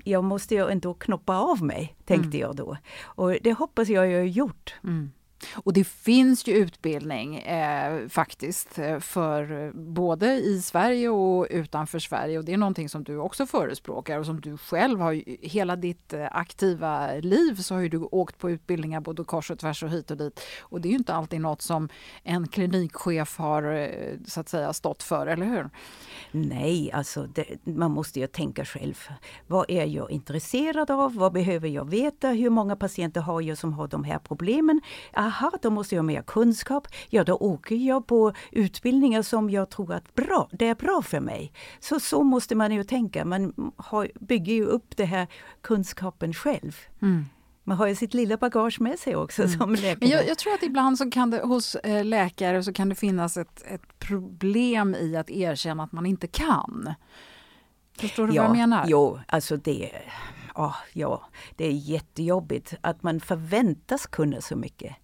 Jag 0.04 0.24
måste 0.24 0.56
ju 0.56 0.70
ändå 0.70 0.94
knoppa 0.94 1.38
av 1.38 1.64
mig, 1.64 1.96
tänkte 2.06 2.38
mm. 2.38 2.40
jag 2.40 2.56
då. 2.56 2.78
Och 3.04 3.38
det 3.42 3.54
hoppas 3.54 3.90
jag 3.90 4.12
jag 4.12 4.20
har 4.20 4.26
gjort. 4.26 4.76
Mm. 4.84 5.12
Och 5.54 5.74
det 5.74 5.84
finns 5.84 6.48
ju 6.48 6.54
utbildning 6.54 7.38
eh, 7.38 8.08
faktiskt 8.08 8.80
eh, 8.80 9.00
för 9.00 9.66
eh, 9.66 9.72
både 9.74 10.34
i 10.34 10.62
Sverige 10.62 11.10
och 11.10 11.48
utanför 11.50 12.00
Sverige 12.00 12.38
och 12.38 12.46
det 12.46 12.54
är 12.54 12.58
någonting 12.58 12.90
som 12.90 13.04
du 13.04 13.18
också 13.18 13.46
förespråkar 13.46 14.20
och 14.20 14.26
som 14.26 14.42
du 14.42 14.58
själv 14.58 15.00
har 15.00 15.46
hela 15.48 15.76
ditt 15.76 16.14
eh, 16.14 16.28
aktiva 16.32 17.14
liv 17.14 17.56
så 17.56 17.76
har 17.76 17.90
du 17.90 17.98
åkt 17.98 18.38
på 18.38 18.52
utbildningar 18.52 19.02
både 19.02 19.24
kors 19.24 19.52
och 19.52 19.60
tvärs 19.60 19.84
och 19.84 19.90
hit 19.90 20.12
och 20.12 20.18
dit 20.18 20.40
och 20.62 20.82
det 20.82 20.88
är 20.88 20.92
ju 20.92 20.98
inte 20.98 21.14
alltid 21.14 21.42
något 21.42 21.62
som 21.62 21.90
en 22.24 22.48
klinikchef 22.48 23.38
har 23.38 23.92
så 24.28 24.40
att 24.40 24.50
säga 24.50 24.74
stått 24.74 25.04
för, 25.04 25.28
eller 25.28 25.46
hur? 25.46 25.70
Nej, 26.32 26.92
alltså 26.92 27.24
det, 27.24 27.46
man 27.64 27.92
måste 27.92 28.20
ju 28.20 28.28
tänka 28.28 28.66
själv. 28.66 29.08
Vad 29.48 29.66
är 29.70 29.86
jag 29.86 30.12
intresserad 30.12 30.92
av? 30.92 31.16
Vad 31.16 31.34
behöver 31.34 31.70
jag 31.70 31.90
veta? 31.90 32.30
Hur 32.30 32.50
många 32.50 32.76
patienter 32.76 33.22
har 33.22 33.42
jag 33.42 33.58
som 33.58 33.74
har 33.74 33.88
de 33.88 34.04
här 34.04 34.20
problemen? 34.20 34.82
Ah, 35.14 35.31
aha, 35.32 35.52
då 35.62 35.70
måste 35.70 35.96
jag 35.96 36.02
ha 36.02 36.08
mer 36.08 36.22
kunskap. 36.22 36.88
Ja, 37.10 37.24
då 37.24 37.36
åker 37.36 37.76
jag 37.76 38.08
på 38.08 38.34
utbildningar 38.52 39.22
som 39.22 39.50
jag 39.50 39.70
tror 39.70 39.94
att 39.94 40.16
bra, 40.16 40.50
det 40.52 40.68
är 40.68 40.76
bra 40.76 41.02
för 41.02 41.20
mig. 41.20 41.54
Så 41.80 42.00
så 42.00 42.24
måste 42.24 42.56
man 42.56 42.72
ju 42.72 42.84
tänka. 42.84 43.26
Man 43.26 43.72
har, 43.78 44.12
bygger 44.20 44.54
ju 44.54 44.66
upp 44.66 44.98
den 44.98 45.08
här 45.08 45.28
kunskapen 45.62 46.34
själv. 46.34 46.78
Mm. 47.02 47.26
Man 47.64 47.78
har 47.78 47.88
ju 47.88 47.96
sitt 47.96 48.14
lilla 48.14 48.38
bagage 48.38 48.82
med 48.82 49.00
sig 49.00 49.16
också 49.16 49.44
mm. 49.44 49.60
som 49.60 49.76
läkare. 49.76 49.98
Men 50.00 50.10
jag, 50.10 50.28
jag, 50.28 50.38
tror 50.38 50.54
att 50.54 50.64
ibland 50.64 50.98
så 50.98 51.12
kan 51.12 51.30
det 51.30 51.42
hos 51.42 51.76
eh, 51.76 52.06
läkare 52.06 52.64
så 52.64 52.74
kan 52.74 52.90
det 52.90 52.96
finnas 52.96 53.38
ett, 53.38 53.64
ett 53.66 54.00
problem 54.00 54.96
i 54.96 55.16
att 55.16 55.30
erkänna 55.30 55.84
att 55.84 55.92
man 55.92 56.06
inte 56.06 56.28
kan. 56.28 56.94
Förstår 57.98 58.28
du 58.28 58.34
ja, 58.34 58.42
vad 58.42 58.50
jag 58.50 58.58
menar? 58.58 58.86
Jo, 58.88 59.20
alltså 59.28 59.58
det, 59.58 59.92
oh, 60.56 60.76
ja, 60.94 61.26
det 61.56 61.66
är 61.66 61.72
jättejobbigt 61.72 62.74
att 62.82 63.04
man 63.04 63.20
förväntas 63.20 64.08
kunna 64.08 64.42
så 64.42 64.56
mycket. 64.56 64.96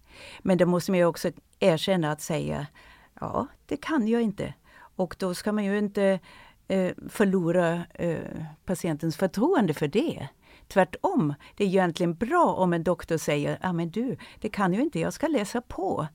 Men 0.42 0.58
då 0.58 0.66
måste 0.66 0.90
man 0.90 0.98
ju 0.98 1.04
också 1.04 1.30
erkänna 1.60 2.12
att 2.12 2.20
säga, 2.20 2.66
ja, 3.20 3.46
det 3.66 3.76
kan 3.76 4.08
jag 4.08 4.22
inte. 4.22 4.54
Och 4.96 5.16
då 5.18 5.34
ska 5.34 5.52
man 5.52 5.64
ju 5.64 5.78
inte 5.78 6.20
eh, 6.68 6.92
förlora 7.08 7.84
eh, 7.94 8.18
patientens 8.64 9.16
förtroende 9.16 9.74
för 9.74 9.88
det. 9.88 10.28
Tvärtom, 10.68 11.34
det 11.56 11.64
är 11.64 11.68
ju 11.68 11.78
egentligen 11.78 12.14
bra 12.14 12.54
om 12.54 12.72
en 12.72 12.84
doktor 12.84 13.16
säger, 13.16 13.58
ja 13.62 13.72
men 13.72 13.90
du, 13.90 14.16
det 14.40 14.48
kan 14.48 14.74
ju 14.74 14.80
inte, 14.80 15.00
jag 15.00 15.12
ska 15.12 15.28
läsa 15.28 15.60
på. 15.60 16.06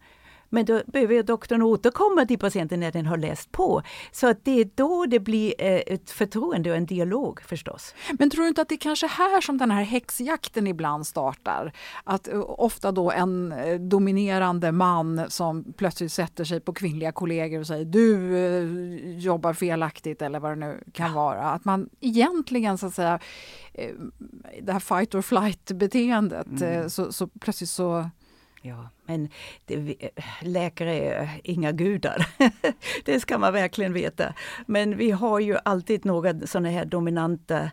Men 0.54 0.66
då 0.66 0.82
behöver 0.86 1.24
doktorn 1.24 1.62
återkomma 1.62 2.26
till 2.26 2.39
patienten 2.39 2.80
när 2.80 2.91
den 2.91 3.06
har 3.06 3.18
läst 3.18 3.51
på. 3.51 3.82
Så 4.12 4.28
att 4.28 4.45
det 4.45 4.62
är 4.62 4.70
då 4.76 5.06
det 5.06 5.20
blir 5.20 5.54
eh, 5.58 5.82
ett 5.88 6.12
förtroende 6.12 6.72
och 6.72 6.78
en 6.78 6.86
dialog 6.86 7.41
förstås. 7.41 7.95
Men 8.20 8.30
tror 8.30 8.43
du 8.43 8.47
inte 8.47 8.62
att 8.62 8.70
det 8.70 8.76
är 8.76 8.78
kanske 8.78 9.08
här 9.08 9.41
som 9.41 9.58
den 9.58 9.72
här 9.72 9.84
häxjakten 9.84 10.68
ibland 10.68 11.08
startar? 11.08 11.74
Att 12.04 12.28
eh, 12.28 12.43
ofta 12.47 12.91
då 12.91 13.12
en 13.12 13.51
eh, 13.51 13.80
dominerande 13.80 14.72
man 14.72 15.26
som 15.30 15.74
plötsligt 15.78 16.12
sätter 16.12 16.43
sig 16.43 16.60
på 16.60 16.74
kvinnliga 16.74 17.12
kollegor 17.12 17.60
och 17.60 17.68
säger 17.68 17.86
du 17.86 19.16
jobbar 19.18 19.54
felaktigt 19.54 20.22
eller 20.22 20.39
vad 20.39 20.51
det 20.51 20.56
nu 20.56 20.84
kan 20.93 21.08
ja. 21.08 21.16
vara. 21.16 21.43
Att 21.43 21.66
man 21.66 21.89
egentligen 21.99 22.78
så 22.78 22.88
att 22.88 22.93
säga 22.93 23.20
det 24.62 24.72
här 24.72 24.80
fight 24.80 25.16
or 25.16 25.22
flight 25.22 25.72
beteendet 25.72 26.62
mm. 26.62 26.89
så, 26.89 27.12
så 27.12 27.28
plötsligt 27.28 27.70
så 27.70 28.10
Ja, 28.66 28.89
men 29.05 29.30
det, 29.66 29.76
eh, 29.76 30.09
läkare 30.41 30.93
är 30.93 31.30
inga 31.43 31.72
gudar. 31.72 32.28
det 33.05 33.20
ska 33.20 33.38
man 33.38 33.53
verkligen 33.53 33.93
veta. 33.93 34.34
Men 34.68 34.97
vi 34.97 35.11
har 35.11 35.39
ju 35.39 35.57
alltid 35.66 36.05
några 36.05 36.47
sådana 36.47 36.70
här 36.70 36.86
dominanta 36.86 37.72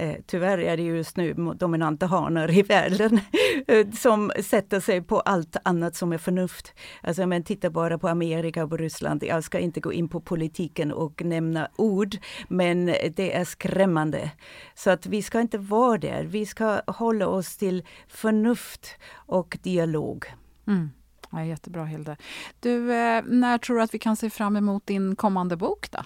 eh, 0.00 0.16
tyvärr 0.26 0.58
är 0.58 0.76
det 0.76 0.82
just 0.82 1.16
nu 1.16 1.34
dominanta 1.34 2.06
hanar 2.06 2.58
i 2.58 2.62
världen 2.62 3.20
eh, 3.66 3.90
som 3.90 4.32
sätter 4.42 4.80
sig 4.80 5.02
på 5.02 5.20
allt 5.20 5.56
annat 5.64 5.96
som 5.96 6.12
är 6.12 6.18
förnuft. 6.18 6.74
Alltså 7.02 7.26
men 7.26 7.42
titta 7.42 7.70
bara 7.70 7.98
på 7.98 8.08
Amerika 8.08 8.64
och 8.64 8.70
på 8.70 8.76
Ryssland. 8.76 9.24
Jag 9.24 9.44
ska 9.44 9.58
inte 9.58 9.80
gå 9.80 9.92
in 9.92 10.08
på 10.08 10.20
politiken 10.20 10.92
och 10.92 11.24
nämna 11.24 11.68
ord, 11.76 12.16
men 12.48 12.86
det 12.86 13.36
är 13.36 13.44
skrämmande. 13.44 14.30
Så 14.74 14.90
att 14.90 15.06
vi 15.06 15.22
ska 15.22 15.40
inte 15.40 15.58
vara 15.58 15.98
där. 15.98 16.24
Vi 16.24 16.46
ska 16.46 16.80
hålla 16.86 17.26
oss 17.26 17.56
till 17.56 17.84
förnuft 18.08 18.96
och 19.14 19.58
dialog. 19.62 20.26
Mm. 20.66 20.90
Ja, 21.30 21.44
jättebra 21.44 21.84
Hilde. 21.84 22.16
Du, 22.60 22.92
eh, 22.92 23.22
när 23.26 23.58
tror 23.58 23.76
du 23.76 23.82
att 23.82 23.94
vi 23.94 23.98
kan 23.98 24.16
se 24.16 24.30
fram 24.30 24.56
emot 24.56 24.86
din 24.86 25.16
kommande 25.16 25.56
bok 25.56 25.90
då? 25.90 25.98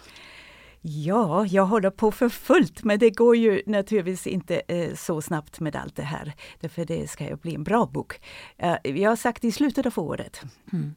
Ja, 0.87 1.47
jag 1.47 1.67
håller 1.67 1.91
på 1.91 2.13
för 2.13 2.29
fullt, 2.29 2.85
men 2.85 2.99
det 2.99 3.11
går 3.11 3.37
ju 3.37 3.63
naturligtvis 3.67 4.27
inte 4.27 4.63
eh, 4.69 4.95
så 4.95 5.23
snabbt 5.23 5.61
med 5.61 5.77
allt 5.77 5.97
det 5.97 6.03
här. 6.03 6.35
Därför 6.61 6.85
det 6.85 7.11
ska 7.11 7.25
ju 7.25 7.37
bli 7.37 7.55
en 7.55 7.65
bra 7.65 7.87
bok. 7.87 8.21
Eh, 8.57 8.77
jag 8.83 9.11
har 9.11 9.17
sagt 9.17 9.45
i 9.45 9.53
slutet 9.53 9.87
av 9.87 9.99
året. 9.99 10.43
Mm. 10.73 10.95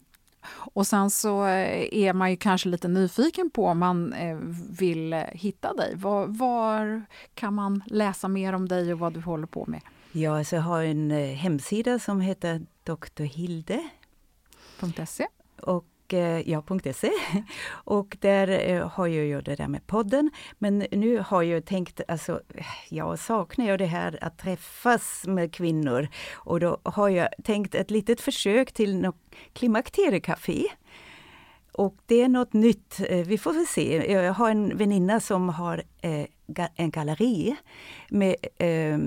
Och 0.74 0.88
sen 0.88 1.10
så 1.10 1.46
eh, 1.46 1.98
är 1.98 2.14
man 2.14 2.32
ju 2.32 2.38
kanske 2.38 2.70
lite 2.70 2.88
nyfiken 2.88 3.50
på 3.50 3.66
om 3.66 3.80
man 3.80 4.14
eh, 4.14 4.38
vill 4.80 5.14
hitta 5.32 5.74
dig. 5.74 5.96
Var, 5.96 6.28
var, 6.28 7.06
kan 7.34 7.54
man 7.54 7.84
läsa 7.86 8.28
mer 8.28 8.54
om 8.54 8.68
dig 8.68 8.94
och 8.94 9.00
vad 9.00 9.14
du 9.14 9.22
håller 9.22 9.48
på 9.48 9.66
med? 9.68 9.82
Ja, 10.12 10.38
alltså 10.38 10.56
jag 10.56 10.64
har 10.64 10.84
en 10.84 11.12
eh, 11.12 11.36
hemsida 11.36 12.00
som 12.00 12.22
heter 12.22 12.62
drhilde.se. 13.16 13.88
Och 15.62 15.86
och 16.08 16.14
eh, 16.14 16.50
ja.se. 16.50 17.12
Och 17.70 18.18
där 18.20 18.70
eh, 18.70 18.90
har 18.90 19.08
jag 19.08 19.26
ju 19.26 19.42
det 19.42 19.56
där 19.56 19.68
med 19.68 19.88
podden. 19.88 20.32
Men 20.58 20.86
nu 20.92 21.24
har 21.28 21.44
jag 21.44 21.66
tänkt, 21.66 22.02
alltså 22.08 22.42
jag 22.90 23.20
saknar 23.20 23.66
ju 23.66 23.78
det 23.78 23.86
här 23.86 24.20
att 24.22 24.38
träffas 24.38 25.24
med 25.28 25.54
kvinnor. 25.54 26.08
Och 26.34 26.60
då 26.60 26.78
har 26.84 27.10
jag 27.10 27.30
tänkt 27.44 27.76
ett 27.76 27.92
litet 27.92 28.22
försök 28.22 28.72
till 28.72 28.96
något 28.96 29.16
klimakteriekafé. 29.54 30.64
Och 31.72 31.96
det 32.06 32.22
är 32.22 32.30
något 32.30 32.54
nytt. 32.54 33.00
Eh, 33.10 33.26
vi 33.26 33.38
får 33.38 33.54
väl 33.54 33.68
se. 33.68 34.12
Jag 34.14 34.34
har 34.34 34.50
en 34.50 34.78
väninna 34.78 35.20
som 35.20 35.50
har 35.50 35.84
en 36.76 36.92
galleri 36.92 37.56
med, 38.10 38.36
eh, 38.58 39.00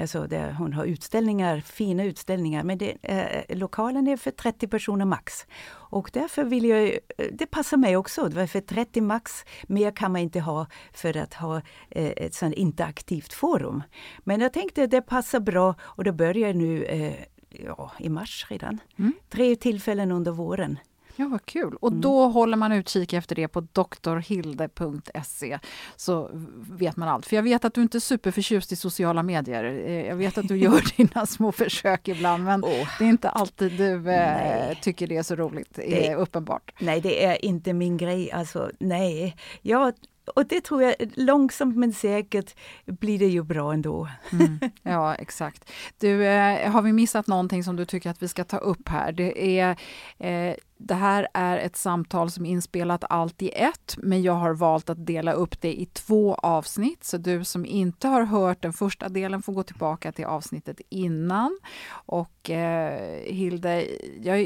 alltså 0.00 0.26
där 0.26 0.52
hon 0.52 0.72
har 0.72 0.84
utställningar, 0.84 1.60
fina 1.60 2.04
utställningar. 2.04 2.62
Men 2.62 2.78
det, 2.78 2.96
eh, 3.02 3.56
lokalen 3.56 4.06
är 4.06 4.16
för 4.16 4.30
30 4.30 4.68
personer 4.68 5.04
max. 5.04 5.46
Och 5.70 6.10
därför 6.12 6.44
vill 6.44 6.64
jag, 6.64 6.98
det 7.32 7.46
passar 7.46 7.76
mig 7.76 7.96
också, 7.96 8.30
för 8.30 8.60
30 8.60 9.00
max, 9.00 9.44
mer 9.66 9.90
kan 9.90 10.12
man 10.12 10.20
inte 10.20 10.40
ha 10.40 10.66
för 10.92 11.16
att 11.16 11.34
ha 11.34 11.56
eh, 11.90 12.12
ett 12.16 12.34
sånt 12.34 12.54
interaktivt 12.54 13.32
forum. 13.32 13.82
Men 14.18 14.40
jag 14.40 14.52
tänkte 14.52 14.86
det 14.86 15.02
passar 15.02 15.40
bra 15.40 15.74
och 15.80 16.04
det 16.04 16.12
börjar 16.12 16.54
nu 16.54 16.84
eh, 16.84 17.14
ja, 17.48 17.92
i 17.98 18.08
mars 18.08 18.46
redan. 18.50 18.80
Mm. 18.98 19.12
Tre 19.28 19.56
tillfällen 19.56 20.12
under 20.12 20.32
våren. 20.32 20.78
Ja, 21.16 21.28
vad 21.28 21.46
kul. 21.46 21.76
Och 21.80 21.88
mm. 21.88 22.00
då 22.00 22.28
håller 22.28 22.56
man 22.56 22.72
utkik 22.72 23.12
efter 23.12 23.36
det 23.36 23.48
på 23.48 23.60
doktorhilde.se 23.60 25.58
så 25.96 26.30
vet 26.70 26.96
man 26.96 27.08
allt. 27.08 27.26
För 27.26 27.36
jag 27.36 27.42
vet 27.42 27.64
att 27.64 27.74
du 27.74 27.82
inte 27.82 27.98
är 27.98 28.00
superförtjust 28.00 28.72
i 28.72 28.76
sociala 28.76 29.22
medier. 29.22 29.64
Eh, 29.64 30.06
jag 30.06 30.16
vet 30.16 30.38
att 30.38 30.48
du 30.48 30.56
gör 30.56 30.96
dina 30.96 31.26
små 31.26 31.52
försök 31.52 32.08
ibland 32.08 32.44
men 32.44 32.64
oh. 32.64 32.88
det 32.98 33.04
är 33.04 33.08
inte 33.08 33.28
alltid 33.28 33.72
du 33.72 34.10
eh, 34.10 34.78
tycker 34.78 35.06
det 35.06 35.16
är 35.16 35.22
så 35.22 35.36
roligt, 35.36 35.74
det, 35.74 36.08
är 36.08 36.16
uppenbart. 36.16 36.72
Nej, 36.78 37.00
det 37.00 37.24
är 37.24 37.44
inte 37.44 37.72
min 37.72 37.96
grej. 37.96 38.32
Alltså, 38.32 38.70
nej. 38.78 39.36
Jag 39.62 39.92
och 40.26 40.46
det 40.46 40.60
tror 40.60 40.82
jag, 40.82 40.94
långsamt 41.14 41.76
men 41.76 41.92
säkert 41.92 42.54
blir 42.84 43.18
det 43.18 43.26
ju 43.26 43.42
bra 43.42 43.72
ändå. 43.72 44.08
Mm, 44.32 44.58
ja, 44.82 45.14
exakt. 45.14 45.70
Du, 45.98 46.26
eh, 46.26 46.70
har 46.70 46.82
vi 46.82 46.92
missat 46.92 47.26
någonting 47.26 47.64
som 47.64 47.76
du 47.76 47.84
tycker 47.84 48.10
att 48.10 48.22
vi 48.22 48.28
ska 48.28 48.44
ta 48.44 48.56
upp 48.56 48.88
här? 48.88 49.12
Det 49.12 49.60
är 49.60 49.76
eh, 50.18 50.54
det 50.78 50.94
här 50.94 51.28
är 51.34 51.58
ett 51.58 51.76
samtal 51.76 52.30
som 52.30 52.46
är 52.46 52.50
inspelat 52.50 53.04
allt 53.10 53.42
i 53.42 53.48
ett, 53.48 53.96
men 53.98 54.22
jag 54.22 54.32
har 54.32 54.54
valt 54.54 54.90
att 54.90 55.06
dela 55.06 55.32
upp 55.32 55.60
det 55.60 55.80
i 55.80 55.86
två 55.86 56.34
avsnitt. 56.34 57.04
Så 57.04 57.16
du 57.16 57.44
som 57.44 57.66
inte 57.66 58.08
har 58.08 58.22
hört 58.22 58.62
den 58.62 58.72
första 58.72 59.08
delen 59.08 59.42
får 59.42 59.52
gå 59.52 59.62
tillbaka 59.62 60.12
till 60.12 60.24
avsnittet 60.24 60.80
innan. 60.88 61.58
Och 61.90 62.50
eh, 62.50 63.20
Hilde, 63.32 63.86
jag, 64.22 64.40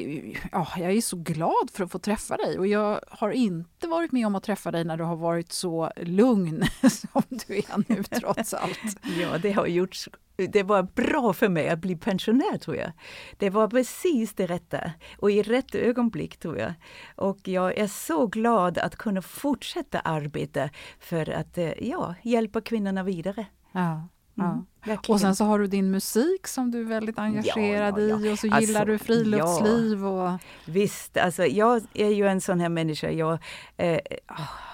ja, 0.52 0.68
jag 0.76 0.92
är 0.92 1.00
så 1.00 1.16
glad 1.16 1.70
för 1.72 1.84
att 1.84 1.92
få 1.92 1.98
träffa 1.98 2.36
dig 2.36 2.58
och 2.58 2.66
jag 2.66 3.00
har 3.08 3.30
inte 3.30 3.88
varit 3.88 4.12
med 4.12 4.26
om 4.26 4.34
att 4.34 4.42
träffa 4.42 4.70
dig 4.70 4.84
när 4.84 4.96
du 4.96 5.04
har 5.04 5.16
varit 5.16 5.52
så 5.52 5.92
lugn 5.96 6.64
som 6.90 7.22
du 7.28 7.56
är 7.56 7.94
nu 7.94 8.02
trots 8.02 8.54
allt. 8.54 8.78
ja, 9.20 9.38
det 9.38 9.52
har 9.52 9.66
gjorts 9.66 10.08
det 10.46 10.62
var 10.62 10.82
bra 10.82 11.32
för 11.32 11.48
mig 11.48 11.68
att 11.68 11.78
bli 11.78 11.96
pensionär 11.96 12.58
tror 12.58 12.76
jag. 12.76 12.92
Det 13.38 13.50
var 13.50 13.68
precis 13.68 14.34
det 14.34 14.46
rätta 14.46 14.92
och 15.18 15.30
i 15.30 15.42
rätt 15.42 15.74
ögonblick 15.74 16.36
tror 16.36 16.58
jag. 16.58 16.72
Och 17.16 17.38
jag 17.48 17.78
är 17.78 17.86
så 17.86 18.26
glad 18.26 18.78
att 18.78 18.96
kunna 18.96 19.22
fortsätta 19.22 20.00
arbeta 20.00 20.70
för 21.00 21.30
att 21.30 21.58
eh, 21.58 21.72
ja, 21.88 22.14
hjälpa 22.22 22.60
kvinnorna 22.60 23.02
vidare. 23.02 23.46
Ja. 23.72 24.08
Mm, 24.38 24.64
och 25.08 25.20
sen 25.20 25.36
så 25.36 25.44
har 25.44 25.58
du 25.58 25.66
din 25.66 25.90
musik 25.90 26.46
som 26.46 26.70
du 26.70 26.80
är 26.80 26.84
väldigt 26.84 27.18
engagerad 27.18 27.98
ja, 27.98 28.02
ja, 28.02 28.20
i 28.20 28.32
och 28.32 28.38
så 28.38 28.46
gillar 28.46 28.58
alltså, 28.60 28.84
du 28.84 28.98
friluftsliv. 28.98 30.06
Och... 30.06 30.30
Visst, 30.64 31.16
alltså 31.16 31.46
jag 31.46 31.82
är 31.94 32.10
ju 32.10 32.28
en 32.28 32.40
sån 32.40 32.60
här 32.60 32.68
människa. 32.68 33.10
Jag 33.10 33.38
eh, 33.76 34.00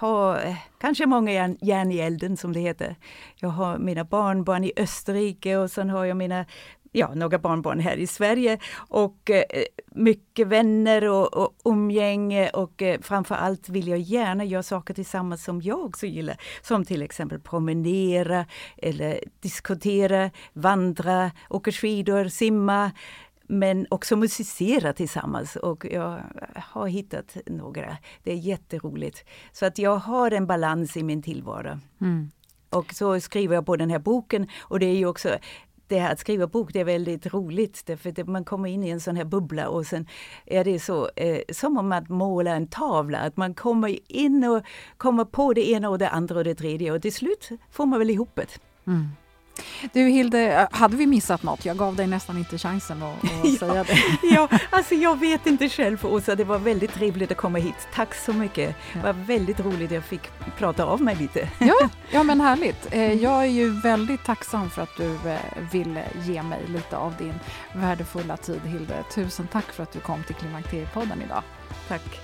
har 0.00 0.46
eh, 0.46 0.56
kanske 0.78 1.06
många 1.06 1.32
järn, 1.32 1.58
järn 1.60 1.92
i 1.92 1.98
elden 1.98 2.36
som 2.36 2.52
det 2.52 2.60
heter. 2.60 2.96
Jag 3.36 3.48
har 3.48 3.78
mina 3.78 4.04
barnbarn 4.04 4.64
i 4.64 4.72
Österrike 4.76 5.56
och 5.56 5.70
sen 5.70 5.90
har 5.90 6.04
jag 6.04 6.16
mina 6.16 6.46
ja, 6.94 7.14
några 7.14 7.38
barnbarn 7.38 7.80
här 7.80 7.96
i 7.96 8.06
Sverige 8.06 8.58
och 8.76 9.30
eh, 9.30 9.64
mycket 9.86 10.46
vänner 10.46 11.08
och, 11.08 11.36
och 11.36 11.52
umgänge 11.64 12.48
och 12.50 12.82
eh, 12.82 13.00
framför 13.00 13.34
allt 13.34 13.68
vill 13.68 13.88
jag 13.88 13.98
gärna 13.98 14.44
göra 14.44 14.62
saker 14.62 14.94
tillsammans 14.94 15.44
som 15.44 15.62
jag 15.62 15.84
också 15.84 16.06
gillar. 16.06 16.36
Som 16.62 16.84
till 16.84 17.02
exempel 17.02 17.40
promenera 17.40 18.46
eller 18.76 19.20
diskutera, 19.40 20.30
vandra, 20.52 21.30
åka 21.50 21.72
skidor, 21.72 22.28
simma 22.28 22.90
men 23.48 23.86
också 23.90 24.16
musicera 24.16 24.92
tillsammans 24.92 25.56
och 25.56 25.86
jag 25.90 26.22
har 26.56 26.86
hittat 26.86 27.36
några. 27.46 27.96
Det 28.22 28.32
är 28.32 28.36
jätteroligt. 28.36 29.24
Så 29.52 29.66
att 29.66 29.78
jag 29.78 29.96
har 29.96 30.30
en 30.30 30.46
balans 30.46 30.96
i 30.96 31.02
min 31.02 31.22
tillvaro. 31.22 31.78
Mm. 32.00 32.30
Och 32.70 32.94
så 32.94 33.20
skriver 33.20 33.54
jag 33.54 33.66
på 33.66 33.76
den 33.76 33.90
här 33.90 33.98
boken 33.98 34.48
och 34.60 34.80
det 34.80 34.86
är 34.86 34.96
ju 34.96 35.06
också 35.06 35.38
det 35.88 35.98
här 35.98 36.12
att 36.12 36.18
skriva 36.18 36.46
bok 36.46 36.72
det 36.72 36.80
är 36.80 36.84
väldigt 36.84 37.34
roligt 37.34 37.82
därför 37.86 38.20
att 38.20 38.28
man 38.28 38.44
kommer 38.44 38.68
in 38.68 38.84
i 38.84 38.88
en 38.88 39.00
sån 39.00 39.16
här 39.16 39.24
bubbla 39.24 39.68
och 39.68 39.86
sen 39.86 40.06
är 40.46 40.64
det 40.64 40.80
så 40.80 41.10
eh, 41.16 41.40
som 41.52 41.78
om 41.78 41.92
att 41.92 42.08
måla 42.08 42.50
en 42.50 42.66
tavla, 42.66 43.18
att 43.18 43.36
man 43.36 43.54
kommer 43.54 43.98
in 44.12 44.44
och 44.44 44.62
kommer 44.96 45.24
på 45.24 45.52
det 45.52 45.70
ena 45.70 45.88
och 45.88 45.98
det 45.98 46.08
andra 46.08 46.38
och 46.38 46.44
det 46.44 46.54
tredje 46.54 46.92
och 46.92 47.02
till 47.02 47.14
slut 47.14 47.48
får 47.70 47.86
man 47.86 47.98
väl 47.98 48.10
ihop 48.10 48.30
det. 48.34 48.58
Mm. 48.86 49.08
Du 49.92 50.00
Hilde, 50.00 50.68
hade 50.70 50.96
vi 50.96 51.06
missat 51.06 51.42
något? 51.42 51.64
Jag 51.64 51.76
gav 51.76 51.96
dig 51.96 52.06
nästan 52.06 52.38
inte 52.38 52.58
chansen 52.58 53.02
att, 53.02 53.24
att 53.24 53.30
ja, 53.44 53.58
säga 53.58 53.84
det. 53.84 53.98
ja, 54.22 54.48
alltså 54.70 54.94
jag 54.94 55.20
vet 55.20 55.46
inte 55.46 55.68
själv 55.68 56.06
Åsa, 56.06 56.34
det 56.34 56.44
var 56.44 56.58
väldigt 56.58 56.94
trevligt 56.94 57.30
att 57.30 57.36
komma 57.36 57.58
hit. 57.58 57.88
Tack 57.94 58.14
så 58.14 58.32
mycket. 58.32 58.76
Det 58.92 59.00
var 59.00 59.12
väldigt 59.12 59.60
roligt 59.60 59.88
att 59.88 59.94
jag 59.94 60.04
fick 60.04 60.20
prata 60.58 60.84
av 60.84 61.02
mig 61.02 61.16
lite. 61.16 61.48
ja, 61.58 61.88
ja, 62.10 62.22
men 62.22 62.40
härligt. 62.40 62.94
Eh, 62.94 63.12
jag 63.12 63.42
är 63.42 63.48
ju 63.48 63.80
väldigt 63.80 64.24
tacksam 64.24 64.70
för 64.70 64.82
att 64.82 64.96
du 64.96 65.14
eh, 65.30 65.38
ville 65.72 66.04
ge 66.22 66.42
mig 66.42 66.60
lite 66.68 66.96
av 66.96 67.14
din 67.18 67.34
värdefulla 67.72 68.36
tid 68.36 68.60
Hilde. 68.64 69.04
Tusen 69.14 69.48
tack 69.52 69.72
för 69.72 69.82
att 69.82 69.92
du 69.92 70.00
kom 70.00 70.24
till 70.24 70.34
Klimakteriepodden 70.34 71.22
idag. 71.22 71.42
Tack. 71.88 72.23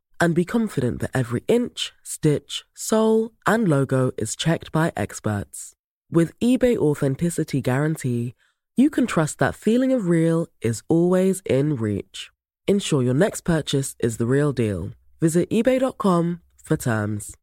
and 0.21 0.35
be 0.35 0.45
confident 0.45 1.01
that 1.01 1.11
every 1.13 1.43
inch, 1.47 1.91
stitch, 2.03 2.63
sole, 2.75 3.31
and 3.47 3.67
logo 3.67 4.11
is 4.17 4.35
checked 4.35 4.71
by 4.71 4.93
experts. 4.95 5.73
With 6.11 6.37
eBay 6.39 6.77
Authenticity 6.77 7.59
Guarantee, 7.59 8.35
you 8.77 8.89
can 8.89 9.07
trust 9.07 9.39
that 9.39 9.55
feeling 9.55 9.91
of 9.91 10.07
real 10.07 10.47
is 10.61 10.83
always 10.87 11.41
in 11.45 11.75
reach. 11.75 12.29
Ensure 12.67 13.01
your 13.01 13.15
next 13.15 13.41
purchase 13.41 13.95
is 13.99 14.17
the 14.17 14.27
real 14.27 14.53
deal. 14.53 14.91
Visit 15.19 15.49
eBay.com 15.49 16.41
for 16.63 16.77
terms. 16.77 17.35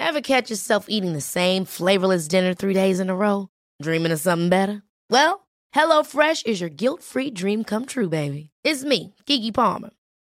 Ever 0.00 0.20
catch 0.20 0.50
yourself 0.50 0.86
eating 0.88 1.12
the 1.12 1.20
same 1.20 1.64
flavorless 1.64 2.28
dinner 2.28 2.54
three 2.54 2.74
days 2.74 3.00
in 3.00 3.10
a 3.10 3.16
row? 3.16 3.48
Dreaming 3.80 4.12
of 4.12 4.20
something 4.20 4.48
better? 4.48 4.82
Well, 5.10 5.48
HelloFresh 5.74 6.46
is 6.46 6.60
your 6.60 6.70
guilt 6.70 7.02
free 7.02 7.30
dream 7.30 7.64
come 7.64 7.86
true, 7.86 8.08
baby. 8.08 8.50
It's 8.64 8.84
me, 8.84 9.14
Gigi 9.26 9.52
Palmer. 9.52 9.90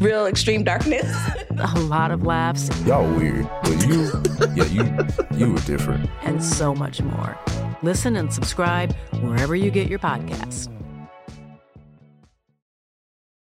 real 0.00 0.26
extreme 0.26 0.64
darkness. 0.64 1.06
a 1.58 1.80
lot 1.80 2.10
of 2.10 2.24
laughs. 2.24 2.68
Y'all 2.84 3.08
weird, 3.14 3.48
but 3.62 3.86
you, 3.86 4.10
yeah, 4.54 4.64
you, 4.64 5.36
you 5.36 5.52
were 5.52 5.60
different. 5.60 6.10
And 6.22 6.42
so 6.42 6.74
much 6.74 7.00
more. 7.02 7.38
Listen 7.82 8.16
and 8.16 8.32
subscribe 8.32 8.94
wherever 9.20 9.54
you 9.54 9.70
get 9.70 9.88
your 9.88 9.98
podcasts. 9.98 10.68